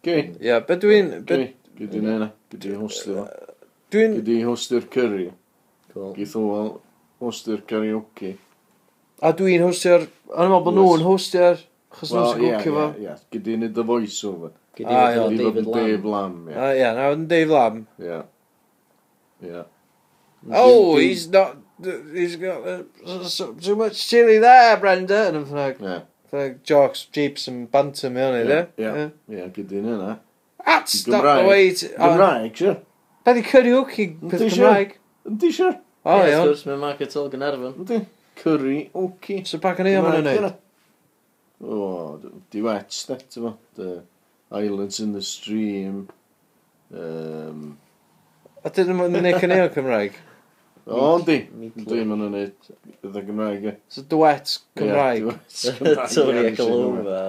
Gwi? 0.05 0.18
Ia, 0.45 0.61
be 0.66 0.80
dwi'n... 0.82 1.11
Gwi? 1.28 1.49
Gwi 1.76 1.91
dwi'n 1.91 2.09
enna. 2.13 2.32
Gwi 2.51 2.61
dwi'n 2.66 2.82
hostio. 2.84 3.28
Dwi'n... 3.93 4.18
Gwi 4.20 4.26
dwi'n 4.30 4.49
hostio'r 4.49 4.89
curry. 4.93 5.30
Cool. 5.93 6.11
Gwi 6.16 6.28
ddwl 6.30 6.76
hostio'r 7.24 7.63
karaoke. 7.70 8.36
A 9.26 9.34
dwi'n 9.36 9.66
hostio'r... 9.66 10.05
A'n 10.36 10.51
meddwl 10.51 10.68
bod 10.68 10.78
nhw'n 10.78 11.07
hostio'r... 11.07 11.66
Chos 11.95 12.11
nhw'n 12.11 12.32
sy'n 12.34 12.45
gwcio 12.45 12.76
fo. 12.78 12.86
Ia, 13.01 13.18
gwi 13.32 13.43
dwi'n 13.49 13.68
edrych 13.70 13.89
voice 13.89 14.22
over. 14.30 14.53
Gyd 14.76 14.89
dwi'n 14.91 15.38
David 15.39 15.68
Lam. 15.70 15.76
Dave 15.80 16.09
Lam, 16.11 16.39
ia. 16.51 16.72
Ia, 16.76 16.89
nawr 16.97 17.13
yn 17.16 17.28
Dave 17.32 17.53
Lam. 17.55 17.84
Ia. 18.03 18.18
Ia. 19.45 19.61
Oh, 20.51 20.97
he's 20.99 21.30
not 21.32 21.61
he's 21.82 22.36
got 22.36 22.67
uh, 22.67 22.84
too 23.59 23.76
much 23.76 24.07
chili 24.07 24.38
there, 24.38 24.78
Brenda. 24.78 25.28
And 25.28 25.38
I'm 25.38 25.51
like, 25.51 25.80
yeah. 25.80 26.01
like 26.32 26.63
jokes, 26.63 27.05
jeeps 27.05 27.47
and 27.47 27.71
banter 27.71 28.09
mewn 28.09 28.36
i, 28.36 28.43
yeah, 28.47 28.65
yeah, 28.78 29.09
yeah, 29.28 29.47
gyda 29.47 29.80
un 29.80 29.89
yna. 29.93 30.19
That's 30.65 31.07
not 31.07 31.41
the 31.41 31.47
way 31.47 31.73
to... 31.73 31.95
Uh, 31.95 32.17
Gymraeg, 32.17 32.55
sure. 32.55 32.78
Da 33.23 33.34
di 33.34 33.41
curry 33.41 33.69
hooky 33.69 34.07
peth 34.09 34.41
Gymraeg. 34.41 34.97
Yndi, 35.30 35.51
sure. 35.53 35.80
O, 36.05 36.17
iawn. 36.17 36.28
Ie, 36.28 36.36
sgwrs, 36.41 36.65
mae'n 36.69 36.82
market 36.82 37.15
all 37.15 37.30
Gynarfon. 37.30 37.78
Yndi. 37.84 38.01
Curry 38.36 38.89
hooky. 38.93 39.43
So 39.45 39.61
pa 39.63 39.76
yn 39.80 39.91
i 39.91 39.95
am 39.99 40.09
yn 40.11 40.30
yna? 40.34 40.51
O, 41.61 42.19
di 42.51 42.61
wet, 42.65 42.99
da, 43.07 43.17
ti 43.21 43.47
The 43.80 44.03
Islands 44.51 44.99
in 44.99 45.13
the 45.13 45.21
stream. 45.21 46.07
Um... 46.93 47.78
A 48.65 48.71
dyn 48.73 48.89
nhw'n 48.89 49.19
neud 49.21 49.38
cynnig 49.43 49.76
Cymraeg? 49.76 50.15
O, 50.86 51.17
yndi. 51.17 51.39
Yndi, 51.49 52.03
maen 52.05 52.19
nhw'n 52.21 52.36
neud 52.36 52.67
ydw 53.01 53.21
Gymraeg, 53.25 53.63
e. 53.71 53.71
So, 53.89 54.03
duet 54.05 54.51
Cymraeg. 54.77 55.31
Tony 56.13 56.43
a 56.43 56.51
Galwma. 56.59 57.23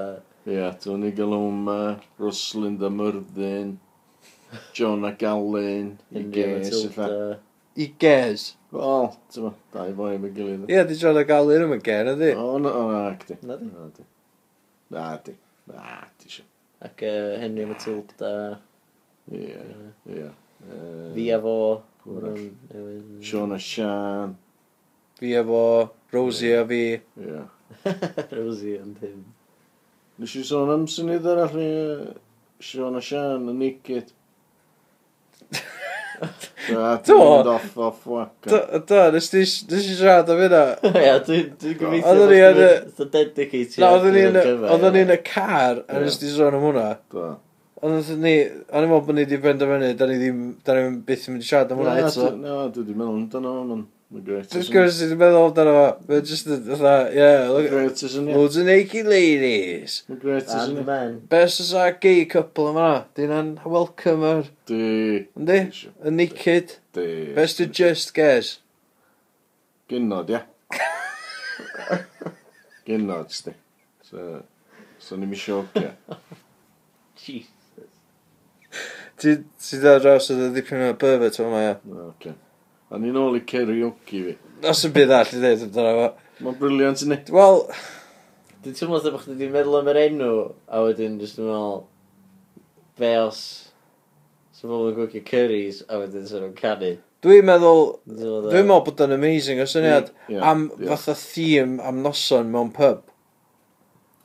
Ie, 0.46 0.66
Tony 0.82 1.12
Galwma, 1.16 1.78
Rosalind 2.20 2.84
a 2.84 2.90
Myrddin, 2.92 3.78
John 4.76 5.08
a 5.08 5.14
Galun, 5.16 5.94
Igez, 6.12 6.84
I 7.00 7.38
Igez? 7.86 8.44
Wel, 8.76 9.08
ti'n 9.32 9.48
ma, 9.48 9.54
dau 9.72 9.96
boi 9.96 10.12
am 10.18 10.28
y 10.28 10.34
gilydd. 10.36 10.68
Ie, 10.68 10.84
di 10.92 11.00
John 11.00 11.16
a 11.16 11.24
Galun 11.24 11.64
yma 11.64 11.80
gen, 11.88 12.12
ydi? 12.12 12.30
O, 12.36 12.60
na, 12.60 12.76
o, 12.76 12.86
na, 12.92 13.02
di. 13.24 13.40
Na, 13.40 13.56
di. 13.56 13.72
Na, 13.72 13.88
di. 13.96 14.06
Na, 14.92 15.08
di 15.16 15.36
Na, 15.72 15.98
si. 16.28 16.44
Ac 16.84 17.02
e, 17.08 17.16
Henry 17.40 17.64
Matilda. 17.72 18.32
Ie, 19.32 19.60
ie. 20.12 20.30
Fi 21.16 21.30
a 21.32 21.40
fo. 21.40 21.58
Whatever. 22.06 23.20
Sean 23.20 23.52
a 23.52 23.58
Sian. 23.58 24.36
Fi 25.18 25.32
efo, 25.34 25.90
Rosie 26.12 26.52
a 26.52 26.66
fi. 26.66 27.00
Ie. 27.18 27.40
Rosie 28.38 28.76
and 28.76 28.98
him. 28.98 29.24
Nes 30.18 30.36
i 30.38 30.44
sôn 30.46 30.70
am 30.72 30.86
syniad 30.86 31.26
arall 31.28 31.56
ni 31.58 31.70
Sean 32.60 32.96
a 32.96 33.02
Sian 33.02 33.48
yn 33.50 33.58
naked. 33.58 34.12
Do. 37.06 37.16
off 37.20 37.76
off 37.78 38.06
whack. 38.06 38.46
Do, 38.46 39.00
nes 39.12 39.28
i 39.34 39.42
siarad 39.44 40.30
am 40.32 40.40
hynna. 40.44 40.62
Ie, 41.02 41.16
dwi'n 41.26 41.76
gobeithio 41.80 42.30
ni 42.30 42.38
yn 42.46 43.10
dedicated. 43.12 43.82
Oedden 43.82 44.94
ni 44.94 45.02
yn 45.04 45.12
y 45.12 45.18
car 45.26 45.82
a 45.84 46.00
nes 46.00 46.22
i 46.22 46.32
sôn 46.32 46.56
am 46.56 46.64
hwnna. 46.70 46.88
Do. 47.12 47.34
Ond 47.84 48.08
ni, 48.22 48.30
o'n 48.72 48.86
i'n 48.86 48.88
meddwl 48.88 49.02
bod 49.04 49.16
ni 49.18 49.26
wedi 49.26 49.36
benderfynu, 49.42 49.90
da 50.00 50.06
ni 50.08 50.14
ddim, 50.16 50.36
da 50.64 50.72
ni 50.78 50.84
byth 51.04 51.26
yn 51.28 51.34
mynd 51.34 51.44
i 51.44 51.46
siarad 51.48 51.72
am 51.74 51.80
hwnna 51.82 51.96
eto. 52.06 52.28
Na, 52.40 52.54
dwi 52.72 52.80
wedi 52.86 52.94
meddwl 52.96 53.16
amdano 53.18 53.50
hwn, 53.52 53.82
mae'n 54.14 54.22
great. 54.24 54.46
Dwi'n 54.54 54.70
gwrs, 54.72 55.00
dwi 55.02 55.18
meddwl 55.20 55.40
amdano 55.50 55.74
fo, 55.76 55.82
mae'n 56.08 56.22
just, 56.30 56.48
fatha, 56.70 56.92
yeah, 57.12 57.50
look, 57.52 57.66
great, 57.68 58.04
loads 58.30 58.56
of 58.56 58.64
naked 58.64 59.10
ladies. 59.12 59.98
Mae'n 60.08 60.22
great, 60.22 60.48
isn't 60.48 60.80
it? 60.80 60.86
men. 60.88 61.18
Best 61.34 61.60
as 61.60 61.74
a 61.76 61.90
gay 62.00 62.24
couple 62.32 62.70
yma, 62.70 62.86
dyn 63.18 63.34
an 63.36 63.50
welcome 63.66 64.24
ar. 64.24 64.48
Di. 64.70 65.26
Yndi? 65.36 65.58
Y 65.84 66.12
naked. 66.14 66.78
Di. 66.96 67.04
Best 67.36 67.60
of 67.60 67.74
just 67.76 68.14
gays. 68.16 68.54
Gynnod, 69.92 70.32
ia. 70.32 70.40
Gynnod, 72.88 73.36
sti. 73.36 73.52
So, 74.08 74.40
so 74.96 75.20
ni'n 75.20 75.28
misio, 75.34 75.60
ia. 75.76 75.92
Jesus. 77.20 77.52
Ti 79.20 79.36
dda 79.80 79.96
draws 80.02 80.30
oedd 80.32 80.42
y 80.46 80.50
ddipyn 80.54 80.86
o 80.90 80.94
byrfyd 81.00 81.38
o'n 81.44 81.52
mae 81.52 81.70
o. 81.72 81.76
Okay. 82.10 82.34
A 82.92 83.00
ni'n 83.00 83.16
ôl 83.18 83.38
i 83.38 83.42
karaoke 83.48 84.22
fi. 84.26 84.34
Os 84.68 84.84
y 84.86 84.90
bydd 84.94 85.14
all 85.16 85.30
i 85.32 85.38
ddweud 85.40 85.64
amdano 85.66 85.94
fo. 85.96 86.08
Mae'n 86.44 86.58
briliant 86.60 87.04
i 87.04 87.08
ni. 87.10 87.18
Wel... 87.34 87.62
Dwi'n 88.66 88.76
teimlo 88.76 89.00
bod 89.00 89.22
chdi 89.22 89.32
wedi 89.32 89.48
meddwl 89.54 89.78
am 89.78 89.88
yr 89.92 90.00
enw, 90.02 90.30
a 90.68 90.82
wedyn 90.84 91.16
jyst 91.22 91.40
yn 91.40 91.48
meddwl, 91.48 91.80
be 93.00 93.12
os... 93.22 93.40
So 94.56 94.70
bobl 94.70 94.90
yn 94.90 94.96
gwybod 94.96 95.26
curries, 95.28 95.82
a 95.88 96.00
wedyn 96.00 96.28
sy'n 96.28 96.44
nhw'n 96.44 96.54
canu. 96.56 96.94
Dwi'n 97.24 97.44
meddwl, 97.48 97.82
dwi'n 98.08 98.68
meddwl 98.68 98.84
bod 98.86 99.02
o'n 99.04 99.16
amazing 99.16 99.60
o 99.60 99.66
syniad 99.68 100.12
am 100.36 100.68
fatha 100.78 101.16
theme 101.16 101.80
am 101.84 102.02
noson 102.04 102.52
mewn 102.52 102.72
pub. 102.76 103.04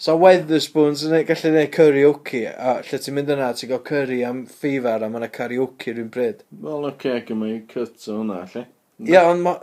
So 0.01 0.15
Weatherspoons 0.17 1.03
yn 1.05 1.11
gallu 1.27 1.49
gwneud 1.51 1.67
karaoke, 1.75 2.39
a 2.49 2.71
lle 2.81 2.97
ti'n 2.97 3.13
mynd 3.13 3.27
yna, 3.35 3.51
ti'n 3.53 3.69
gael 3.69 3.81
curry 3.85 4.15
am 4.25 4.39
ffifar, 4.49 5.03
a 5.05 5.09
mae 5.13 5.27
karaoke 5.29 5.91
rhywun 5.93 6.07
bryd. 6.15 6.39
Wel, 6.63 6.87
o'r 6.87 6.95
okay, 6.95 7.19
yma 7.35 7.49
i 7.51 7.59
cut 7.69 8.07
o 8.09 8.15
hwnna, 8.15 8.39
lle. 8.49 8.63
Ia, 9.05 9.11
yeah, 9.11 9.29
ond 9.29 9.45
ma... 9.45 9.53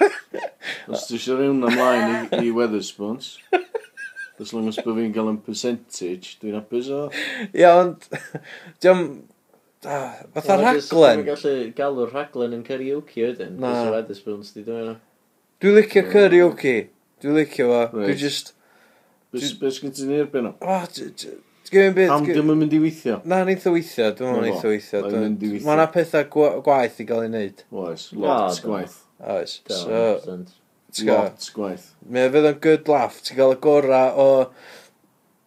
Os 0.88 1.04
ti 1.04 1.18
eisiau 1.18 1.36
rhywun 1.36 1.68
ymlaen 1.68 2.14
i, 2.14 2.46
i 2.46 2.54
Weatherspoons, 2.56 3.28
as 3.52 4.54
long 4.56 4.70
as 4.72 4.78
bydd 4.80 5.02
fi'n 5.02 5.12
cael 5.18 5.28
yn 5.34 5.42
percentage, 5.44 6.32
dwi'n 6.40 6.56
apus 6.62 6.88
o. 6.88 7.02
Ia, 7.50 7.74
ond... 7.82 8.08
Diolch... 8.80 9.04
Ah, 9.84 10.16
Fatha 10.32 10.58
rhaglen. 10.62 11.26
Dwi'n 11.26 11.28
gallu 11.28 11.54
galw'r 11.82 12.16
rhaglen 12.16 12.56
yn 12.56 12.64
karaoke 12.64 13.28
ydyn. 13.34 13.60
Na. 13.60 13.76
Dwi'n 13.82 13.92
Weatherspoons 13.98 14.56
di 14.56 14.64
dwi'n. 14.64 14.96
Dwi'n 15.60 15.78
licio 15.82 16.08
karaoke. 16.08 16.76
Dwi'n 17.20 17.40
licio 17.42 17.68
fo. 17.68 17.84
Right. 17.84 18.08
Dwi'n 18.14 18.20
just... 18.24 18.54
Beth 19.32 19.80
gyda 19.80 19.96
ti'n 19.96 20.14
erbyn 20.18 20.50
nhw? 20.50 20.54
O, 20.60 21.40
Gwy'n 21.72 21.94
byd... 21.96 22.10
Am 22.12 22.26
ddim 22.26 22.50
yn 22.52 22.58
mynd 22.60 22.74
i 22.76 22.78
weithio. 22.82 23.14
Na, 23.24 23.38
neith 23.48 23.64
o 23.64 23.70
weithio, 23.72 24.10
dwi'n 24.16 24.34
meddwl 24.34 24.44
neith 24.44 24.64
o 24.66 24.72
weithio. 24.74 25.00
Mae 25.64 25.76
yna 25.78 25.86
pethau 25.94 26.26
gwaith 26.66 26.98
i 27.00 27.06
gael 27.08 27.22
ei 27.24 27.30
wneud. 27.30 27.62
Oes, 27.80 28.04
lot 28.12 28.58
gwaith. 28.60 28.98
Oes, 29.32 29.54
so... 29.72 30.02
Lot 31.08 31.46
gwaith. 31.56 31.86
Mae 32.12 32.28
fydd 32.34 32.50
yn 32.50 32.58
good 32.66 32.92
laugh, 32.92 33.22
ti'n 33.24 33.38
gael 33.38 33.54
y 33.54 33.58
gorau 33.64 34.20
o 34.20 34.28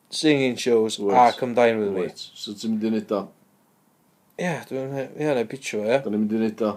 singing 0.09 0.57
shows 0.57 0.97
Wait. 0.97 1.13
a 1.13 1.37
come 1.37 1.53
dine 1.53 1.77
with 1.77 1.93
Wait. 1.93 2.25
me. 2.25 2.41
So 2.41 2.57
ti'n 2.57 2.73
mynd 2.73 2.87
i 2.87 2.93
wneud 2.95 3.13
o? 3.13 3.21
Ie, 4.41 4.57
dwi'n 4.71 4.91
mynd 4.95 5.21
yeah, 5.21 5.37
i 5.37 5.47
bitio 5.53 5.85
fe. 5.85 6.01
Dwi'n 6.07 6.17
mynd 6.17 6.33
i 6.33 6.41
wneud 6.41 6.65
o? 6.65 6.75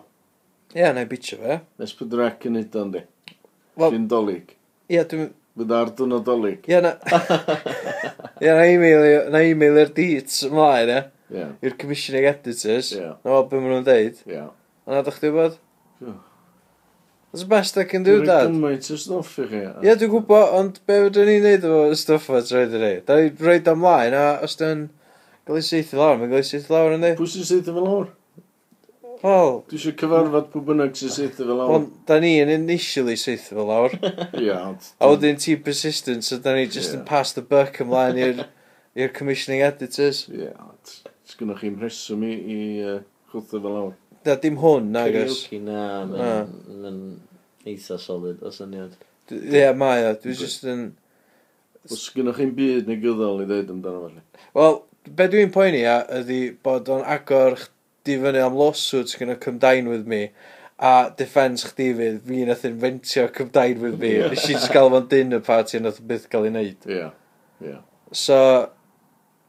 Ie, 0.74 0.82
yeah, 0.82 0.92
na 0.92 1.06
i 1.06 1.09
bitio 1.09 1.40
fe. 1.40 1.61
Nes 1.80 1.96
pwy 1.96 2.12
drec 2.12 2.44
yn 2.50 2.59
wneud 2.59 2.76
o, 2.76 2.84
di? 2.98 3.06
Well, 3.78 3.96
Dwi'n 3.96 4.09
dolyg. 4.12 4.52
Ie, 4.92 5.00
dwi'n... 5.09 5.30
Bydd 5.59 5.74
ar 5.74 5.92
dyn 5.98 6.14
o 6.14 6.20
dolyg. 6.22 6.66
Ie, 6.70 6.78
na... 6.84 6.94
Ie, 8.44 8.50
na 8.52 8.64
e-mail, 8.70 9.06
na 9.34 9.42
e-mail 9.42 9.80
i'r 9.82 9.92
deets 9.96 10.44
ymlaen, 10.46 10.92
ie. 10.94 11.02
Ie. 11.34 11.46
I'r 11.66 11.76
commissioning 11.80 12.28
editors. 12.30 12.92
Ie. 12.94 13.09
Na 13.11 13.34
fel 13.34 13.46
beth 13.50 13.64
maen 13.64 13.74
nhw'n 13.74 13.86
deud. 13.88 14.20
Ie. 14.30 14.44
A 14.86 14.94
na 14.94 15.04
ddech 15.06 15.18
chi 15.22 15.32
bod? 15.34 15.59
Ie. 16.04 16.14
That's 17.28 17.42
the 17.42 17.48
best 17.48 17.76
I 17.76 17.84
can 17.84 18.06
do, 18.06 18.22
dad. 18.24 18.46
Dwi'n 18.46 18.54
gymaint 18.56 18.86
o 18.94 18.96
stuff 18.96 19.34
i 19.42 19.48
chi. 19.50 19.64
Ie, 19.84 19.96
dwi'n 20.00 20.12
gwybod, 20.14 20.54
ond 20.56 20.78
be 20.88 21.00
fydden 21.04 21.28
ni'n 21.28 21.42
neud 21.44 21.66
efo 21.68 21.82
stuff 22.00 22.30
o 22.32 22.40
troed 22.40 22.72
i 22.72 22.80
ni? 22.80 22.92
Da 23.04 23.18
ni'n 23.18 23.42
rhaid 23.42 23.68
ymlaen, 23.74 24.16
a 24.16 24.22
os 24.46 24.56
dwi'n 24.56 24.86
gael 25.44 25.59
ei 25.61 25.66
seithi 25.66 25.98
lawr, 25.98 26.16
mae'n 26.20 26.32
gael 26.32 26.40
ei 26.40 26.48
seithi 26.48 26.72
lawr, 26.72 26.94
yn 26.96 27.04
ei. 27.11 27.18
Pwy 27.18 27.28
sy'n 27.34 27.50
seithi 27.50 27.74
fel 27.74 27.84
lawr? 27.84 28.09
Wel... 29.22 29.52
Dwi 29.70 29.78
eisiau 29.80 29.96
cyfarfod 29.98 30.48
pwy 30.52 30.64
bynnag 30.68 30.94
sy'n 30.98 31.14
seithio 31.14 31.48
fel 31.48 31.62
awr. 31.64 31.74
Ond, 31.74 31.90
da 32.06 32.18
ni 32.22 32.36
yn 32.42 32.52
initially 32.54 33.16
syth 33.18 33.48
fel 33.50 33.66
lawr. 33.66 33.96
Ia, 34.44 34.60
ond... 34.70 34.90
A 35.02 35.10
wedyn 35.10 35.40
ti 35.42 35.56
persistent, 35.62 36.26
so 36.26 36.38
da 36.42 36.54
ni 36.54 36.68
just 36.70 36.94
yn 36.94 37.02
yeah. 37.02 37.08
pass 37.08 37.34
the 37.34 37.42
buck 37.42 37.80
ymlaen 37.82 38.20
i'r 38.22 39.14
commissioning 39.16 39.64
editors. 39.66 40.24
Ie, 40.30 40.44
yeah, 40.46 40.58
ond 40.62 40.98
gynnwch 41.38 41.62
chi'n 41.62 41.78
rheswm 41.78 42.22
i, 42.26 42.34
i 42.34 42.60
uh, 42.82 43.00
chwtho 43.32 43.60
fel 43.62 43.80
awr. 43.80 43.96
Da, 44.26 44.34
dim 44.42 44.58
hwn, 44.62 44.90
nagos. 44.94 45.44
Karaoke, 45.46 45.60
na, 45.66 45.82
mae'n 46.68 47.02
eitha 47.68 47.98
solid, 48.02 48.42
o 48.42 48.52
syniad. 48.54 48.96
Ie, 49.30 49.42
yeah, 49.54 49.74
mae 49.76 50.06
o, 50.08 50.14
dwi'n 50.22 50.38
just 50.38 50.66
yn... 50.68 50.90
Os 51.88 52.08
gynnwch 52.12 52.40
chi'n 52.40 52.54
byd 52.56 52.90
neu 52.90 53.00
gyddol 53.00 53.44
i 53.44 53.48
ddeud 53.48 53.70
amdano 53.72 54.06
felly? 54.08 54.24
Wel, 54.58 54.80
be 55.18 55.28
dwi'n 55.32 55.52
poeni 55.54 55.84
a 55.88 56.00
ydy 56.18 56.40
bod 56.64 56.90
o'n 56.92 57.06
agor 57.06 57.56
di 58.07 58.18
fyny 58.22 58.40
am 58.44 58.57
lawsuits 58.59 59.18
gyda 59.18 59.38
Cymdain 59.42 59.90
with 59.90 60.07
me 60.07 60.28
a 60.78 61.11
defense 61.18 61.66
chdi 61.72 61.90
fydd 61.99 62.18
fi 62.26 62.44
nath 62.49 62.66
inventio 62.68 63.28
Cymdain 63.34 63.80
with 63.82 63.99
me 64.01 64.14
yeah. 64.16 64.32
nes 64.32 64.44
i 64.46 64.53
just 64.55 64.72
gael 64.74 64.90
fo'n 64.94 65.09
dinner 65.11 65.40
party 65.44 65.78
a 65.78 65.84
nath 65.84 66.03
byth 66.11 66.28
gael 66.30 66.46
ei 66.49 66.55
wneud 66.55 66.90
yeah. 66.90 67.14
yeah. 67.64 67.80
so 68.12 68.38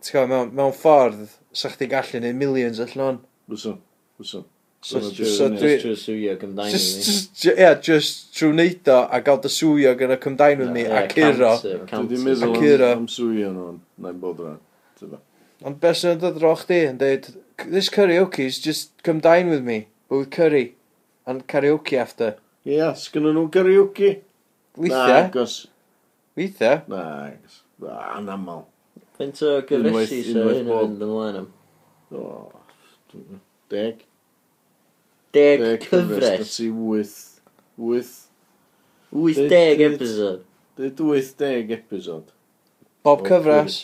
ti'n 0.06 0.16
gwybod 0.16 0.34
mewn, 0.34 0.56
mewn 0.62 0.78
ffordd 0.78 1.28
sa 1.54 1.72
chdi 1.74 1.90
gallu 1.92 2.24
neud 2.24 2.40
millions 2.40 2.82
allan 2.86 3.06
o'n 3.10 3.22
Wysyn. 3.50 4.46
So, 4.82 5.02
so, 5.02 5.12
so 5.26 5.50
dwi... 5.50 5.82
Just 5.82 6.08
trwy 6.08 6.38
Cymdain 6.40 6.72
with 6.72 7.44
me. 7.44 7.54
Yeah, 7.58 7.74
just 7.74 8.34
trwy 8.36 8.54
neud 8.56 8.88
o 8.88 9.00
a 9.12 9.20
gael 9.22 9.42
dy 9.44 9.52
swio 9.52 9.92
gyda 10.00 10.18
Cymdain 10.24 10.64
with 10.64 10.72
me 10.72 10.86
a 10.86 11.04
curo. 11.12 11.52
Dwi 11.60 12.06
di 12.08 12.20
meddwl 12.24 12.86
am 12.88 13.08
swio 13.12 13.52
nhw'n, 13.56 13.82
na'i 14.06 14.16
bod 14.22 14.40
rhan. 14.46 14.60
Ond 15.68 15.80
beth 15.82 16.00
sy'n 16.00 16.22
dod 16.22 16.40
roch 16.40 16.64
di 16.70 16.80
yn 16.88 17.00
dweud, 17.02 17.28
this 17.68 17.90
karaoke 17.90 18.46
is 18.46 18.60
just 18.60 18.92
come 19.04 19.20
dine 19.20 19.50
with 19.50 19.64
me, 19.64 19.88
but 20.10 20.18
with 20.18 20.32
curry, 20.32 20.76
and 21.26 21.48
karaoke 21.48 21.94
after. 21.98 22.38
Ie, 22.66 22.78
yeah, 22.78 22.92
nhw 22.94 23.50
karaoke? 23.52 24.22
Na, 24.78 24.84
Weithiau, 24.84 25.30
agos. 25.30 25.68
weithiau. 26.38 26.88
Na, 26.88 27.02
agos. 27.30 27.62
Na, 27.80 27.98
anamal. 28.18 28.66
Faint 29.18 29.42
o 29.44 29.62
gyfresu 29.62 29.90
Unwaith- 29.90 30.32
so 30.32 30.40
unwaith 30.40 30.56
hyn 30.56 30.62
yn 30.62 30.70
bob- 30.70 30.86
fynd 30.90 31.02
ymlaen 31.08 31.40
am? 31.42 31.48
O, 32.12 32.52
dw- 33.12 33.40
deg. 33.74 34.06
Deg 35.34 35.84
cyfres. 35.84 36.56
Ti 36.56 36.70
wyth. 36.72 37.18
Wyth. 37.78 38.14
Wyth 39.12 39.38
Deg- 39.38 39.50
deg 39.50 39.78
deg- 39.84 39.94
episod. 39.98 40.46
Dyd 40.80 41.00
wyth 41.10 41.34
deg 41.38 41.72
episod. 41.76 42.32
Bob 43.04 43.20
Bob 43.24 43.28
cyfres. 43.28 43.80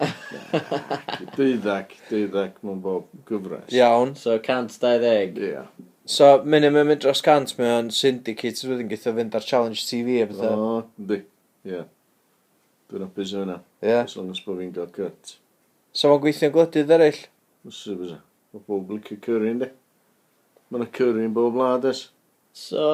Deuddag, 1.36 1.92
deuddag 2.08 2.58
mewn 2.64 2.80
bob 2.82 3.08
gyfres. 3.28 3.68
Iawn. 3.74 4.14
So, 4.16 4.38
120. 4.38 5.38
Ie. 5.38 5.50
Yeah. 5.52 5.66
So, 6.04 6.42
minimum 6.42 6.88
mynd 6.90 7.02
dros 7.04 7.22
cant 7.24 7.52
mae 7.58 7.70
o'n 7.76 7.90
syndicates 7.94 8.64
wedyn 8.66 8.88
gyda 8.90 9.14
fynd 9.16 9.36
ar 9.36 9.46
Challenge 9.46 9.82
TV 9.86 10.20
a 10.24 10.28
bethau. 10.30 10.54
O, 10.56 10.78
di. 11.10 11.20
Ie. 11.68 11.82
Dwi'n 12.90 13.06
apus 13.06 13.34
yna. 13.36 13.60
Ie. 13.82 13.90
Yeah. 13.92 14.06
As 14.08 14.16
long 14.18 14.32
as 14.32 14.40
bod 14.44 14.58
fi'n 14.62 14.72
gael 14.76 14.90
cut. 14.96 15.36
So, 15.92 16.08
mae'n 16.08 16.24
gweithio'n 16.24 16.54
gwledydd 16.56 16.94
eraill? 16.96 17.20
Fysa, 17.66 17.98
fysa. 18.00 18.18
Mae 18.54 18.64
bob 18.66 18.94
licio 18.96 19.20
curry, 19.22 19.52
ynddi? 19.54 19.70
Mae'n 20.70 20.90
curry 20.96 21.28
yn 21.28 21.36
bob 21.36 21.58
wlad, 21.58 21.84
lades. 21.84 22.08
So... 22.52 22.84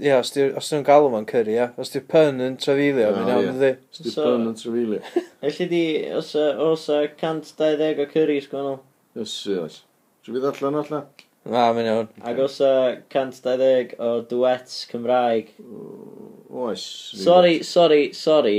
Ia, 0.00 0.18
os 0.22 0.30
di- 0.32 0.48
os 0.56 0.68
di'n 0.72 0.82
galw 0.86 1.10
ma'n 1.12 1.26
curry, 1.28 1.54
ia. 1.58 1.66
Os 1.80 1.90
'di'r 1.92 2.06
pun 2.08 2.40
yn 2.42 2.54
trafeilio, 2.60 3.10
mae'n 3.12 3.28
iawn, 3.28 3.48
ydi. 3.58 3.72
Os 3.92 4.00
di 4.02 4.10
So- 4.14 4.24
pun 4.24 4.46
yn 4.50 4.56
trafeilio. 4.58 5.00
Elli 5.46 5.66
di, 5.70 5.82
os 6.16 6.30
y- 6.34 6.54
os 6.66 6.86
y 6.90 7.02
120 7.20 8.00
o 8.02 8.06
curries 8.10 8.48
gwahanol, 8.50 8.80
Ys, 9.20 9.34
oes. 9.60 9.76
Dwi'n 10.24 10.38
fydd 10.38 10.48
allan 10.50 10.78
allan? 10.80 11.06
Na, 11.52 11.66
mi'n 11.76 11.88
iawn. 11.90 12.08
ac 12.24 12.40
os 12.44 12.56
y 12.64 12.72
120 13.12 13.94
o 14.00 14.12
duets 14.30 14.78
Cymraeg. 14.90 15.52
Oes. 16.52 16.84
Sorry, 17.18 17.60
sorry, 17.66 18.12
sorry. 18.16 18.56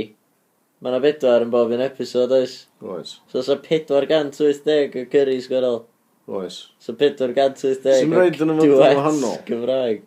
Mae 0.84 0.92
yna 0.92 1.00
bedwar 1.02 1.42
yn 1.46 1.50
bob 1.52 1.70
un 1.74 1.82
episod, 1.84 2.32
oes? 2.36 2.56
Oes, 2.84 3.16
So 3.32 3.40
os 3.42 3.48
y 3.50 3.58
480 3.64 4.98
o 5.02 5.04
curries 5.12 5.46
gwahanol, 5.50 5.84
oes. 6.28 6.58
so 6.78 6.92
480 6.94 8.00
Sim 8.02 8.12
o 8.14 8.20
raid 8.22 8.38
yn 8.44 8.52
y 8.54 8.58
fod 8.62 8.74
wahanol. 8.82 9.38
Cymraeg 9.48 10.02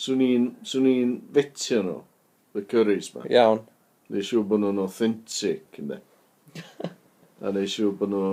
swn 0.00 0.22
i'n, 0.24 0.50
swn 0.66 0.88
i'n 0.90 1.14
fetio 1.34 1.80
nhw, 1.84 1.96
y 2.56 2.64
curries 2.70 3.12
ma. 3.14 3.24
Iawn. 3.32 3.62
Neu 4.12 4.22
siw 4.24 4.44
bod 4.46 4.62
nhw'n 4.62 4.82
authentic, 4.84 5.80
ynddo. 5.80 5.98
a 7.44 7.52
neu 7.52 7.68
siw 7.70 7.92
bod 7.98 8.12
nhw 8.12 8.28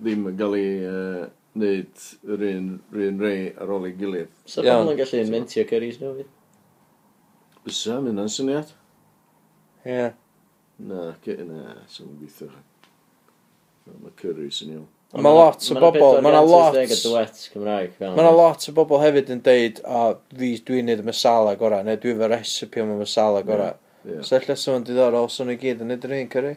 ddim 0.00 0.30
yn 0.30 0.38
cael 0.38 0.56
ei 0.58 0.70
uh, 0.88 1.24
wneud 1.56 2.04
yr 2.34 2.44
un, 2.50 2.70
yr 2.94 3.06
un 3.08 3.22
rei 3.24 3.48
ar 3.60 3.72
ôl 3.74 3.88
ei 3.88 3.96
gilydd. 3.98 4.30
So 4.46 4.62
bod 4.64 4.86
nhw'n 4.86 5.00
gallu 5.00 5.22
inventio 5.24 5.66
curries 5.68 6.00
nhw 6.00 6.14
fi? 6.20 6.28
Bysa, 7.66 7.98
mynd 8.00 8.14
yna'n 8.14 8.32
syniad. 8.32 8.72
Ie. 9.84 9.92
Yeah. 9.92 10.16
Na, 10.80 11.10
na, 11.50 11.74
sy'n 11.92 12.14
gweithio. 12.16 12.48
Mae 13.90 14.14
curries 14.16 14.62
yn 14.64 14.76
iawn. 14.76 14.88
Mae 15.10 15.24
ma 15.26 15.30
lot 15.34 15.64
o 15.72 15.74
bobl, 15.74 16.20
mae 16.22 16.30
na 16.30 16.40
lot... 16.46 16.76
Mae 16.78 18.22
na 18.22 18.30
lot 18.30 18.66
o 18.70 18.74
bobl 18.76 19.00
hefyd 19.02 19.32
yn 19.34 19.40
deud, 19.42 19.80
o, 19.82 20.02
fi 20.38 20.50
dwi'n 20.68 20.86
neud 20.86 21.02
y 21.02 21.06
masala 21.08 21.56
gorau, 21.58 21.82
neu 21.82 21.98
dwi'n 21.98 22.20
fy 22.20 22.28
recipe 22.30 22.84
am 22.84 22.92
y 22.94 22.98
masala 23.00 23.40
gorau. 23.46 23.74
Yeah. 24.06 24.22
So, 24.22 24.38
lle 24.38 24.54
sôn 24.54 24.86
diddorol, 24.86 25.26
so 25.34 25.42
nhw 25.48 25.58
gyd 25.58 25.82
yn 25.82 25.90
neud 25.90 26.06
yr 26.06 26.14
un 26.20 26.30
cyrru? 26.30 26.54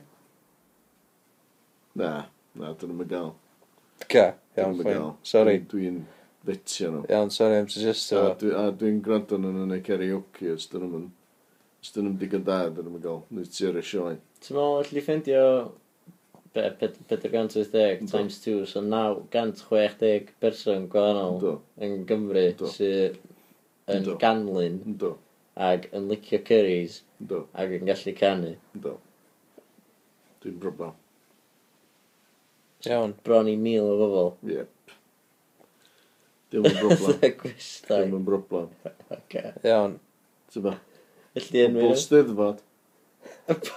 Na, 1.97 2.13
na, 2.53 2.75
dyn 2.77 2.93
nhw'n 2.93 3.09
gael. 3.09 3.33
Ca, 4.13 4.29
iawn, 4.59 4.77
ffain. 4.83 5.09
Sorry. 5.33 5.57
Dwi'n 5.73 5.99
fetio 6.45 6.93
nhw. 6.93 7.03
Iawn, 7.09 7.33
sorry 7.33 7.57
am 7.63 7.73
suggestio 7.73 8.21
fo. 8.21 8.55
A 8.61 8.69
dwi'n 8.77 9.01
gwrando 9.03 9.41
nhw'n 9.41 9.63
yn 9.65 9.77
y 9.79 9.83
karaoke, 9.89 10.53
os 10.53 10.69
dyn 10.69 10.85
nhw'n... 10.85 11.09
Os 11.81 11.89
dyn 11.97 12.05
nhw'n 12.05 12.21
digon 12.21 12.45
da, 12.45 12.67
dyn 12.69 12.85
nhw'n 12.85 13.01
gael. 13.01 13.23
Nid 13.33 13.49
ti'r 13.57 13.81
y 13.81 13.83
sioe. 13.89 14.19
Ti'n 14.45 14.59
meddwl, 14.59 14.83
allai 14.85 15.03
ffendio 15.09 15.47
480 16.53 18.05
times 18.07 18.39
2, 18.39 18.65
so 18.65 18.81
960 18.81 20.33
person 20.39 20.87
gwahanol 20.93 21.61
yn 21.81 22.03
Gymru 22.09 22.45
sydd 22.69 23.17
yn 23.89 24.09
ganlyn 24.21 24.77
ag 25.69 25.87
yn 25.93 26.09
licio 26.11 26.39
curries 26.45 27.01
ag 27.57 27.73
yn 27.77 27.89
gallu 27.89 28.13
canu. 28.19 28.53
Do. 28.85 28.97
Dwi'n 30.43 30.59
brobl. 30.61 30.93
Iawn. 32.85 33.13
Bron 33.23 33.47
i 33.47 33.55
mil 33.57 33.87
o 33.87 33.97
bobl. 33.97 34.31
Yep. 34.53 34.97
Dim 36.51 36.67
yn 36.69 36.79
broblam. 36.81 37.21
Dim 37.87 38.17
yn 38.19 38.25
broblem. 38.27 38.73
Okay. 39.13 39.53
Iawn. 39.65 39.99
Tyfa. 40.51 40.75
Felly 41.33 41.61
enw 41.67 41.79
i. 41.79 41.85
Bobl 41.87 42.01
steddfod. 42.01 42.59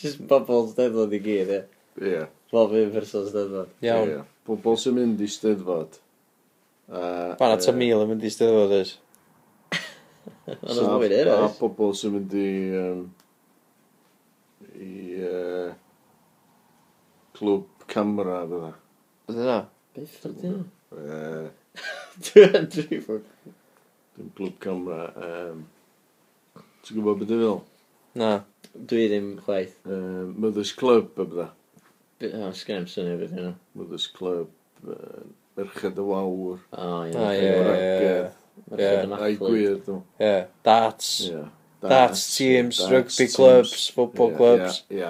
Just 0.00 0.20
bobl 0.30 0.68
steddfod 0.70 1.14
i 1.16 1.20
gyd, 1.24 1.54
ie. 1.56 1.64
Ie. 2.02 2.26
Wel, 2.52 2.68
fi'n 2.72 2.92
person 2.94 3.26
steddfod. 3.28 3.72
Iawn. 3.84 4.12
Ie. 4.12 4.22
Bobl 4.46 4.76
sy'n 4.80 4.96
mynd 4.96 5.22
i 5.24 5.28
steddfod. 5.30 5.98
Ba 6.90 7.50
na 7.50 7.56
ta 7.58 7.74
mil 7.74 8.04
yn 8.04 8.12
mynd 8.12 8.26
i 8.26 8.32
steddfod 8.32 8.74
oes. 8.78 8.96
Ond 10.46 10.76
oes 10.76 10.82
mwyn 10.86 11.14
er 11.16 11.32
oes. 11.32 11.46
A 11.46 11.52
pobl 11.58 11.94
sy'n 11.98 12.14
mynd 12.16 12.36
i... 12.38 12.48
Um, 12.82 13.04
I... 14.76 14.92
Uh, 15.26 15.70
clwb 17.36 17.86
camera, 17.90 18.42
fydda. 18.48 18.72
Fydda 19.28 19.46
na? 19.50 19.60
Beth 19.96 20.18
fydda 20.22 20.52
na? 20.52 20.64
Dwi'n 22.26 22.60
andri 22.60 23.00
ffog. 23.04 23.24
Dwi'n 24.16 24.30
clwb 24.36 24.60
camera. 24.62 25.08
Um, 25.16 25.64
Ti'n 26.86 27.00
gwybod 27.00 27.24
beth 27.24 27.34
i 27.34 27.40
fel? 27.42 27.60
Na, 28.16 28.30
dwi 28.78 29.08
ddim 29.10 29.32
chwaith. 29.42 29.74
Uh, 29.84 30.28
Mother's 30.38 30.70
Club, 30.78 31.10
y 31.16 31.24
bydda. 31.24 31.50
Oh, 32.16 32.52
sgen 32.56 32.78
i'm 32.80 32.86
syniad 32.88 33.18
beth 33.20 33.34
yna. 33.36 33.50
Mothers 33.76 34.06
Club, 34.08 34.48
uh, 34.88 35.24
Merched 35.58 35.98
y 36.00 36.04
Wawr. 36.04 36.62
O, 36.72 36.86
ie. 37.04 37.12
O, 37.12 37.26
ie, 37.32 37.42
ie, 37.42 38.06
ie. 38.06 38.22
Merched 38.70 39.02
y 39.04 39.10
Maclid. 39.10 39.90
Ie, 40.16 40.30
darts. 40.64 41.10
Darts 41.82 42.22
teams, 42.36 42.80
rugby 42.90 43.26
clubs, 43.28 43.88
football 43.92 44.32
clubs. 44.38 44.78
Ie, 44.88 45.02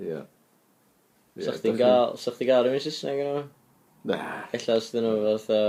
ie, 0.00 0.06
ie. 0.06 0.22
Sa'ch 1.44 1.60
ti'n 1.60 1.76
gael, 1.76 2.16
sa'ch 2.16 2.38
ti'n 2.40 2.48
gael 2.48 2.64
rhywun 2.64 2.80
Saesneg 2.86 3.20
yna? 3.20 3.44
Na. 4.08 4.16
Ella 4.56 4.78
os 4.80 4.88
dyn 4.94 5.04
nhw 5.04 5.20
fatha... 5.26 5.60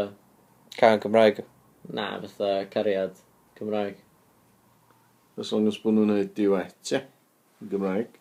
Can 0.78 1.04
Cymraeg? 1.04 1.44
Na, 1.92 2.06
fatha 2.24 2.54
cariad 2.72 3.20
Cymraeg. 3.60 4.00
As 5.36 5.52
long 5.52 5.68
as 5.68 5.82
bod 5.84 6.00
nhw'n 6.00 6.14
neud 6.14 6.32
diwet, 6.40 6.80
ie. 6.96 7.04
Yn 7.60 7.76
Gymraeg. 7.76 8.16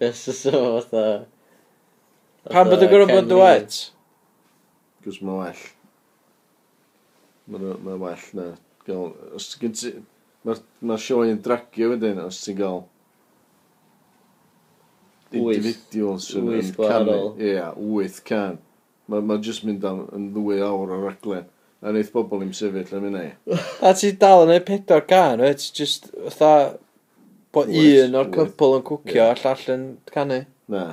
Beth 0.00 0.16
sy'n 0.24 0.40
so 0.40 0.64
fatha... 0.80 1.04
Pan 2.50 2.66
bod 2.66 2.82
y 2.82 2.88
gorau 2.90 3.06
bod 3.06 3.30
yn 3.30 3.38
wet? 3.38 3.76
Gwrs 5.04 5.20
mae'n 5.22 5.38
well. 5.38 5.60
Mae'n 7.52 7.84
ma 7.84 7.98
well 8.00 8.24
na. 8.38 8.48
Gael, 8.86 9.12
os 9.38 9.52
ti'n 9.54 9.76
ti... 9.78 9.92
Mae'r 10.42 10.58
ma 10.90 10.96
sioe 10.98 11.28
yn 11.30 11.38
dragio 11.42 11.92
wedyn, 11.92 12.18
os 12.24 12.40
ti'n 12.42 12.58
gael... 12.58 12.82
Individuals 15.32 16.26
yn 16.36 16.50
canu. 16.76 17.18
Ie, 17.38 17.52
yeah, 17.54 17.78
8 17.78 18.18
can. 18.26 18.58
Mae'n 19.10 19.28
ma 19.28 19.38
just 19.42 19.62
mynd 19.68 19.86
am 19.86 20.02
yn 20.16 20.26
ddwy 20.34 20.58
awr 20.66 20.96
o 20.96 20.98
raglen. 21.04 21.46
A 21.82 21.90
wneud 21.90 22.10
bobl 22.14 22.42
i'm 22.42 22.50
sefyll 22.54 22.90
am 22.98 23.06
hynny. 23.06 23.28
A 23.86 23.94
ti 23.98 24.12
dal 24.18 24.48
yn 24.48 24.56
ei 24.56 24.64
pedwar 24.66 25.06
can, 25.06 25.44
e? 25.46 25.54
Just, 25.78 26.10
fatha... 26.26 26.74
Bo 27.52 27.66
un 27.68 28.14
o'r 28.16 28.30
cwpl 28.32 28.78
yn 28.78 28.84
cwcio, 28.88 29.14
yeah. 29.14 29.30
all 29.30 29.50
all 29.52 29.72
yn 29.74 29.82
canu. 30.08 30.38
Na. 30.72 30.84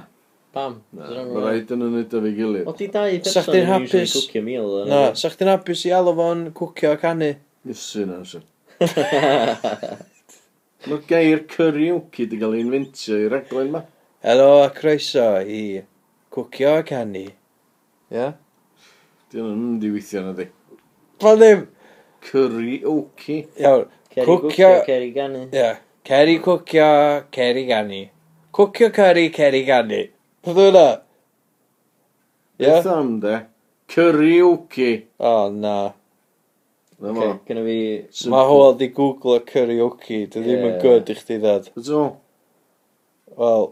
Pam? 0.54 0.80
Mae 0.97 1.14
rhaid 1.43 1.70
yn 1.76 1.84
ymwneud 1.86 2.14
â 2.18 2.22
fi 2.26 2.32
gilydd. 2.38 2.70
O, 2.70 2.74
di 2.78 2.88
dau 2.89 3.10
Sa 3.22 3.43
person 3.43 3.54
chdi'n 3.54 3.68
yn 3.68 3.84
usually 3.86 4.02
hapus? 4.02 4.14
cwcio 4.18 4.41
meal. 4.45 4.70
dda, 4.72 4.86
Na, 4.89 5.02
sa 5.20 5.30
chdi'n 5.34 5.52
hapus 5.54 5.82
i 5.86 5.91
alw 5.93 6.14
fo'n 6.18 6.41
cwcio 6.58 6.89
a 6.95 6.97
canu? 7.04 7.30
Iesu 7.70 8.02
na, 8.10 8.16
sy'n. 8.26 8.45
Mae 10.89 11.02
gair 11.10 11.39
karaoke 11.52 12.24
di 12.32 12.38
gael 12.39 12.56
ei 12.58 12.64
inventio 12.64 13.16
i 13.20 13.28
raglen 13.30 13.70
ma. 13.76 13.82
Helo 14.26 14.47
a 14.64 14.70
croeso 14.74 15.28
i 15.43 15.62
cwcio 16.34 16.70
a 16.80 16.84
canu. 16.88 17.26
Ia? 18.16 18.30
Di 19.30 19.38
hwnna'n 19.41 19.60
mynd 19.68 19.84
i 19.86 19.91
weithio 19.93 20.24
na 20.26 20.32
di. 20.38 20.45
Fel 21.22 21.38
ddim! 21.43 21.62
Karaoke. 22.26 23.38
Iawn, 23.60 23.86
Ceri 24.10 24.26
cwcio, 24.26 24.50
Cwcio- 24.50 24.86
ceri 24.88 25.12
ganu. 25.14 25.41
ia. 25.54 25.76
Ceri 26.10 26.39
cwcio, 26.41 26.88
ceri 27.36 27.64
ganu. 27.70 28.00
Cwcio 28.56 28.88
ceri, 28.95 29.28
ceri 29.36 29.62
ganu. 29.68 30.00
Peth 30.45 30.59
yna? 30.69 30.87
Ie? 32.59 32.65
Beth 32.65 32.91
am 32.91 33.15
de? 33.23 33.39
Karaoke. 33.91 34.91
O, 35.17 35.33
na. 35.51 35.75
Na 36.99 37.13
mo. 37.15 37.27
Gynna 37.47 37.65
fi... 37.65 37.79
Mae 38.31 38.47
hwyl 38.47 38.77
di 38.79 38.87
googlo 38.95 39.39
karaoke. 39.47 40.23
Dwi 40.31 40.45
ddim 40.45 40.65
yn 40.69 40.79
good 40.83 41.11
i 41.11 41.17
chdi 41.19 41.39
ddad. 41.41 41.69
Beth 41.75 41.91
o? 41.95 42.05
Wel... 43.39 43.69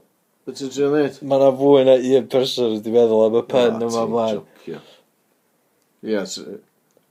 Beth 0.48 0.60
ti'n 0.60 0.72
trio 0.74 0.90
neud? 0.94 1.20
Mae 1.28 1.44
na 1.44 1.50
fwy 1.60 1.84
na 1.88 1.96
un 2.20 2.28
person 2.32 2.74
wedi 2.76 2.94
meddwl 2.94 3.26
am 3.26 3.38
y 3.40 3.44
pen 3.52 3.76
ah, 3.76 3.88
yma 3.88 4.06
mlaen. 4.12 4.42
Ie, 6.08 6.22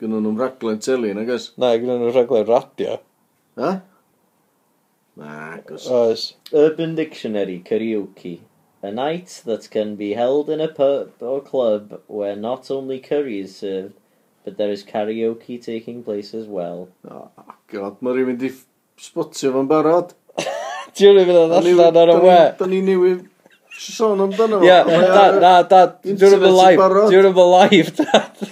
gynnu 0.01 0.21
nhw'n 0.21 0.41
raglen 0.41 0.81
teli, 0.85 1.11
nag 1.17 1.33
oes? 1.33 1.51
Na, 1.61 1.73
gynnu 1.77 1.99
nhw'n 2.01 2.15
raglen 2.17 2.47
radio. 2.49 2.99
Ha? 3.61 3.73
Na, 5.21 5.33
gos. 5.69 5.89
Oes. 5.93 6.27
Urban 6.53 6.95
Dictionary, 6.97 7.59
karaoke. 7.65 8.35
A 8.83 8.93
night 8.93 9.43
that 9.47 9.71
can 9.71 9.97
be 9.97 10.13
held 10.15 10.51
in 10.51 10.61
a 10.61 10.69
pub 10.69 11.13
or 11.21 11.41
club 11.41 12.01
where 12.07 12.37
not 12.37 12.71
only 12.71 13.01
curry 13.01 13.41
is 13.41 13.57
served, 13.57 13.95
but 14.45 14.59
there 14.59 14.71
is 14.71 14.85
karaoke 14.85 15.61
taking 15.61 16.03
place 16.03 16.35
as 16.35 16.47
well. 16.47 16.89
Oh, 17.11 17.31
god, 17.67 17.97
mae 18.01 18.13
rhywun 18.15 18.39
di 18.39 18.53
spotio 19.01 19.51
fo'n 19.57 19.71
barod. 19.71 20.13
Ti'n 20.95 21.17
rhywun 21.17 21.41
yn 21.47 21.57
allan 21.57 21.99
ar 22.03 22.13
y 22.13 22.19
we? 22.23 22.37
Da 22.61 22.69
ni 22.71 22.83
newydd 22.87 23.25
sôn 23.81 24.23
amdano. 24.23 24.61
fo. 24.61 24.69
Ie, 24.69 24.79
dad, 25.17 25.41
na, 25.43 25.55
da, 25.73 25.83
dwi'n 26.05 26.21
rhywun 26.23 26.57
live, 26.61 26.89
dwi'n 27.11 27.27
rhywun 27.27 27.53
live, 27.57 27.97
dad. 27.99 28.45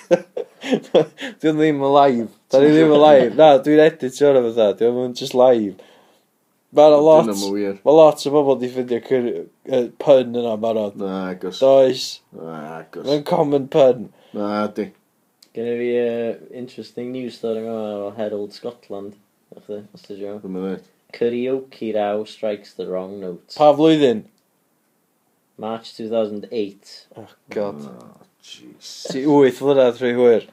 Dwi'n 1.44 1.60
ddim 1.60 1.84
yn 1.84 1.94
live, 1.94 2.28
da 2.50 2.60
ni 2.64 2.72
ddim 2.74 2.96
yn 2.96 3.04
live. 3.04 3.32
Na, 3.38 3.50
dwi'n 3.62 3.84
edit 3.86 4.18
sôn 4.18 4.40
am 4.40 4.50
yna, 4.50 4.72
dwi'n 4.80 5.14
just 5.20 5.36
live. 5.38 5.76
Mae 6.74 6.90
Mae'n 6.90 7.04
lot, 7.06 7.28
mae 7.86 7.94
lot 7.94 8.22
o 8.26 8.30
bobl 8.34 8.56
di 8.58 8.68
ffindio 8.72 8.98
pun 10.02 10.38
yna 10.40 10.56
barod. 10.58 10.96
Na, 10.98 11.18
gos 11.38 11.60
Does. 11.62 12.06
Na, 12.34 12.80
agos. 12.80 13.04
Mae'n 13.06 13.22
common 13.28 13.68
pun. 13.70 14.08
Na, 14.34 14.66
di. 14.74 14.88
Gen 15.54 15.70
fi 15.78 15.90
uh, 16.00 16.32
interesting 16.50 17.12
news 17.14 17.36
story 17.38 17.62
yma 17.62 17.76
o 18.08 18.10
Herald 18.16 18.56
Scotland. 18.56 19.14
Ychydig, 19.54 19.86
os 19.94 20.02
ti 20.02 20.16
siw. 20.18 20.40
Dwi'n 20.42 20.56
meddwl. 20.56 20.82
Karaoke 21.14 21.92
row 21.94 22.24
strikes 22.26 22.74
the 22.74 22.88
wrong 22.88 23.20
note. 23.20 23.54
Pa 23.54 23.70
flwyddyn? 23.78 24.24
March 25.56 25.94
2008. 25.94 27.06
Oh, 27.16 27.28
god. 27.54 27.86
Oh, 27.86 28.26
jeez. 28.42 28.90
Ti 29.12 29.22
wyth 29.30 29.62
flynedd 29.62 30.02
rhy 30.02 30.10
hwyr. 30.18 30.50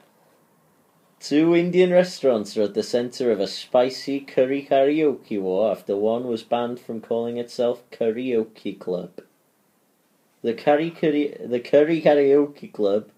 Two 1.22 1.54
Indian 1.54 1.92
restaurants 1.92 2.56
are 2.56 2.62
at 2.62 2.74
the 2.74 2.82
center 2.82 3.30
of 3.30 3.38
a 3.38 3.46
spicy 3.46 4.18
curry 4.18 4.66
karaoke 4.68 5.40
war 5.40 5.70
after 5.70 5.96
one 5.96 6.26
was 6.26 6.42
banned 6.42 6.80
from 6.80 7.00
calling 7.00 7.36
itself 7.36 7.88
Karaoke 7.92 8.76
Club. 8.76 9.20
The 10.42 10.52
curry, 10.52 10.90
curry, 10.90 11.36
the 11.38 11.60
curry 11.60 12.02
karaoke 12.02 12.72
club, 12.72 13.08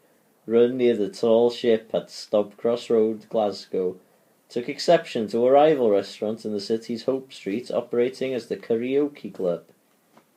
run 0.46 0.76
near 0.76 0.94
the 0.94 1.08
tall 1.08 1.50
ship 1.50 1.92
at 1.94 2.08
Stobcross 2.08 2.90
Road, 2.90 3.26
Glasgow, 3.30 3.96
took 4.50 4.68
exception 4.68 5.26
to 5.28 5.46
a 5.46 5.50
rival 5.50 5.90
restaurant 5.90 6.44
in 6.44 6.52
the 6.52 6.60
city's 6.60 7.04
Hope 7.04 7.32
Street 7.32 7.70
operating 7.70 8.34
as 8.34 8.48
the 8.48 8.58
Karaoke 8.58 9.32
Club, 9.32 9.64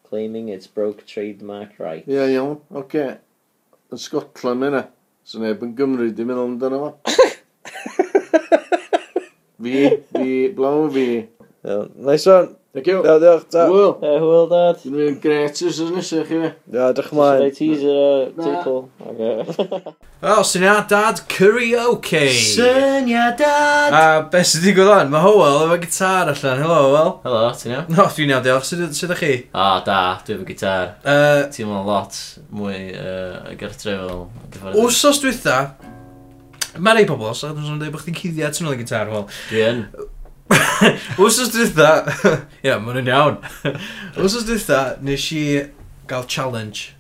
claiming 0.08 0.48
its 0.48 0.68
broke 0.68 1.06
trademark 1.06 1.78
right. 1.78 2.08
Ie, 2.08 2.32
iawn, 2.32 2.62
oce. 2.72 3.18
Yn 3.92 3.98
Scotland 3.98 4.64
yna. 4.64 4.88
So 5.26 5.44
neb 5.44 5.60
yn 5.68 5.76
Gymru 5.76 6.08
di 6.16 6.24
meddwl 6.24 6.54
amdano 6.54 6.80
fo. 6.86 7.28
Fi, 9.64 10.04
fi, 10.14 10.48
blawn 10.54 10.92
fi. 10.92 11.10
Iawn. 11.66 11.92
Nice 11.96 12.26
one. 12.28 12.56
Thank 12.74 12.88
you. 12.88 13.02
Iawn, 13.02 13.22
diolch. 13.22 13.46
Ta. 13.50 13.64
Hwyl. 13.66 13.96
Uh, 13.98 14.20
hwyl, 14.22 14.44
dad. 14.52 14.78
Dwi'n 14.84 14.98
mynd 15.00 15.18
gret 15.24 15.58
os 15.66 15.80
ys 15.82 15.90
nesaf 15.96 16.28
chi 16.30 16.38
fe. 16.44 16.52
Ia, 16.76 16.92
dych 16.94 17.10
mlaen. 17.18 17.42
Dwi'n 17.42 17.56
teaser 17.58 18.30
title. 18.38 18.84
teitl. 19.02 19.96
Wel, 20.28 20.44
syniad 20.46 20.86
dad 20.92 21.24
karaoke. 21.32 22.22
Syniad 22.38 23.42
dad. 23.42 23.98
A 23.98 24.04
be 24.30 24.44
sy'n 24.46 24.68
digwydd 24.68 24.94
o'n? 24.94 25.12
Mae 25.14 25.26
Howell 25.26 25.64
efo 25.66 25.80
gitar 25.88 26.30
allan. 26.36 26.62
Helo, 26.62 26.78
Howell. 26.86 27.12
Helo, 27.26 27.44
ti'n 27.58 27.74
iawn? 27.74 27.92
No, 27.98 28.08
dwi'n 28.14 28.36
iawn, 28.36 28.46
diolch. 28.46 28.70
Sut 28.70 28.86
ydych 28.86 29.26
chi? 29.26 29.34
O, 29.58 29.68
da, 29.90 30.00
dwi 30.22 30.38
efo 30.38 30.50
gitar. 30.54 30.96
Uh, 31.02 31.44
ti'n 31.50 31.74
mynd 31.74 31.90
lot 31.90 32.24
mwy 32.62 32.82
uh, 32.94 33.54
gertrefol. 33.58 34.28
Wsos 34.78 35.26
dwi'n 35.26 35.42
Mae 36.80 36.98
rei 36.98 37.08
pobl, 37.10 37.30
os 37.32 37.44
oedden 37.46 37.66
nhw'n 37.66 37.82
dweud 37.82 37.96
bod 37.96 38.04
chdi'n 38.04 38.18
cuddiad 38.18 38.58
sy'n 38.58 38.70
ôl 38.70 38.76
i 38.76 38.82
gitar, 38.82 39.10
wel... 39.12 39.26
Dwi 39.50 39.64
yn. 39.66 39.82
Wsos 41.20 41.52
dwytha... 41.54 41.90
Ie, 42.62 42.70
yeah, 42.70 42.78
maen 42.84 43.00
nhw'n 43.00 43.12
iawn. 43.12 43.40
Wsos 44.20 44.46
dwytha, 44.48 44.84
nes 45.06 45.26
i 45.36 45.44
gael 46.10 46.30
challenge. 46.30 46.94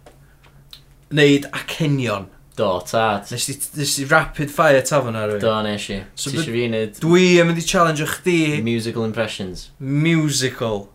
Neud 1.15 1.47
acenion. 1.55 2.27
Do, 2.57 2.71
tad. 2.89 3.29
Nes 3.31 3.47
i, 3.53 3.55
nes 3.77 3.95
i 4.01 4.09
rapid 4.09 4.51
fire 4.51 4.81
tafon 4.81 5.17
ar. 5.19 5.37
Do, 5.41 5.55
nes 5.65 5.89
i. 5.93 6.01
So, 6.15 6.31
Ti 6.31 6.41
eisiau 6.41 6.55
fi 6.57 6.67
wneud... 6.67 7.01
Dwi 7.03 7.25
yn 7.41 7.51
mynd 7.51 7.61
i 7.61 7.65
challenge 7.65 8.05
chdi... 8.17 8.39
Musical 8.65 9.05
impressions. 9.05 9.69
Musical 9.79 10.87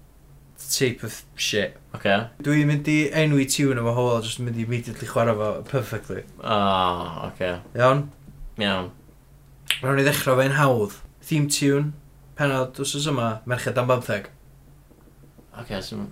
Type 0.73 1.03
of 1.03 1.23
shit. 1.37 1.77
Okay. 1.93 2.17
Dwi'n 2.41 2.71
mynd 2.71 2.87
i 2.89 2.97
enwi 3.21 3.45
tune 3.51 3.77
efo 3.83 3.93
hwyl, 3.93 4.23
jyst 4.25 4.41
mynd 4.41 4.57
i 4.57 4.65
immediately 4.65 5.05
chwarae 5.11 5.35
fo 5.37 5.49
perfectly. 5.69 6.23
Ah, 6.41 6.55
oh, 6.57 7.27
okay. 7.27 7.59
Iawn? 7.77 8.07
Iawn. 8.61 8.91
Rwy'n 9.81 9.97
ni 9.97 10.03
ddechrau 10.05 10.37
fe'n 10.37 10.53
hawdd. 10.59 10.99
Theme 11.25 11.49
tune, 11.49 11.95
penod 12.37 12.77
wsos 12.83 13.07
yma, 13.09 13.29
merched 13.49 13.79
am 13.81 13.89
bamtheg. 13.89 14.29
Oce, 15.57 15.81
okay. 15.81 16.05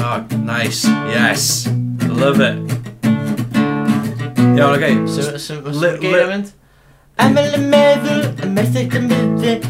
Oh, 0.00 0.24
nice. 0.40 0.84
Yes. 1.12 1.66
I 1.66 2.06
love 2.08 2.40
it. 2.40 2.56
Iawn, 4.56 5.04
oce. 5.04 5.38
so, 5.38 5.60
gair 6.00 6.22
am 6.24 6.32
mynd? 6.32 6.54
Am 7.20 7.36
yn 7.38 7.58
y 7.60 7.64
meddwl, 7.68 8.24
y 8.40 8.52
merched 8.56 8.96
am 8.96 9.12
bamtheg, 9.12 9.68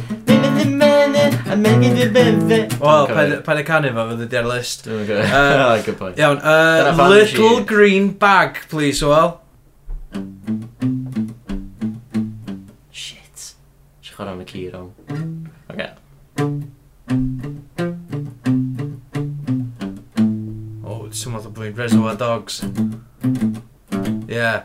a 1.32 1.56
mae'n 1.56 1.80
gyd 1.84 2.00
i'r 2.04 2.10
befe. 2.14 2.58
Wel, 2.80 3.08
pa'n 3.46 3.60
y 3.60 3.64
canu 3.66 3.90
fo, 3.94 4.04
fydd 4.10 4.24
ydi 4.26 4.38
ar 4.40 4.48
list. 4.48 4.84
Good 5.86 5.96
point. 6.00 6.18
Iawn, 6.20 6.40
uh, 6.42 6.92
Little 7.10 7.62
Green 7.68 8.10
Bag, 8.20 8.60
please, 8.68 9.00
Wel. 9.06 9.40
Shit. 12.90 13.46
Siwch 14.02 14.14
chwarae 14.18 14.34
am 14.34 14.42
y 14.44 14.48
ci 14.50 14.66
rong. 14.74 14.92
Okay. 15.72 15.90
Oh, 20.84 21.06
it's 21.06 21.18
some 21.22 21.34
other 21.34 21.50
blwyddyn 21.50 21.78
Reservoir 21.78 22.16
Dogs. 22.20 22.60
Yeah. 24.28 24.64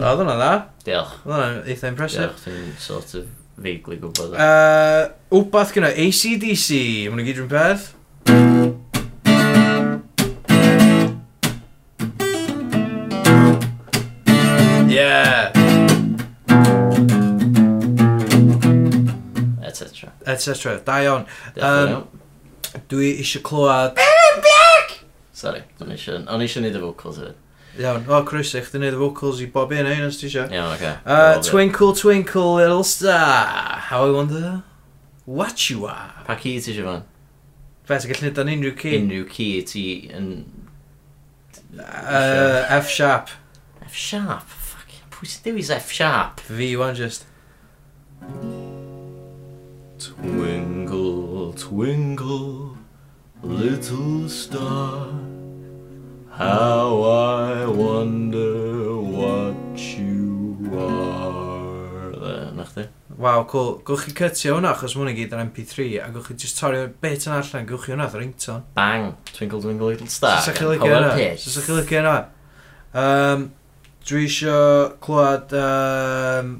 Oedd 0.00 0.16
hwnna 0.22 0.36
dda. 0.40 0.52
Diolch. 0.86 1.18
Oedd 1.26 1.34
hwnna 1.34 1.66
eitha 1.68 1.90
impressive. 1.92 2.30
Diolch, 2.30 2.46
ti'n 2.46 2.72
sort 2.80 3.14
of 3.20 3.39
feigli 3.60 3.96
gwybod. 4.00 4.34
Uh, 4.34 5.10
wbath 5.34 5.72
gyda 5.76 5.90
ACDC, 5.92 6.68
mae 7.08 7.16
nhw'n 7.16 7.26
gyd 7.28 7.40
rhywun 7.40 7.50
peth. 7.52 7.90
Yeah. 14.90 15.52
Etc. 19.64 20.10
Etc. 20.26 20.80
Da 20.86 21.02
iawn. 21.04 21.28
Um, 21.60 22.08
dwi 22.90 23.14
eisiau 23.20 23.44
clywed... 23.46 24.00
Sorry, 25.40 25.62
o'n 25.80 25.94
eisiau 25.94 26.64
neud 26.64 26.74
y 26.76 26.82
vocals 26.82 27.20
hefyd. 27.22 27.38
Iawn, 27.78 28.02
o, 28.10 28.24
croeso, 28.26 28.58
chdi 28.64 28.80
wneud 28.80 28.96
y 28.96 28.98
vocals 28.98 29.40
i 29.44 29.46
bob 29.54 29.70
un 29.76 29.86
ein 29.86 30.02
os 30.02 30.18
ti 30.18 30.26
eisiau. 30.26 30.48
Iawn, 30.50 30.72
oce. 30.74 30.90
Uh, 31.06 31.38
twinkle, 31.44 31.92
twinkle, 31.94 32.56
little 32.56 32.82
star, 32.84 33.78
how 33.90 34.06
I 34.06 34.10
wonder 34.10 34.62
what 35.24 35.70
you 35.70 35.86
are. 35.86 36.24
Pa 36.26 36.34
ci 36.34 36.58
ti 36.58 36.72
eisiau 36.74 36.88
fan? 36.88 37.06
Fe, 37.86 38.00
ti'n 38.02 38.10
gallu 38.10 38.26
neud 38.26 38.42
o'n 38.42 38.52
unrhyw 38.56 38.74
ci? 38.82 38.96
Unrhyw 38.98 39.28
ci 39.30 39.48
ti 39.70 39.84
yn... 40.18 40.30
Uh, 41.78 42.66
F-sharp. 42.80 43.30
F-sharp? 43.86 44.50
Fuck, 44.50 44.98
pwy 45.14 45.30
sy'n 45.30 45.46
dewis 45.46 45.70
F-sharp? 45.78 46.42
V, 46.50 46.74
one 46.80 46.98
just. 46.98 47.28
Twinkle, 50.02 51.54
twinkle, 51.54 52.76
little 53.42 54.28
star. 54.28 55.39
How 56.40 57.02
I 57.02 57.66
wonder 57.66 58.96
what 58.96 59.76
you 59.76 60.56
are. 60.72 62.12
Dde, 62.12 62.54
na 62.56 62.64
chdi? 62.64 62.86
Waw, 63.20 63.44
cool. 63.44 63.74
Gwch 63.84 64.06
chi 64.06 64.14
cytio 64.16 64.54
hwnna, 64.56 64.70
achos 64.72 64.94
mwyn 64.96 65.10
i 65.12 65.14
gyd 65.18 65.34
yn 65.36 65.42
MP3, 65.50 65.90
a 66.00 66.08
gwch 66.14 66.30
chi 66.30 66.38
just 66.40 66.56
torri 66.56 66.80
bit 67.04 67.28
yn 67.28 67.36
allan, 67.36 67.68
gwch 67.68 67.84
chi 67.84 67.92
hwnna 67.92 68.08
ar 68.08 68.16
rington. 68.22 68.64
Bang! 68.72 69.10
Twinkle 69.34 69.60
Twinkle 69.66 69.92
Little 69.92 70.08
Star. 70.08 70.40
Sa'ch 70.40 70.56
chi 70.62 70.70
lygu 70.70 70.88
hwnna? 70.88 71.12
Sa'ch 71.44 71.68
chi 71.68 71.76
lygu 71.76 72.00
hwnna? 72.00 72.16
Um, 73.04 73.46
dwi 74.08 74.24
isio 74.30 74.58
clywed 75.04 75.52
um, 75.60 76.56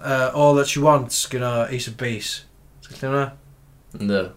uh, 0.00 0.30
All 0.32 0.56
That 0.56 0.72
You 0.72 0.88
Want 0.88 1.12
gyda 1.12 1.68
Ace 1.68 1.92
of 1.92 2.00
Base. 2.00 2.46
Sa'ch 2.80 2.96
chi 2.96 3.04
hwnna? 3.04 3.34
No 4.00 4.30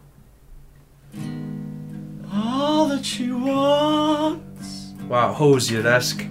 that 2.94 3.06
she 3.06 3.32
wants. 3.32 4.94
Wow, 5.10 5.34
Hosier-esque. 5.34 6.26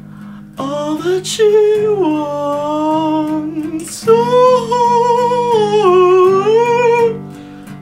All 0.58 0.94
that 0.96 1.26
she 1.26 1.42
wants. 1.88 3.24
Oh, 4.06 4.12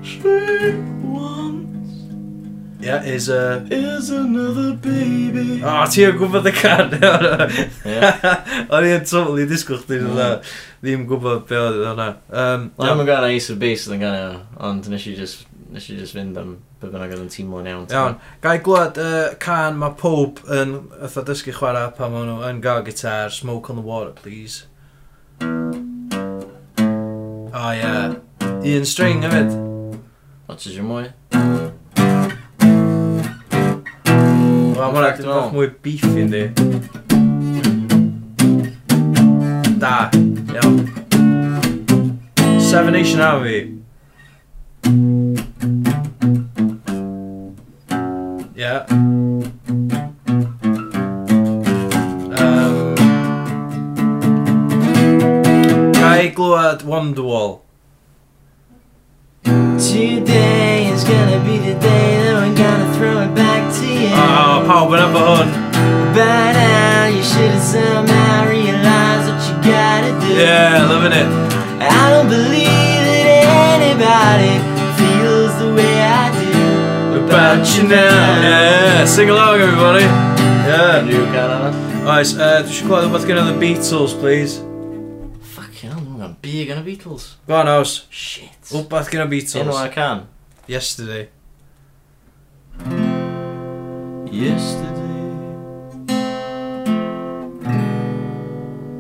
she 0.02 0.20
wants. 1.04 1.92
Yeah, 2.80 3.02
is 3.02 3.28
a... 3.28 3.58
Uh... 3.58 3.66
Is 3.70 4.10
another 4.10 4.72
baby. 4.72 5.62
O, 5.62 5.68
oh, 5.68 5.84
ti 5.92 6.04
yn 6.08 6.16
gwybod 6.16 6.48
y 6.48 6.54
can. 6.56 6.88
O'n 8.72 8.88
i'n 8.88 9.04
totally 9.04 9.44
disgwyl 9.50 9.82
chdi 9.84 10.00
mm. 10.06 10.40
ddim 10.80 11.04
gwybod 11.10 11.44
be 11.50 11.56
oedd 11.60 11.84
hwnna. 11.84 12.08
Um, 12.32 12.72
Wel, 12.80 12.96
mae'n 12.96 13.10
gan 13.12 13.28
Ace 13.28 13.52
of 13.52 13.60
Base 13.60 13.92
yn 13.92 14.00
gan 14.00 14.40
ond 14.56 14.88
nes 14.88 15.04
i 15.04 15.12
just 15.20 15.49
nes 15.70 15.90
i 15.90 15.96
just 15.96 16.14
fynd 16.16 16.38
am 16.40 16.56
be 16.80 16.88
bynnag 16.90 17.12
oedd 17.14 17.22
yn 17.22 17.30
teimlo'n 17.30 17.68
iawn. 17.70 17.86
Iawn. 17.94 18.16
Ga 18.42 18.54
i 18.56 18.62
glwad 18.64 18.98
uh, 18.98 19.34
can 19.42 19.78
mae 19.78 19.94
pob 19.98 20.40
yn 20.50 20.74
ytho 21.06 21.22
dysgu 21.28 21.54
chwarae 21.54 21.92
pan 21.94 22.10
maen 22.14 22.26
nhw 22.26 22.38
yn 22.48 22.62
gael 22.64 22.82
gitar, 22.86 23.30
smoke 23.34 23.70
on 23.70 23.78
the 23.78 23.86
water, 23.86 24.10
please. 24.10 24.66
Oh, 27.52 27.72
yeah. 27.72 28.14
Un 28.40 28.84
string 28.86 29.22
hefyd. 29.26 29.54
O, 30.50 30.54
ti 30.58 30.70
eisiau 30.72 30.86
mwy? 30.90 31.06
Wel, 34.74 34.90
mae'n 34.90 35.02
rhaid 35.04 35.20
i'n 35.22 35.52
mwy 35.54 35.68
beefy, 35.84 36.24
ynddi. 36.24 36.44
Da, 39.80 40.10
iawn. 40.56 40.82
Seven 42.70 42.92
Nation 42.94 43.20
Army. 43.22 43.79
Yeah. 48.70 48.86
Um, 48.88 49.10
glwad 56.36 56.82
Wonderwall. 56.82 57.62
Today 59.42 60.86
is 60.86 61.02
gonna 61.02 61.42
be 61.44 61.58
the 61.58 61.74
day 61.80 62.22
that 62.22 62.34
we're 62.38 62.54
gonna 62.54 62.94
throw 62.94 63.22
it 63.22 63.34
back 63.34 63.74
to 63.80 63.86
you. 63.86 64.14
Oh, 64.14 64.62
pawb 64.68 64.94
yn 64.94 65.02
efo 65.02 65.26
hwn. 65.26 65.48
By 66.14 66.52
now 66.54 67.06
you 67.10 67.24
should 67.24 67.50
have 67.50 67.66
somehow 67.74 68.46
realized 68.46 69.26
what 69.34 69.42
you 69.50 69.56
gotta 69.66 70.12
do. 70.22 70.32
Yeah, 70.38 70.86
loving 70.86 71.18
it. 71.22 71.26
I 71.82 72.10
don't 72.10 72.28
believe 72.28 73.02
that 73.10 73.26
anybody 73.74 74.69
about 77.30 77.64
you 77.76 77.84
now. 77.84 78.42
Yeah, 78.42 79.04
sing 79.04 79.30
along, 79.30 79.60
everybody. 79.60 80.02
Yeah. 80.02 81.04
You 81.04 81.24
can, 81.26 81.50
Anna. 81.50 82.00
Alright, 82.00 82.34
uh, 82.34 82.62
just 82.62 82.84
quite 82.86 83.04
about 83.04 83.26
getting 83.26 83.46
the 83.46 83.66
Beatles, 83.66 84.18
please. 84.18 84.58
Fucking 85.54 85.90
hell, 85.90 86.22
I'm 86.22 86.36
big 86.42 86.70
on 86.70 86.84
the 86.84 86.96
Beatles. 86.96 87.36
Go 87.46 87.54
on, 87.54 87.66
house. 87.66 88.06
Shit. 88.10 88.50
Up 88.74 88.88
back 88.88 89.14
in 89.14 89.28
the 89.28 89.36
Beatles. 89.36 89.54
You 89.54 89.64
know 89.64 89.76
I 89.76 89.88
can. 89.88 90.26
Yesterday. 90.66 91.28
Yesterday. 94.32 94.98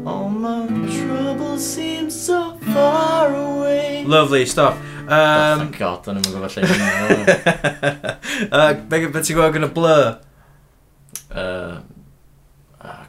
All 0.06 0.28
my 0.28 0.66
troubles 0.66 1.64
seem 1.66 2.10
so 2.10 2.56
far 2.72 3.34
away. 3.34 4.04
Lovely 4.06 4.46
stuff. 4.46 4.78
Um, 5.10 5.60
oh, 5.60 5.70
god, 5.74 6.06
o'n 6.06 6.20
i'n 6.20 6.26
gwybod 6.28 6.52
lle 6.54 6.62
i'n 6.62 6.70
Megan, 8.92 9.10
beth 9.10 9.26
ti'n 9.26 9.34
gweld 9.34 9.56
gyda 9.56 9.68
blur? 9.74 10.04
Uh, 11.34 11.82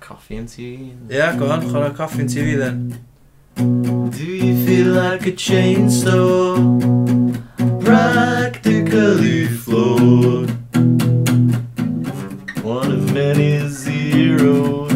coffee 0.01 0.39
and 0.41 0.49
tea. 0.49 0.95
Yeah, 1.07 1.37
go 1.37 1.51
on, 1.53 1.61
chwarae 1.67 1.93
coffee 1.93 2.25
and 2.25 2.31
tea 2.33 2.55
then. 2.57 3.05
Do 3.55 4.25
you 4.25 4.65
feel 4.65 4.95
like 4.97 5.27
a 5.29 5.31
chainsaw? 5.31 6.57
Practically 7.85 9.45
flawed. 9.45 10.49
One 12.65 12.91
of 12.97 13.13
many 13.13 13.69
zeros. 13.69 14.91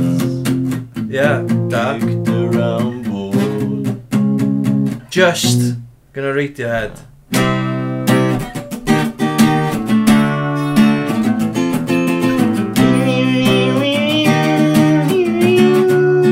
Yeah, 1.07 1.45
that. 1.69 2.01
Just. 5.15 5.84
Gynna 6.15 6.31
head. 6.31 6.91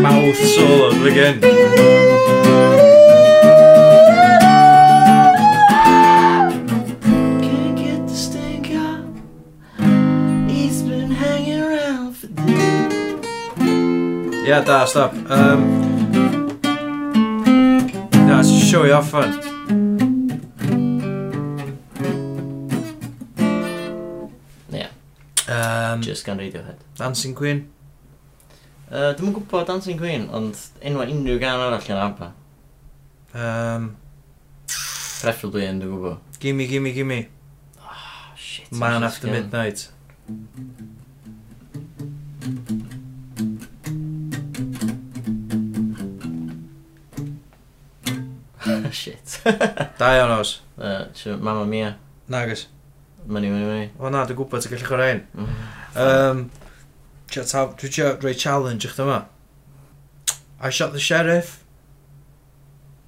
Mouth 0.01 0.38
solo, 0.38 0.89
again. 1.05 1.41
Can't 7.41 7.77
get 7.77 8.07
the 8.07 8.15
stink 8.15 8.71
out. 8.71 9.03
He's 10.49 10.81
been 10.84 11.11
hanging 11.11 11.59
around 11.59 12.13
for 12.13 12.27
days. 12.27 12.47
Yeah, 14.47 14.61
da, 14.63 14.86
stop. 14.86 15.13
Um, 15.29 16.59
that's 18.13 18.49
showy 18.49 18.91
off, 18.93 19.09
fun. 19.09 19.53
just 26.04 26.26
gan 26.26 26.38
Radiohead. 26.38 26.80
Dancing 26.99 27.36
Queen? 27.36 27.68
Uh, 28.91 29.14
Dwi'n 29.18 29.32
yn 29.32 29.36
gwybod 29.39 29.66
Dancing 29.70 29.97
Queen, 29.97 30.28
ond 30.36 30.60
enwa 30.86 31.08
unrhyw 31.10 31.39
gan 31.41 31.58
arall 31.58 31.88
yn 31.89 32.01
ABBA. 32.04 32.28
Um, 33.34 33.88
Preferably 35.24 35.66
yn 35.70 35.80
dwi'n 35.82 35.95
gwybod. 35.95 36.39
Gimme, 36.43 36.68
gimme, 36.70 36.91
gimme. 36.93 37.20
Oh, 37.80 38.36
shit. 38.38 38.72
Man 38.72 38.99
I'm 38.99 39.08
After 39.08 39.28
skin. 39.28 39.34
Midnight. 39.39 39.88
shit. 48.93 49.41
da 49.97 50.14
iawn 50.20 50.38
os. 50.38 50.62
Uh, 50.78 51.08
Mamma 51.39 51.66
Mia. 51.66 51.95
Nagus. 52.30 52.68
Myni, 53.28 53.49
myni, 53.49 53.66
myni. 53.66 53.89
O 53.99 54.10
na, 54.12 54.26
dwi'n 54.28 54.38
gwybod 54.38 54.62
ti'n 54.64 54.76
gallu 54.76 54.88
chwarae 54.88 55.16
un. 55.16 55.22
Mm. 55.39 55.56
Um, 55.95 56.49
Dwi'n 57.33 58.21
rhoi 58.21 58.33
challenge 58.37 58.85
i 58.85 58.89
dyma. 58.93 59.25
I 60.59 60.69
shot 60.69 60.93
the 60.93 60.99
sheriff. 60.99 61.63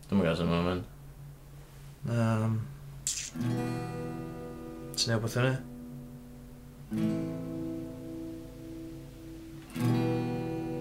Dwi'n 0.09 0.21
gwybod 0.21 0.39
sy'n 0.39 0.49
moment. 0.49 0.85
Um, 2.09 2.57
Ti'n 4.95 5.11
neud 5.11 5.23
beth 5.23 5.37
hynny? 5.39 5.55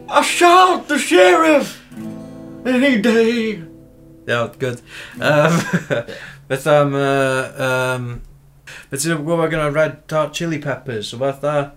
I 0.08 0.22
shot 0.22 0.88
the 0.88 0.98
sheriff 0.98 1.80
any 2.64 3.00
day. 3.00 3.62
Yeah, 4.26 4.52
good. 4.58 4.80
Um, 5.20 5.60
beth 6.48 6.66
am... 6.66 6.94
Uh, 6.94 7.64
um, 7.68 8.10
beth 8.90 9.04
ti'n 9.04 9.24
gwybod 9.24 9.52
gyda 9.52 9.72
Red 9.74 10.04
Hot 10.16 10.32
Chili 10.32 10.60
Peppers? 10.64 11.08
So 11.12 11.18
beth 11.20 11.40
da? 11.44 11.72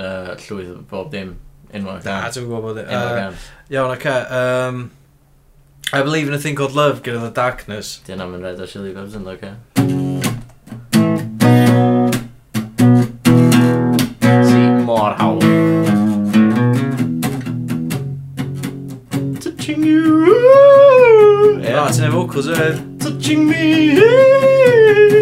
uh, 0.00 0.32
llwydd 0.46 0.80
bob 0.90 1.10
dim 1.12 1.36
enwau. 1.70 2.00
Da, 2.02 2.22
dwi'n 2.32 2.48
gwybod 2.48 2.64
bod... 2.64 2.80
Uh, 2.82 3.36
Iawn, 3.70 3.92
oce. 3.92 4.00
Okay, 4.00 4.20
um, 4.34 4.90
I 5.92 6.02
believe 6.02 6.28
in 6.28 6.34
a 6.34 6.38
thing 6.38 6.54
called 6.54 6.72
love, 6.72 7.02
gyda 7.02 7.20
the 7.20 7.30
darkness. 7.34 8.00
Dyna 8.06 8.26
mae'n 8.30 8.44
rhaid 8.44 8.60
o 8.62 8.66
Chili 8.70 8.92
Bobs 8.94 9.14
yn 9.18 9.26
oce. 9.26 9.54
Si, 14.50 14.60
mor 14.86 15.14
hawl. 15.18 15.42
Touching 19.42 19.82
you. 19.82 20.02
Yeah. 21.58 21.84
Ah, 21.84 21.90
ti'n 21.90 22.06
ei 22.06 22.14
vocals, 22.14 22.50
eh? 22.54 22.78
Touching 23.02 23.46
me. 23.50 25.19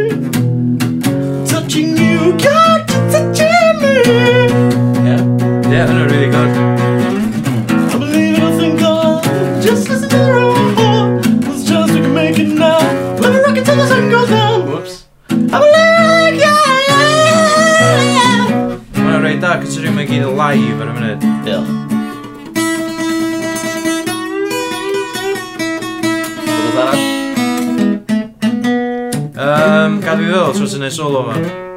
mwy 20.28 20.58
live 20.58 20.82
ar 20.82 20.88
y 20.88 20.92
munud. 20.92 21.20
Diolch. 21.44 21.70
Rwy'n 26.48 26.78
arall? 26.82 27.04
Um, 29.38 30.00
Gad 30.02 30.18
fi 30.18 30.28
feddwl, 30.28 30.52
tros 30.58 30.76
yn 30.76 30.88
ei 30.88 30.92
solo 30.92 31.24
fan. 31.30 31.67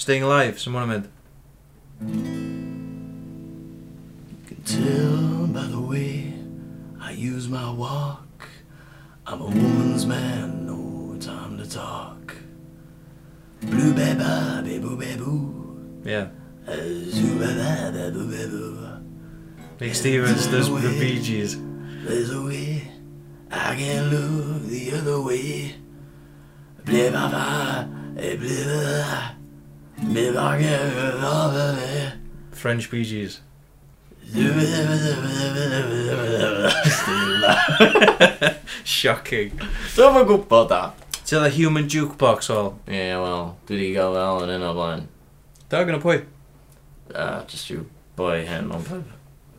Staying 0.00 0.22
Alive, 0.24 0.56
mwyn 0.72 0.86
yn 0.86 0.88
mynd. 0.88 1.08
can 4.48 4.62
tell 4.64 5.46
by 5.52 5.66
the 5.68 5.78
way 5.78 6.32
I 6.98 7.10
use 7.12 7.50
my 7.52 7.68
walk. 7.70 8.48
I'm 9.26 9.42
a 9.42 9.44
woman's 9.44 10.06
man, 10.06 10.64
no 10.64 11.18
time 11.20 11.58
to 11.58 11.68
talk. 11.68 12.34
Blue 13.60 13.92
beba, 13.92 14.64
bebu 14.64 14.96
bebu. 14.96 15.34
Yeah. 16.08 16.32
Zoo 16.64 17.36
beba, 17.36 17.92
bebu 17.92 18.24
bebu. 18.32 19.02
Nick 19.82 19.94
Stevens 19.94 20.46
does 20.46 20.70
the 20.70 20.96
Bee 20.96 21.20
Gees. 21.20 21.58
There's 22.06 22.32
a 22.32 22.40
way 22.40 22.88
I 23.50 23.76
can 23.76 24.08
look 24.08 24.62
the 24.62 24.96
other 24.96 25.20
way. 25.20 25.74
Blah 26.86 27.10
blah 27.10 27.28
blah, 27.28 27.84
eh, 28.16 28.36
blah 28.36 29.39
French 32.52 32.90
Bee 32.90 33.04
Gees. 33.04 33.40
Shocking. 38.84 39.52
Dwi'n 39.94 40.14
ma'n 40.14 40.26
gwybod 40.28 40.68
da. 40.70 40.82
Ti 41.20 41.36
oedd 41.36 41.52
human 41.56 41.88
jukebox 41.90 42.48
all? 42.54 42.72
Ie, 42.88 42.96
yeah, 42.96 43.18
wel, 43.20 43.50
dwi 43.68 43.76
wedi 43.76 43.90
gael 43.96 44.14
fel 44.16 44.44
yn 44.46 44.54
un 44.56 44.68
o 44.70 44.72
blaen. 44.78 45.04
Da, 45.68 45.82
gyda 45.84 46.00
pwy? 46.02 46.22
Ah, 47.14 47.42
just 47.50 47.70
yw 47.74 47.84
boi 48.18 48.40
hen 48.48 48.72
o'n 48.72 48.86
pub. 48.86 49.04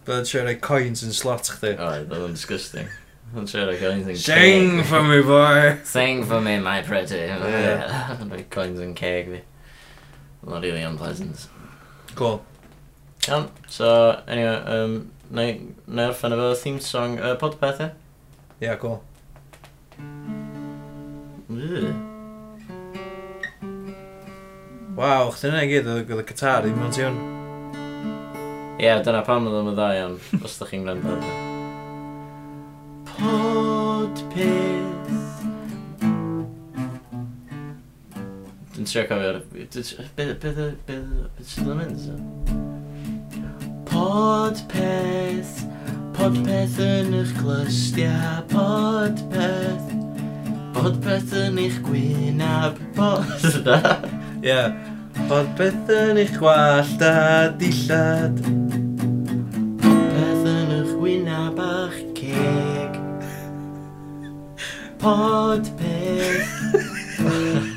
Bydd 0.08 0.34
yn 0.40 0.48
rhoi 0.48 0.58
coins 0.64 1.06
yn 1.06 1.14
slot 1.16 1.52
chdi. 1.54 1.76
Oed, 1.78 2.10
bydd 2.10 2.26
yn 2.32 2.36
disgusting. 2.40 2.90
Bydd 3.30 3.44
yn 3.46 3.52
siarad 3.54 3.80
coins 3.84 4.10
yn. 4.10 4.20
Sing 4.26 4.82
for 4.90 5.06
me, 5.06 5.22
boy! 5.26 5.78
Sing 5.86 6.26
for 6.26 6.42
me, 6.42 6.58
my 6.60 6.82
pretty. 6.82 7.22
Yeah. 7.30 8.18
Rhoi 8.26 8.44
coins 8.50 8.82
yn 8.82 8.98
ceg 8.98 9.34
fi. 9.36 9.46
Not 10.44 10.62
really 10.64 10.82
unpleasant. 10.82 11.48
Cool. 12.16 12.42
Iawn, 13.28 13.50
so, 13.68 14.22
anyway, 14.28 14.56
um, 14.66 15.12
na 15.30 15.42
i 15.42 15.60
orffen 16.08 16.34
efo 16.34 16.56
theme 16.58 16.80
song 16.80 17.20
uh, 17.20 17.36
podpeth, 17.36 17.82
e? 17.82 17.90
Yeah, 18.60 18.76
cool. 18.76 19.04
Ugh. 21.50 21.94
Waw, 24.98 25.30
chdi 25.36 25.52
yna 25.52 25.62
i 25.64 25.70
gyd 25.70 25.92
oedd 25.94 26.12
y 26.18 26.26
gitar 26.32 26.66
i 26.68 26.74
mewn 26.74 26.92
tiwn. 26.98 27.20
Ie, 28.82 28.88
yeah, 28.88 29.04
dyna 29.06 29.22
pam 29.28 29.46
oedd 29.50 29.62
yn 29.62 29.76
dda 29.78 29.92
iawn, 30.00 30.18
os 30.42 30.58
da 30.58 30.68
chi'n 30.72 30.88
gwrando. 30.88 31.20
Podpeth. 33.14 35.01
Dwi'n 38.82 38.90
trio 38.90 39.02
cofio'r... 39.06 39.36
Beth 40.18 40.40
sydd 41.46 41.68
yn 41.70 41.76
mynd? 41.78 42.06
Podpeth, 43.86 45.60
podpeth 46.16 46.80
yn 46.82 47.14
eich 47.20 47.36
glystiau, 47.38 48.40
podpeth, 48.50 49.92
podpeth 50.74 51.36
yn 51.44 51.60
eich 51.62 51.78
gwynab, 51.86 52.80
pod... 52.98 53.46
Ie, 54.50 54.64
podpeth 55.30 55.92
yn 55.94 56.18
eich 56.24 56.34
gwallt 56.42 57.06
a 57.06 57.52
dillad, 57.62 58.42
podpeth 59.84 60.50
yn 60.56 60.74
eich 60.80 60.96
gwynab 60.96 61.62
a'ch 61.68 62.02
ceg, 62.18 62.98
podpeth... 65.06 66.50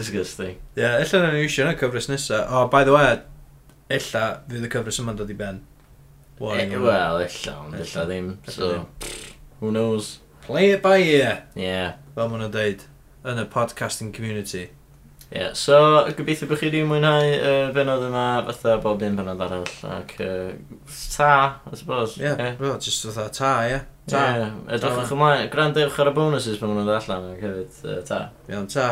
Disgusting. 0.00 0.56
Ie, 0.56 0.80
yeah, 0.82 0.96
illa 1.04 1.20
na'n 1.26 1.38
iwsio 1.42 1.66
yn 1.66 1.74
y 1.74 1.76
cyfres 1.80 2.08
nesa. 2.10 2.44
Oh, 2.48 2.64
by 2.72 2.82
the 2.88 2.96
way, 2.96 3.20
illa 3.92 4.24
fydd 4.48 4.66
y 4.66 4.72
cyfres 4.72 5.00
yma'n 5.02 5.20
dod 5.20 5.30
i 5.32 5.36
ben. 5.36 5.60
Warning. 6.40 6.72
E, 6.72 6.80
Wel, 6.80 7.22
illa, 7.26 7.56
ond 7.60 7.76
illa 7.76 8.08
ddim. 8.08 8.34
So, 8.48 8.72
who 9.60 9.70
knows? 9.70 10.18
Play 10.46 10.70
it 10.72 10.82
by 10.82 10.98
ear. 11.04 11.42
Yeah. 11.54 11.98
Fel 12.16 12.32
ma'n 12.32 12.46
nhw'n 12.46 12.54
deud, 12.54 12.84
yn 13.28 13.42
y 13.44 13.48
podcasting 13.52 14.14
community. 14.16 14.70
Yeah, 15.30 15.52
so 15.54 15.76
gobeithio 16.18 16.48
bod 16.50 16.58
chi 16.58 16.66
wedi 16.66 16.80
mwynhau 16.82 17.26
uh, 17.36 17.68
benod 17.74 18.02
yma 18.02 18.24
fatha 18.48 18.80
bob 18.82 19.04
un 19.06 19.14
benod 19.20 19.38
arall 19.44 19.68
ac 19.86 20.16
uh, 20.24 20.48
ta, 21.14 21.60
I 21.70 21.76
suppose. 21.76 22.16
Yeah, 22.18 22.34
yeah. 22.34 22.56
well, 22.58 22.80
just 22.82 23.04
fatha 23.06 23.28
ta, 23.30 23.52
ie. 23.62 23.68
Yeah. 23.76 23.84
Ta. 24.10 24.24
Yeah, 24.40 24.56
edrychwch 24.74 25.12
ymlaen, 25.14 25.46
grandewch 25.52 26.00
ar 26.02 26.10
y 26.10 26.14
bonuses 26.16 26.58
pan 26.58 26.72
maen 26.72 26.80
nhw'n 26.80 26.90
dod 26.90 26.98
allan 27.04 27.28
ac 27.36 27.44
hefyd 27.46 27.78
uh, 27.84 28.00
ta. 28.08 28.20
Iawn, 28.50 28.66
ta. 28.74 28.88